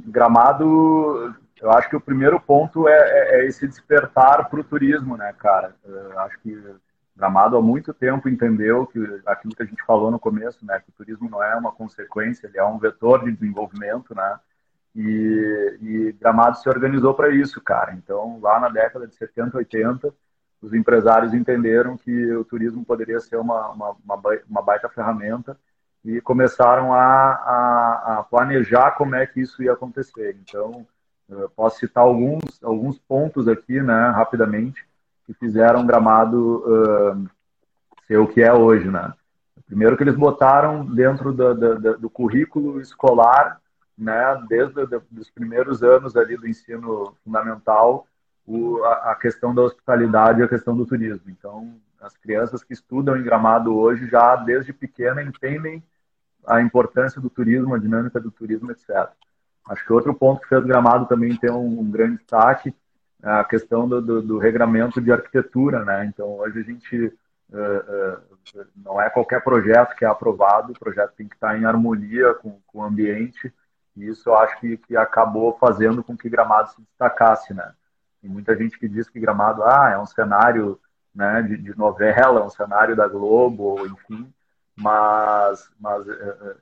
Gramado, 0.07 1.35
eu 1.61 1.71
acho 1.73 1.89
que 1.89 1.97
o 1.97 2.01
primeiro 2.01 2.41
ponto 2.41 2.89
é, 2.89 2.97
é, 2.97 3.41
é 3.41 3.47
esse 3.47 3.67
despertar 3.67 4.49
para 4.49 4.61
o 4.61 4.65
turismo, 4.65 5.17
né, 5.17 5.33
cara? 5.39 5.75
Uh, 5.85 6.19
acho 6.21 6.39
que 6.41 6.57
Gramado 7.17 7.57
há 7.57 7.63
muito 7.63 7.95
tempo 7.95 8.29
entendeu 8.29 8.87
que 8.87 8.99
aquilo 9.25 9.55
que 9.55 9.63
a 9.63 9.67
gente 9.67 9.83
falou 9.85 10.11
no 10.11 10.19
começo, 10.19 10.65
né, 10.67 10.81
que 10.81 10.91
o 10.91 10.93
turismo 10.93 11.31
não 11.31 11.43
é 11.43 11.57
uma 11.57 11.73
consequência, 11.73 12.47
ele 12.47 12.59
é 12.59 12.65
um 12.65 12.79
vetor 12.79 13.25
de 13.25 13.33
desenvolvimento, 13.33 14.15
né? 14.15 14.39
E, 14.95 15.79
e 15.81 16.13
Gramado 16.21 16.59
se 16.59 16.69
organizou 16.69 17.15
para 17.15 17.31
isso, 17.31 17.61
cara. 17.61 17.93
Então, 17.93 18.39
lá 18.41 18.61
na 18.61 18.69
década 18.69 19.07
de 19.07 19.15
70, 19.15 19.57
80, 19.57 20.15
os 20.61 20.73
empresários 20.73 21.35
entenderam 21.35 21.97
que 21.97 22.33
o 22.33 22.45
turismo 22.45 22.85
poderia 22.85 23.21
ser 23.21 23.37
uma, 23.37 23.69
uma, 23.71 23.97
uma 24.49 24.63
baita 24.63 24.89
ferramenta 24.89 25.57
e 26.05 26.21
começaram 26.21 26.93
a, 26.93 27.03
a, 27.03 28.19
a, 28.19 28.23
planejar 28.23 28.93
como 28.93 29.15
é 29.15 29.27
que 29.27 29.41
isso 29.41 29.63
ia 29.63 29.73
acontecer. 29.73 30.37
Então, 30.41 30.87
posso 31.55 31.81
citar 31.81 32.05
alguns, 32.05 32.63
alguns 32.63 32.99
pontos 32.99 33.49
aqui, 33.49 33.81
né, 33.81 34.11
rapidamente 34.11 34.87
que 35.27 35.35
fizeram 35.35 35.85
gramado 35.85 36.65
uh, 36.65 37.29
ser 38.07 38.19
o 38.19 38.29
que 38.29 38.41
é 38.41 38.53
hoje, 38.53 38.89
né? 38.89 39.13
Primeiro 39.67 39.97
que 39.97 40.05
eles 40.05 40.15
botaram 40.15 40.87
dentro 40.87 41.33
do, 41.33 41.55
do, 41.55 41.99
do 41.99 42.09
currículo 42.11 42.81
escolar, 42.81 43.61
né, 43.99 44.41
desde 44.49 44.81
os 45.19 45.29
primeiros 45.31 45.83
anos 45.83 46.17
ali 46.17 46.37
do 46.37 46.47
ensino 46.47 47.17
fundamental, 47.25 48.07
o, 48.47 48.83
a, 48.85 49.13
a, 49.13 49.15
questão 49.17 49.55
da 49.55 49.63
hospitalidade 49.63 50.41
e 50.41 50.45
a 50.45 50.49
questão 50.49 50.77
do 50.77 50.87
turismo. 50.87 51.29
Então, 51.29 51.75
as 52.01 52.17
crianças 52.17 52.63
que 52.63 52.73
estudam 52.73 53.17
em 53.17 53.23
Gramado 53.23 53.75
hoje 53.77 54.09
já 54.09 54.37
desde 54.37 54.73
pequena 54.73 55.23
entendem 55.23 55.83
a 56.47 56.61
importância 56.61 57.21
do 57.21 57.29
turismo, 57.29 57.75
a 57.75 57.79
dinâmica 57.79 58.21
do 58.21 58.31
turismo, 58.31 58.71
etc. 58.71 59.09
Acho 59.69 59.85
que 59.85 59.93
outro 59.93 60.15
ponto 60.15 60.41
que 60.41 60.49
fez 60.49 60.65
Gramado 60.65 61.07
também 61.07 61.37
ter 61.37 61.51
um, 61.51 61.81
um 61.81 61.91
grande 61.91 62.19
destaque 62.19 62.73
a 63.23 63.43
questão 63.43 63.89
do, 63.89 64.01
do, 64.01 64.23
do, 64.23 64.39
regramento 64.39 65.01
de 65.01 65.11
arquitetura, 65.11 65.85
né? 65.85 66.05
Então, 66.05 66.37
hoje 66.39 66.61
a 66.61 66.63
gente 66.63 67.07
uh, 67.51 68.17
uh, 68.61 68.67
não 68.77 69.01
é 69.01 69.11
qualquer 69.11 69.43
projeto 69.43 69.97
que 69.97 70.05
é 70.05 70.09
aprovado, 70.09 70.73
o 70.73 70.79
projeto 70.79 71.15
tem 71.17 71.27
que 71.27 71.35
estar 71.35 71.59
em 71.59 71.65
harmonia 71.65 72.35
com, 72.35 72.61
com 72.67 72.79
o 72.79 72.85
ambiente, 72.85 73.53
e 73.97 74.07
isso 74.07 74.29
eu 74.29 74.37
acho 74.37 74.61
que, 74.61 74.77
que 74.77 74.97
acabou 74.97 75.57
fazendo 75.59 76.05
com 76.05 76.17
que 76.17 76.29
Gramado 76.29 76.71
se 76.71 76.83
destacasse, 76.83 77.53
né? 77.55 77.73
Tem 78.21 78.31
muita 78.31 78.57
gente 78.57 78.79
que 78.79 78.89
diz 78.89 79.09
que 79.09 79.21
Gramado 79.21 79.63
ah, 79.63 79.91
é 79.93 79.99
um 79.99 80.07
cenário 80.07 80.81
né, 81.15 81.43
de, 81.43 81.57
de 81.57 81.77
novela, 81.77 82.45
um 82.45 82.51
cenário 82.51 82.95
da 82.95 83.09
Globo, 83.09 83.87
enfim, 83.87 84.33
mas, 84.77 85.71
mas 85.81 86.07
uh, 86.07 86.57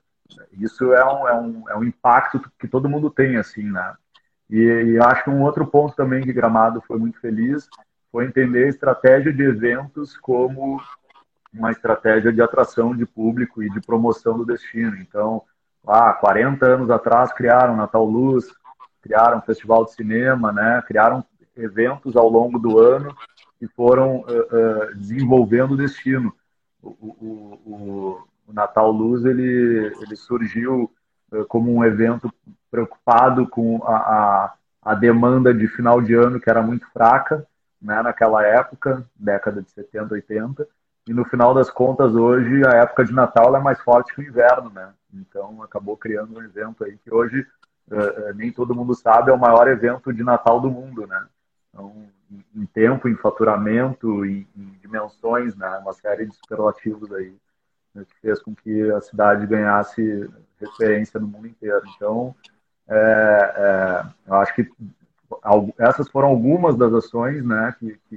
isso 0.53 0.93
é 0.93 1.05
um, 1.05 1.27
é, 1.27 1.33
um, 1.33 1.69
é 1.69 1.77
um 1.77 1.83
impacto 1.83 2.39
que 2.57 2.67
todo 2.67 2.89
mundo 2.89 3.09
tem, 3.09 3.35
assim, 3.35 3.69
né? 3.69 3.95
E, 4.49 4.57
e, 4.57 4.99
acho 4.99 5.23
que 5.23 5.29
um 5.29 5.41
outro 5.41 5.65
ponto 5.65 5.95
também 5.95 6.23
que 6.23 6.31
Gramado 6.31 6.81
foi 6.81 6.97
muito 6.99 7.19
feliz 7.19 7.67
foi 8.11 8.25
entender 8.25 8.65
a 8.65 8.69
estratégia 8.69 9.33
de 9.33 9.43
eventos 9.43 10.15
como 10.17 10.79
uma 11.53 11.71
estratégia 11.71 12.31
de 12.31 12.41
atração 12.41 12.95
de 12.95 13.05
público 13.05 13.63
e 13.63 13.69
de 13.69 13.81
promoção 13.81 14.37
do 14.37 14.45
destino. 14.45 14.95
Então, 14.97 15.41
há 15.85 16.13
40 16.13 16.65
anos 16.65 16.89
atrás 16.89 17.33
criaram 17.33 17.75
Natal 17.75 18.05
Luz, 18.05 18.45
criaram 19.01 19.41
Festival 19.41 19.85
de 19.85 19.93
Cinema, 19.93 20.51
né? 20.51 20.81
criaram 20.87 21.25
eventos 21.55 22.15
ao 22.15 22.29
longo 22.29 22.59
do 22.59 22.79
ano 22.79 23.15
que 23.59 23.67
foram 23.67 24.17
uh, 24.17 24.21
uh, 24.21 24.95
desenvolvendo 24.95 25.71
o 25.71 25.77
destino. 25.77 26.33
O, 26.81 26.89
o, 26.89 28.25
o, 28.47 28.53
Natal 28.53 28.91
Luz 28.91 29.25
ele, 29.25 29.91
ele 30.01 30.15
surgiu 30.15 30.91
uh, 31.31 31.45
como 31.45 31.73
um 31.73 31.83
evento 31.83 32.31
preocupado 32.69 33.47
com 33.47 33.83
a, 33.83 33.95
a, 33.95 34.53
a, 34.83 34.95
demanda 34.95 35.53
de 35.53 35.67
final 35.67 36.01
de 36.01 36.13
ano, 36.13 36.39
que 36.39 36.49
era 36.49 36.61
muito 36.61 36.85
fraca 36.91 37.45
né, 37.81 38.01
naquela 38.03 38.43
época, 38.43 39.05
década 39.15 39.61
de 39.61 39.71
70, 39.71 40.13
80. 40.13 40.67
E 41.07 41.13
no 41.13 41.25
final 41.25 41.53
das 41.53 41.69
contas, 41.69 42.13
hoje, 42.13 42.65
a 42.67 42.77
época 42.77 43.05
de 43.05 43.13
Natal 43.13 43.55
é 43.55 43.59
mais 43.59 43.79
forte 43.81 44.13
que 44.13 44.21
o 44.21 44.27
inverno. 44.27 44.69
Né? 44.69 44.91
Então, 45.13 45.61
acabou 45.63 45.95
criando 45.95 46.37
um 46.37 46.43
evento 46.43 46.83
aí 46.83 46.97
que 46.97 47.13
hoje, 47.13 47.45
nem 48.35 48.51
todo 48.51 48.73
mundo 48.73 48.95
sabe, 48.95 49.29
é 49.29 49.33
o 49.33 49.39
maior 49.39 49.67
evento 49.67 50.11
de 50.11 50.23
Natal 50.23 50.59
do 50.59 50.71
mundo. 50.71 51.05
Né? 51.05 51.27
Então, 51.75 51.93
em 52.55 52.65
tempo, 52.67 53.09
em 53.09 53.15
faturamento, 53.15 54.25
em, 54.25 54.47
em 54.55 54.79
dimensões, 54.81 55.55
né? 55.57 55.67
uma 55.79 55.91
série 55.91 56.25
de 56.25 56.33
superlativos 56.33 57.11
aí 57.11 57.35
né, 57.93 58.05
que 58.05 58.15
fez 58.21 58.41
com 58.41 58.55
que 58.55 58.89
a 58.91 59.01
cidade 59.01 59.45
ganhasse 59.45 60.29
referência 60.59 61.19
no 61.19 61.27
mundo 61.27 61.47
inteiro. 61.47 61.83
Então, 61.95 62.33
é, 62.87 63.53
é, 63.57 64.05
eu 64.27 64.35
acho 64.35 64.55
que 64.55 64.71
essas 65.77 66.07
foram 66.09 66.29
algumas 66.29 66.77
das 66.77 66.93
ações, 66.93 67.43
né? 67.43 67.75
Que, 67.79 67.99
que 68.07 68.15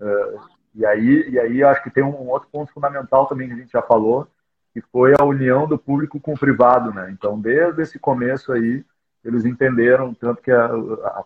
uh, 0.00 0.40
e 0.74 0.86
aí, 0.86 1.30
e 1.30 1.38
aí 1.38 1.64
acho 1.64 1.82
que 1.82 1.90
tem 1.90 2.04
um 2.04 2.28
outro 2.28 2.48
ponto 2.50 2.72
fundamental 2.72 3.26
também 3.26 3.48
que 3.48 3.54
a 3.54 3.56
gente 3.56 3.72
já 3.72 3.82
falou, 3.82 4.28
que 4.72 4.80
foi 4.80 5.14
a 5.18 5.24
união 5.24 5.66
do 5.66 5.78
público 5.78 6.20
com 6.20 6.34
o 6.34 6.38
privado, 6.38 6.92
né? 6.92 7.10
Então, 7.10 7.40
desde 7.40 7.82
esse 7.82 7.98
começo 7.98 8.52
aí, 8.52 8.84
eles 9.24 9.44
entenderam 9.44 10.14
tanto 10.14 10.40
que 10.40 10.50
a, 10.50 10.66
a 10.66 11.24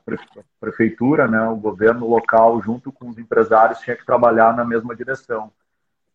prefeitura, 0.60 1.28
né, 1.28 1.40
o 1.48 1.56
governo 1.56 2.08
local, 2.08 2.60
junto 2.60 2.90
com 2.90 3.08
os 3.08 3.18
empresários, 3.18 3.80
tinha 3.80 3.96
que 3.96 4.04
trabalhar 4.04 4.56
na 4.56 4.64
mesma 4.64 4.94
direção. 4.94 5.52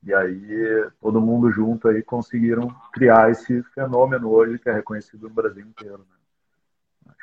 E 0.03 0.13
aí 0.13 0.89
todo 1.01 1.21
mundo 1.21 1.51
junto 1.51 1.87
aí 1.87 2.01
conseguiram 2.01 2.73
criar 2.93 3.31
esse 3.31 3.61
fenômeno 3.73 4.29
hoje 4.29 4.59
que 4.59 4.69
é 4.69 4.73
reconhecido 4.73 5.27
no 5.27 5.33
Brasil 5.33 5.65
inteiro. 5.65 5.99
Né? 5.99 6.19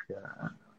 que 0.07 0.13
é, 0.13 0.23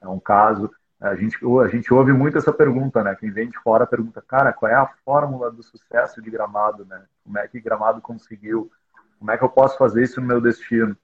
é 0.03 0.09
um 0.09 0.19
caso. 0.19 0.71
A 1.01 1.15
gente, 1.15 1.39
a 1.63 1.69
gente 1.69 1.95
ouve 1.95 2.13
muito 2.13 2.39
essa 2.39 2.53
pergunta, 2.53 3.05
né? 3.05 3.15
Quem 3.15 3.31
vem 3.31 3.49
de 3.49 3.59
fora 3.61 3.87
pergunta, 3.87 4.21
cara, 4.21 4.53
qual 4.53 4.71
é 4.71 4.75
a 4.75 4.91
fórmula 5.05 5.51
do 5.51 5.63
sucesso 5.63 6.21
de 6.21 6.29
Gramado, 6.29 6.85
né? 6.87 7.05
Como 7.23 7.39
é 7.39 7.47
que 7.47 7.61
Gramado 7.61 8.01
conseguiu? 8.01 8.71
Como 9.19 9.31
é 9.31 9.39
que 9.39 9.45
eu 9.45 9.49
posso 9.49 9.79
fazer 9.79 10.03
isso 10.03 10.21
no 10.21 10.27
meu 10.27 10.41
destino? 10.41 10.97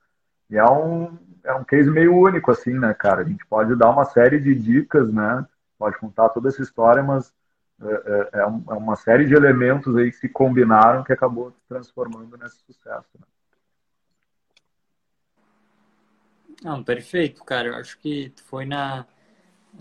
E 0.50 0.56
é 0.56 0.64
um, 0.64 1.18
é 1.42 1.54
um 1.54 1.64
case 1.64 1.90
meio 1.90 2.16
único, 2.16 2.50
assim, 2.50 2.74
né, 2.74 2.94
cara? 2.94 3.22
A 3.22 3.24
gente 3.24 3.44
pode 3.46 3.74
dar 3.76 3.90
uma 3.90 4.04
série 4.04 4.40
de 4.40 4.54
dicas, 4.54 5.12
né? 5.12 5.46
Pode 5.78 5.98
contar 5.98 6.28
toda 6.30 6.48
essa 6.48 6.62
história, 6.62 7.02
mas 7.02 7.32
é, 7.80 7.86
é, 7.86 8.30
é, 8.34 8.40
é 8.40 8.46
uma 8.46 8.96
série 8.96 9.26
de 9.26 9.34
elementos 9.34 9.96
aí 9.96 10.10
que 10.10 10.16
se 10.16 10.28
combinaram 10.28 11.02
que 11.02 11.12
acabou 11.12 11.50
se 11.50 11.60
transformando 11.68 12.36
nesse 12.36 12.58
sucesso, 12.58 13.08
né? 13.18 13.26
Não, 16.62 16.82
perfeito, 16.82 17.44
cara. 17.44 17.68
Eu 17.68 17.74
acho 17.74 17.98
que 17.98 18.32
foi 18.46 18.64
na 18.64 19.06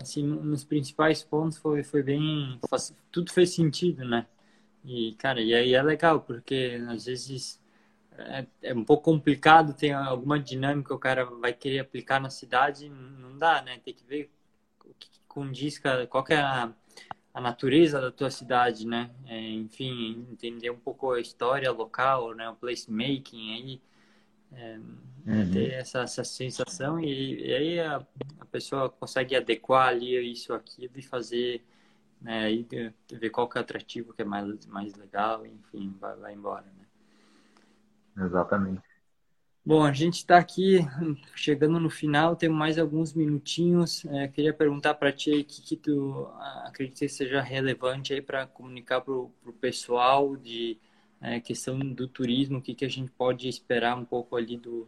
assim 0.00 0.24
nos 0.24 0.64
principais 0.64 1.22
pontos 1.22 1.56
foi 1.56 1.84
foi 1.84 2.02
bem 2.02 2.60
tudo 3.12 3.32
fez 3.32 3.54
sentido, 3.54 4.04
né? 4.04 4.26
E 4.84 5.14
cara, 5.18 5.40
e 5.40 5.54
aí 5.54 5.74
é 5.74 5.82
legal 5.82 6.20
porque 6.20 6.82
às 6.88 7.06
vezes 7.06 7.60
é, 8.18 8.46
é 8.62 8.74
um 8.74 8.84
pouco 8.84 9.04
complicado, 9.04 9.74
tem 9.74 9.92
alguma 9.92 10.38
dinâmica 10.38 10.88
que 10.88 10.94
o 10.94 10.98
cara 10.98 11.24
vai 11.24 11.52
querer 11.52 11.80
aplicar 11.80 12.20
na 12.20 12.30
cidade, 12.30 12.88
não 12.88 13.36
dá, 13.36 13.62
né? 13.62 13.80
Tem 13.84 13.94
que 13.94 14.04
ver 14.04 14.30
o 14.84 14.94
que 14.94 15.08
condiz, 15.26 15.80
qual 16.08 16.22
que 16.22 16.32
é 16.32 16.38
a, 16.38 16.72
a 17.32 17.40
natureza 17.40 18.00
da 18.00 18.12
tua 18.12 18.30
cidade, 18.30 18.86
né? 18.86 19.10
É, 19.26 19.40
enfim, 19.50 20.26
entender 20.30 20.70
um 20.70 20.78
pouco 20.78 21.12
a 21.12 21.20
história 21.20 21.70
local, 21.72 22.34
né? 22.34 22.48
O 22.48 22.54
placemaking 22.54 23.52
aí, 23.52 23.82
é, 24.52 24.78
uhum. 25.26 25.50
ter 25.52 25.72
essa, 25.72 26.02
essa 26.02 26.22
sensação 26.22 27.00
e, 27.00 27.46
e 27.46 27.54
aí 27.54 27.80
a, 27.80 28.06
a, 28.38 28.44
pessoa 28.46 28.88
consegue 28.88 29.34
adequar 29.34 29.88
ali 29.88 30.30
isso, 30.30 30.52
aquilo 30.52 30.92
e 30.96 31.02
fazer, 31.02 31.64
né? 32.20 32.44
Aí 32.44 32.66
ver 33.10 33.30
qual 33.30 33.48
que 33.48 33.58
é 33.58 33.60
o 33.60 33.64
atrativo 33.64 34.12
que 34.12 34.22
é 34.22 34.24
mais, 34.24 34.66
mais 34.66 34.94
legal, 34.94 35.44
enfim, 35.44 35.96
vai, 36.00 36.16
vai 36.16 36.34
embora, 36.34 36.66
né? 36.66 36.84
Exatamente. 38.16 38.82
Bom, 39.66 39.82
a 39.82 39.92
gente 39.92 40.16
está 40.16 40.36
aqui 40.36 40.80
chegando 41.34 41.80
no 41.80 41.88
final, 41.88 42.36
temos 42.36 42.58
mais 42.58 42.78
alguns 42.78 43.14
minutinhos. 43.14 44.04
É, 44.04 44.28
queria 44.28 44.52
perguntar 44.52 44.92
para 44.92 45.10
ti 45.10 45.30
o 45.30 45.44
que, 45.44 45.62
que 45.62 45.76
tu 45.76 46.28
acredita 46.64 47.00
que 47.00 47.08
seja 47.08 47.40
relevante 47.40 48.12
aí 48.12 48.20
para 48.20 48.46
comunicar 48.46 49.00
para 49.00 49.14
o 49.14 49.32
pessoal 49.58 50.36
de 50.36 50.78
é, 51.18 51.40
questão 51.40 51.78
do 51.78 52.06
turismo, 52.06 52.58
o 52.58 52.62
que, 52.62 52.74
que 52.74 52.84
a 52.84 52.90
gente 52.90 53.10
pode 53.12 53.48
esperar 53.48 53.96
um 53.96 54.04
pouco 54.04 54.36
ali 54.36 54.58
do, 54.58 54.86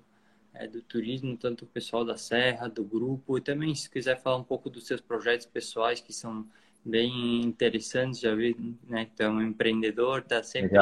é, 0.52 0.66
do 0.66 0.82
turismo, 0.82 1.34
tanto 1.38 1.64
o 1.64 1.68
pessoal 1.68 2.04
da 2.04 2.18
Serra, 2.18 2.68
do 2.68 2.84
grupo, 2.84 3.38
e 3.38 3.40
também 3.40 3.74
se 3.74 3.88
quiser 3.88 4.20
falar 4.20 4.36
um 4.36 4.44
pouco 4.44 4.68
dos 4.68 4.86
seus 4.86 5.00
projetos 5.00 5.46
pessoais 5.46 6.00
que 6.00 6.12
são 6.12 6.46
bem 6.84 7.40
interessantes, 7.40 8.20
já 8.20 8.34
vi 8.34 8.54
né, 8.86 9.06
que 9.06 9.12
tu 9.12 9.22
é 9.22 9.28
um 9.28 9.40
empreendedor, 9.40 10.22
tá 10.22 10.42
sempre 10.42 10.78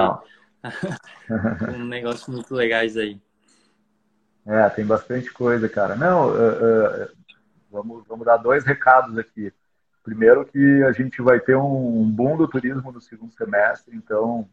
um 1.76 1.84
negócio 1.84 2.32
muito 2.32 2.54
legais 2.54 2.96
aí. 2.96 3.20
É, 4.46 4.68
tem 4.68 4.84
bastante 4.84 5.32
coisa, 5.32 5.68
cara. 5.68 5.96
Não, 5.96 6.28
uh, 6.28 6.32
uh, 6.32 7.08
vamos, 7.70 8.04
vamos 8.06 8.26
dar 8.26 8.36
dois 8.36 8.64
recados 8.64 9.16
aqui. 9.16 9.52
Primeiro 10.02 10.44
que 10.44 10.82
a 10.82 10.92
gente 10.92 11.22
vai 11.22 11.40
ter 11.40 11.56
um 11.56 12.04
boom 12.10 12.36
do 12.36 12.46
turismo 12.46 12.92
no 12.92 13.00
segundo 13.00 13.32
semestre, 13.32 13.96
então 13.96 14.46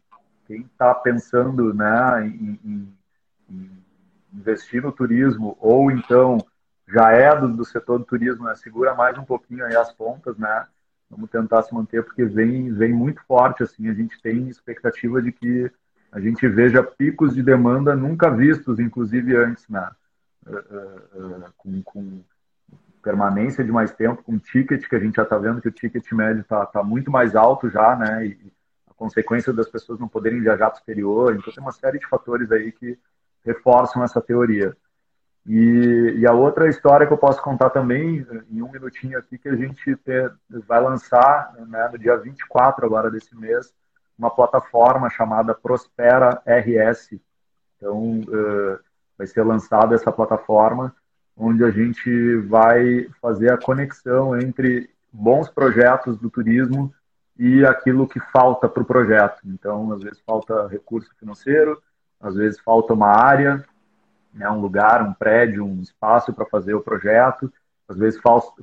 quem 0.46 0.62
está 0.62 0.94
pensando 0.94 1.74
né, 1.74 2.26
em, 2.26 2.58
em, 2.64 2.96
em, 3.50 3.70
investir 4.32 4.82
no 4.82 4.90
turismo 4.90 5.56
ou 5.60 5.90
então 5.90 6.38
já 6.88 7.12
é 7.12 7.38
do, 7.38 7.48
do 7.48 7.64
setor 7.66 7.98
do 7.98 8.04
turismo, 8.04 8.44
né, 8.44 8.54
segura 8.54 8.94
mais 8.94 9.16
um 9.18 9.24
pouquinho 9.24 9.64
aí 9.64 9.76
as 9.76 9.92
pontas, 9.92 10.36
né? 10.38 10.66
Vamos 11.10 11.28
tentar 11.28 11.62
se 11.62 11.74
manter 11.74 12.02
porque 12.02 12.24
vem, 12.24 12.72
vem 12.72 12.92
muito 12.92 13.22
forte, 13.24 13.62
assim, 13.62 13.90
a 13.90 13.92
gente 13.92 14.20
tem 14.22 14.48
expectativa 14.48 15.20
de 15.20 15.30
que 15.30 15.70
a 16.12 16.20
gente 16.20 16.46
veja 16.46 16.82
picos 16.82 17.34
de 17.34 17.42
demanda 17.42 17.96
nunca 17.96 18.30
vistos, 18.30 18.78
inclusive 18.78 19.34
antes, 19.34 19.66
né? 19.68 19.90
Uh, 20.46 20.56
uh, 20.56 21.38
uh, 21.38 21.52
com, 21.56 21.82
com, 21.82 22.20
permanência 23.02 23.64
de 23.64 23.72
mais 23.72 23.92
tempo, 23.92 24.22
com 24.22 24.38
ticket, 24.38 24.86
que 24.86 24.94
a 24.94 24.98
gente 24.98 25.16
já 25.16 25.24
está 25.24 25.36
vendo 25.36 25.60
que 25.60 25.68
o 25.68 25.72
ticket 25.72 26.12
médio 26.12 26.42
está 26.42 26.64
tá 26.66 26.84
muito 26.84 27.10
mais 27.10 27.34
alto 27.34 27.68
já, 27.68 27.96
né? 27.96 28.26
E 28.26 28.52
a 28.88 28.94
consequência 28.94 29.52
das 29.52 29.68
pessoas 29.68 29.98
não 29.98 30.06
poderem 30.06 30.40
viajar 30.40 30.70
para 30.70 30.76
o 30.76 30.78
exterior. 30.78 31.34
Então, 31.34 31.52
tem 31.52 31.62
uma 31.62 31.72
série 31.72 31.98
de 31.98 32.06
fatores 32.06 32.52
aí 32.52 32.70
que 32.70 32.96
reforçam 33.44 34.04
essa 34.04 34.20
teoria. 34.20 34.76
E, 35.44 36.14
e, 36.18 36.26
a 36.26 36.32
outra 36.32 36.68
história 36.68 37.04
que 37.04 37.12
eu 37.12 37.18
posso 37.18 37.42
contar 37.42 37.70
também, 37.70 38.24
em 38.48 38.62
um 38.62 38.70
minutinho 38.70 39.18
aqui, 39.18 39.36
que 39.36 39.48
a 39.48 39.56
gente 39.56 39.96
ter, 39.96 40.32
vai 40.68 40.80
lançar 40.80 41.52
né, 41.66 41.88
no 41.90 41.98
dia 41.98 42.16
24 42.16 42.86
agora 42.86 43.10
desse 43.10 43.34
mês, 43.36 43.74
uma 44.18 44.30
plataforma 44.30 45.10
chamada 45.10 45.54
Prospera 45.54 46.42
RS. 46.46 47.18
Então, 47.76 48.20
uh, 48.20 48.78
vai 49.18 49.26
ser 49.26 49.42
lançada 49.42 49.94
essa 49.94 50.12
plataforma, 50.12 50.94
onde 51.36 51.64
a 51.64 51.70
gente 51.70 52.36
vai 52.42 53.08
fazer 53.20 53.52
a 53.52 53.58
conexão 53.58 54.38
entre 54.38 54.90
bons 55.12 55.48
projetos 55.48 56.18
do 56.18 56.30
turismo 56.30 56.92
e 57.38 57.64
aquilo 57.64 58.06
que 58.06 58.20
falta 58.20 58.68
para 58.68 58.82
o 58.82 58.86
projeto. 58.86 59.40
Então, 59.44 59.92
às 59.92 60.02
vezes 60.02 60.20
falta 60.24 60.66
recurso 60.68 61.10
financeiro, 61.18 61.82
às 62.20 62.34
vezes 62.36 62.60
falta 62.60 62.94
uma 62.94 63.08
área, 63.08 63.64
né, 64.32 64.48
um 64.50 64.60
lugar, 64.60 65.02
um 65.02 65.12
prédio, 65.12 65.64
um 65.64 65.80
espaço 65.80 66.32
para 66.32 66.46
fazer 66.46 66.74
o 66.74 66.80
projeto, 66.80 67.52
às 67.88 67.98
vezes 67.98 68.20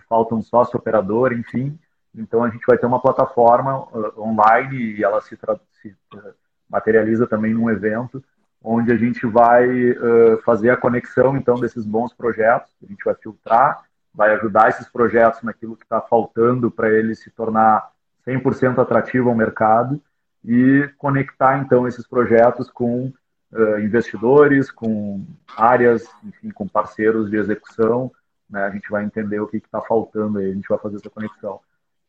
falta 0.08 0.34
um 0.34 0.42
sócio 0.42 0.78
operador, 0.78 1.34
enfim. 1.34 1.78
Então 2.16 2.44
a 2.44 2.50
gente 2.50 2.66
vai 2.66 2.78
ter 2.78 2.86
uma 2.86 3.02
plataforma 3.02 3.82
uh, 3.82 4.22
online 4.22 4.96
e 4.98 5.04
ela 5.04 5.22
se, 5.22 5.38
se 5.82 5.96
uh, 6.14 6.34
materializa 6.70 7.28
também 7.28 7.54
num 7.54 7.70
evento 7.70 8.24
onde 8.62 8.92
a 8.92 8.98
gente 8.98 9.26
vai 9.26 9.92
uh, 9.92 10.42
fazer 10.44 10.70
a 10.70 10.78
conexão 10.78 11.38
então 11.38 11.56
desses 11.56 11.86
bons 11.86 12.14
projetos, 12.14 12.72
a 12.84 12.88
gente 12.88 13.04
vai 13.04 13.16
filtrar, 13.16 13.84
vai 14.14 14.34
ajudar 14.36 14.70
esses 14.70 14.88
projetos 14.90 15.42
naquilo 15.44 15.78
que 15.78 15.84
está 15.84 16.02
faltando 16.02 16.70
para 16.70 16.90
ele 16.90 17.16
se 17.16 17.30
tornar 17.32 17.90
100% 18.28 18.80
atrativo 18.80 19.30
ao 19.30 19.36
mercado 19.36 20.02
e 20.44 20.90
conectar 20.98 21.58
então 21.60 21.88
esses 21.88 22.06
projetos 22.06 22.70
com 22.70 23.14
uh, 23.52 23.80
investidores, 23.80 24.70
com 24.70 25.26
áreas, 25.56 26.08
enfim, 26.24 26.50
com 26.50 26.68
parceiros 26.68 27.30
de 27.30 27.38
execução. 27.38 28.12
Né? 28.50 28.64
A 28.64 28.70
gente 28.70 28.90
vai 28.90 29.04
entender 29.06 29.40
o 29.40 29.48
que 29.48 29.58
está 29.58 29.82
faltando 29.82 30.40
aí, 30.40 30.52
a 30.52 30.54
gente 30.54 30.68
vai 30.68 30.78
fazer 30.78 30.98
essa 30.98 31.10
conexão. 31.10 31.60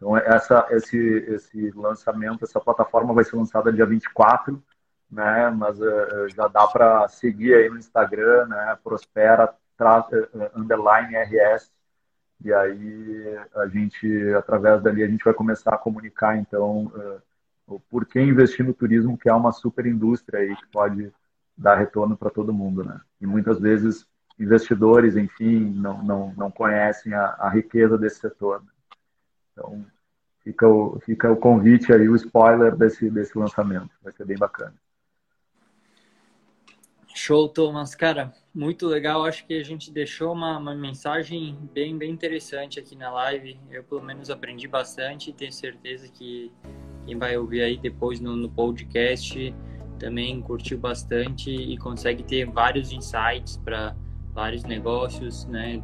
Então, 0.01 0.17
essa, 0.17 0.67
esse, 0.71 0.97
esse 1.29 1.71
lançamento, 1.73 2.43
essa 2.43 2.59
plataforma 2.59 3.13
vai 3.13 3.23
ser 3.23 3.37
lançada 3.37 3.71
dia 3.71 3.85
24, 3.85 4.63
né? 5.11 5.51
Mas 5.51 5.79
uh, 5.79 6.27
já 6.35 6.49
dá 6.49 6.67
para 6.67 7.07
seguir 7.09 7.53
aí 7.53 7.69
no 7.69 7.77
Instagram, 7.77 8.47
né? 8.47 8.79
Prospera 8.83 9.55
uh, 9.79 10.59
underline 10.59 11.15
RS. 11.15 11.71
E 12.43 12.51
aí 12.51 13.39
a 13.55 13.67
gente, 13.69 14.09
através 14.35 14.83
dali, 14.83 15.03
a 15.03 15.07
gente 15.07 15.23
vai 15.23 15.35
começar 15.35 15.75
a 15.75 15.79
comunicar, 15.79 16.39
então, 16.39 16.87
uh, 16.87 17.21
o 17.67 17.79
porquê 17.79 18.23
investir 18.23 18.65
no 18.65 18.73
turismo, 18.73 19.19
que 19.19 19.29
é 19.29 19.35
uma 19.35 19.53
super 19.53 19.85
indústria 19.85 20.41
aí 20.41 20.57
que 20.57 20.67
pode 20.69 21.13
dar 21.55 21.75
retorno 21.75 22.17
para 22.17 22.31
todo 22.31 22.55
mundo, 22.55 22.83
né? 22.83 22.99
E 23.21 23.27
muitas 23.27 23.61
vezes 23.61 24.07
investidores, 24.39 25.15
enfim, 25.19 25.75
não, 25.75 26.03
não, 26.03 26.35
não 26.35 26.51
conhecem 26.51 27.13
a, 27.13 27.37
a 27.39 27.51
riqueza 27.51 27.99
desse 27.99 28.21
setor. 28.21 28.63
Né? 28.63 28.71
Então, 29.61 29.85
fica 30.43 30.67
o, 30.67 30.99
fica 31.01 31.31
o 31.31 31.37
convite 31.37 31.93
aí, 31.93 32.09
o 32.09 32.17
spoiler 32.17 32.75
desse, 32.75 33.11
desse 33.11 33.37
lançamento. 33.39 33.91
Vai 34.03 34.13
ser 34.13 34.25
bem 34.25 34.39
bacana. 34.39 34.75
Show, 37.15 37.49
Thomas. 37.49 37.95
Cara, 37.95 38.33
muito 38.55 38.87
legal. 38.87 39.25
Acho 39.25 39.47
que 39.47 39.55
a 39.55 39.65
gente 39.65 39.93
deixou 39.93 40.33
uma, 40.33 40.59
uma 40.59 40.75
mensagem 40.75 41.59
bem, 41.75 41.99
bem 41.99 42.11
interessante 42.11 42.79
aqui 42.79 42.97
na 42.97 43.11
live. 43.11 43.61
Eu, 43.71 43.85
pelo 43.85 44.03
menos, 44.03 44.31
aprendi 44.31 44.67
bastante 44.67 45.31
e 45.31 45.33
tenho 45.33 45.53
certeza 45.53 46.09
que 46.09 46.51
quem 47.05 47.19
vai 47.19 47.37
ouvir 47.37 47.63
aí 47.63 47.77
depois 47.77 48.21
no, 48.21 48.37
no 48.37 48.49
podcast 48.49 49.55
também 49.99 50.41
curtiu 50.41 50.79
bastante 50.79 51.51
e 51.51 51.77
consegue 51.77 52.23
ter 52.23 52.47
vários 52.47 52.91
insights 52.91 53.59
para 53.59 53.95
vários 54.33 54.65
negócios, 54.65 55.45
né? 55.45 55.83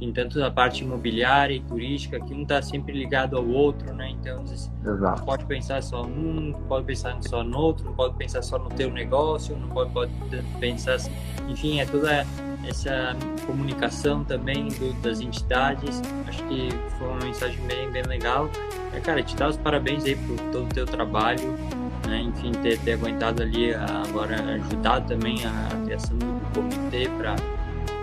Enfim, 0.00 0.12
tanto 0.12 0.38
da 0.38 0.50
parte 0.50 0.82
imobiliária 0.82 1.54
e 1.54 1.60
turística, 1.60 2.18
que 2.18 2.32
um 2.32 2.42
está 2.42 2.62
sempre 2.62 2.92
ligado 2.92 3.36
ao 3.36 3.46
outro, 3.46 3.92
né? 3.94 4.08
Então, 4.10 4.42
não 4.82 5.24
pode 5.26 5.44
pensar 5.44 5.82
só 5.82 6.02
num, 6.02 6.54
pode 6.66 6.86
pensar 6.86 7.22
só 7.22 7.44
no 7.44 7.58
outro, 7.58 7.84
não 7.84 7.92
pode 7.92 8.16
pensar 8.16 8.40
só 8.40 8.58
no 8.58 8.70
teu 8.70 8.90
negócio, 8.90 9.54
não 9.56 9.68
pode, 9.68 9.92
pode 9.92 10.10
pensar, 10.58 10.96
enfim, 11.46 11.80
é 11.80 11.84
toda 11.84 12.26
essa 12.66 13.14
comunicação 13.46 14.24
também 14.24 14.68
do, 14.68 14.92
das 15.02 15.20
entidades. 15.20 16.00
Acho 16.26 16.42
que 16.44 16.70
foi 16.98 17.08
uma 17.08 17.24
mensagem 17.24 17.60
bem, 17.66 17.90
bem 17.90 18.02
legal. 18.04 18.48
É, 18.94 19.00
cara, 19.00 19.22
te 19.22 19.36
dar 19.36 19.50
os 19.50 19.58
parabéns 19.58 20.04
aí 20.04 20.16
por 20.16 20.36
todo 20.50 20.64
o 20.64 20.68
teu 20.68 20.86
trabalho, 20.86 21.54
né? 22.08 22.22
Enfim, 22.22 22.52
ter, 22.52 22.78
ter 22.78 22.94
aguentado 22.94 23.42
ali, 23.42 23.74
agora 23.74 24.34
ajudado 24.54 25.08
também 25.08 25.44
a, 25.44 25.50
a 25.50 25.84
criação 25.84 26.16
do 26.16 26.40
comitê 26.54 27.06
para 27.18 27.36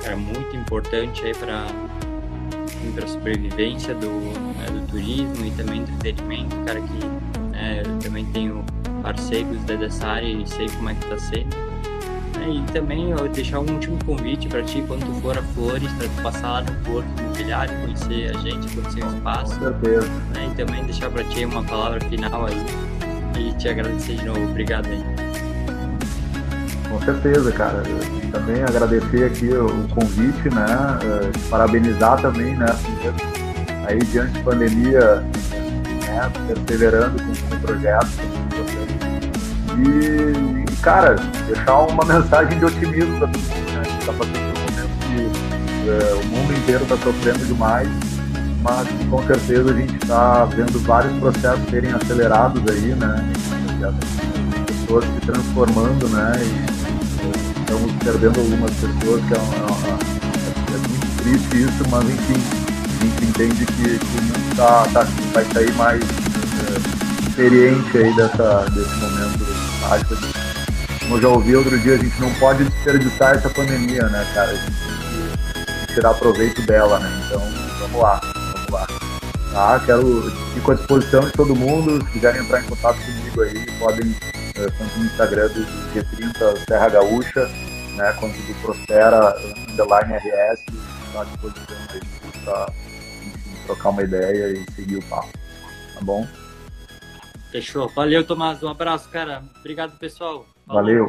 cara 0.08 0.16
muito 0.16 0.55
importante 0.55 1.26
aí 1.26 1.34
para 1.34 1.68
para 2.95 3.03
a 3.03 3.08
sobrevivência 3.08 3.93
do, 3.93 4.10
né, 4.58 4.66
do 4.72 4.88
turismo 4.88 5.45
e 5.45 5.51
também 5.51 5.84
do 5.84 5.91
entretenimento, 5.91 6.55
cara 6.66 6.80
que 6.80 7.05
né, 7.51 7.84
eu 7.86 7.99
também 7.99 8.26
tenho 8.28 8.64
parceiros 9.03 9.62
dessa 9.64 10.08
área 10.08 10.28
e 10.28 10.47
sei 10.47 10.70
como 10.70 10.89
é 10.89 10.93
que 10.93 11.03
está 11.03 11.18
sendo. 11.18 11.55
É, 12.39 12.49
e 12.49 12.62
também 12.72 13.12
eu 13.12 13.28
deixar 13.28 13.60
um 13.60 13.70
último 13.70 13.97
convite 14.05 14.47
para 14.47 14.64
ti 14.64 14.84
quando 14.88 15.05
tu 15.05 15.22
for 15.22 15.38
a 15.38 15.43
Flores, 15.43 15.91
para 15.93 16.08
tu 16.08 16.22
passar 16.24 16.51
lá 16.51 16.62
no 16.62 16.72
Porto 16.86 17.08
Imobiliário, 17.20 17.78
conhecer 17.82 18.36
a 18.36 18.39
gente, 18.39 18.74
conhecer 18.74 19.03
o 19.03 19.16
espaço. 19.16 19.60
Com 19.60 19.66
certeza. 19.66 20.08
Né, 20.34 20.49
e 20.51 20.55
também 20.55 20.84
deixar 20.86 21.10
para 21.10 21.24
ti 21.26 21.43
uma 21.45 21.64
palavra 21.64 21.99
final 22.10 22.45
aí 22.45 22.66
e 23.38 23.53
te 23.58 23.68
agradecer 23.68 24.16
de 24.16 24.26
novo. 24.26 24.43
Obrigado 24.49 24.88
aí. 24.88 25.16
Com 26.97 27.05
certeza, 27.05 27.51
cara. 27.51 27.83
Também 28.31 28.63
agradecer 28.63 29.25
aqui 29.25 29.49
o 29.49 29.87
convite, 29.89 30.49
né? 30.49 30.65
Eh, 31.03 31.31
parabenizar 31.47 32.19
também, 32.19 32.55
né? 32.55 32.65
Aí 33.85 33.99
diante 33.99 34.33
da 34.33 34.43
pandemia, 34.43 35.23
né? 36.07 36.31
Perseverando 36.47 37.23
com, 37.23 37.49
com 37.49 37.55
o 37.55 37.59
projeto. 37.59 38.07
E, 39.77 40.81
cara, 40.81 41.15
deixar 41.45 41.81
uma 41.81 42.03
mensagem 42.11 42.57
de 42.57 42.65
otimismo 42.65 43.19
para 43.19 43.27
todo 43.27 43.41
mundo, 43.41 43.71
né? 43.73 43.83
Está 43.99 44.13
passando 44.13 44.33
por 44.33 44.57
um 44.57 44.71
momento 44.71 44.97
que 45.05 45.89
uh, 45.89 46.19
o 46.19 46.25
mundo 46.25 46.53
inteiro 46.53 46.83
está 46.83 46.97
sofrendo 46.97 47.45
demais 47.45 47.87
mas 48.63 48.87
com 49.09 49.23
certeza 49.27 49.71
a 49.71 49.73
gente 49.73 49.95
está 49.95 50.43
vendo 50.45 50.79
vários 50.79 51.13
processos 51.19 51.69
serem 51.69 51.93
acelerados 51.93 52.61
aí, 52.69 52.95
né? 52.95 53.31
As 53.87 54.65
pessoas 54.65 55.05
se 55.05 55.21
transformando, 55.21 56.09
né? 56.09 56.33
E 56.41 56.76
estamos 57.68 57.91
perdendo 58.01 58.39
algumas 58.39 58.72
pessoas, 58.72 59.22
que 59.26 59.34
é, 59.34 59.38
uma, 59.38 59.99
é 60.74 60.78
muito 60.88 61.18
triste 61.18 61.63
isso, 61.63 61.89
mas 61.89 62.05
enfim, 62.05 62.41
a 62.86 63.03
gente 63.03 63.26
entende 63.26 63.65
que, 63.65 63.99
que 63.99 64.18
o 64.18 64.22
mundo 64.22 64.55
tá, 64.55 64.88
tá, 64.93 65.07
vai 65.34 65.43
sair 65.45 65.74
mais 65.74 66.01
é, 66.01 67.28
experiente 67.28 67.97
aí 67.97 68.15
dessa, 68.15 68.65
desse 68.70 68.95
momento 68.95 69.45
mágico. 69.82 70.15
Como 71.01 71.18
eu 71.18 71.22
já 71.22 71.28
ouvi 71.28 71.55
outro 71.57 71.78
dia, 71.80 71.95
a 71.95 71.97
gente 71.97 72.20
não 72.22 72.34
pode 72.36 72.63
desperdiçar 72.63 73.36
essa 73.36 73.49
pandemia, 73.49 74.03
né, 74.03 74.26
cara? 74.34 74.51
A 74.51 74.55
gente 74.55 74.72
tem 75.53 75.88
que 75.88 75.93
tirar 75.93 76.13
proveito 76.13 76.61
dela, 76.65 76.99
né? 76.99 77.24
Então, 77.28 77.41
vamos 77.80 78.01
lá 78.01 78.22
lá. 78.72 78.88
Tá? 79.51 79.82
Quero, 79.86 80.32
fico 80.53 80.72
à 80.72 80.76
disposição 80.76 81.22
de 81.22 81.32
todo 81.32 81.55
mundo. 81.55 82.03
Se 82.05 82.11
quiserem 82.11 82.41
entrar 82.41 82.61
em 82.61 82.65
contato 82.65 82.97
comigo 82.97 83.41
aí, 83.41 83.65
podem, 83.80 84.15
tanto 84.58 84.97
no 84.97 85.05
Instagram 85.05 85.47
do 85.49 85.62
G30 85.93 86.66
Serra 86.68 86.89
Gaúcha, 86.89 87.47
né, 87.95 88.14
quanto 88.20 88.36
do 88.41 88.53
Prospera 88.62 89.36
Underline 89.70 90.16
RS, 90.16 90.60
estou 91.05 91.22
à 91.22 91.26
disposição 91.26 91.78
aí 91.93 92.01
para 92.43 92.74
trocar 93.66 93.89
uma 93.89 94.03
ideia 94.03 94.51
e 94.51 94.72
seguir 94.72 94.97
o 94.97 95.03
papo. 95.03 95.30
Tá 95.93 96.01
bom? 96.01 96.28
Fechou. 97.51 97.88
Valeu, 97.89 98.24
Tomás. 98.24 98.62
Um 98.64 98.70
abraço, 98.70 99.10
cara. 99.10 99.43
Obrigado, 99.60 99.97
pessoal. 99.97 100.45
Valeu. 100.66 101.08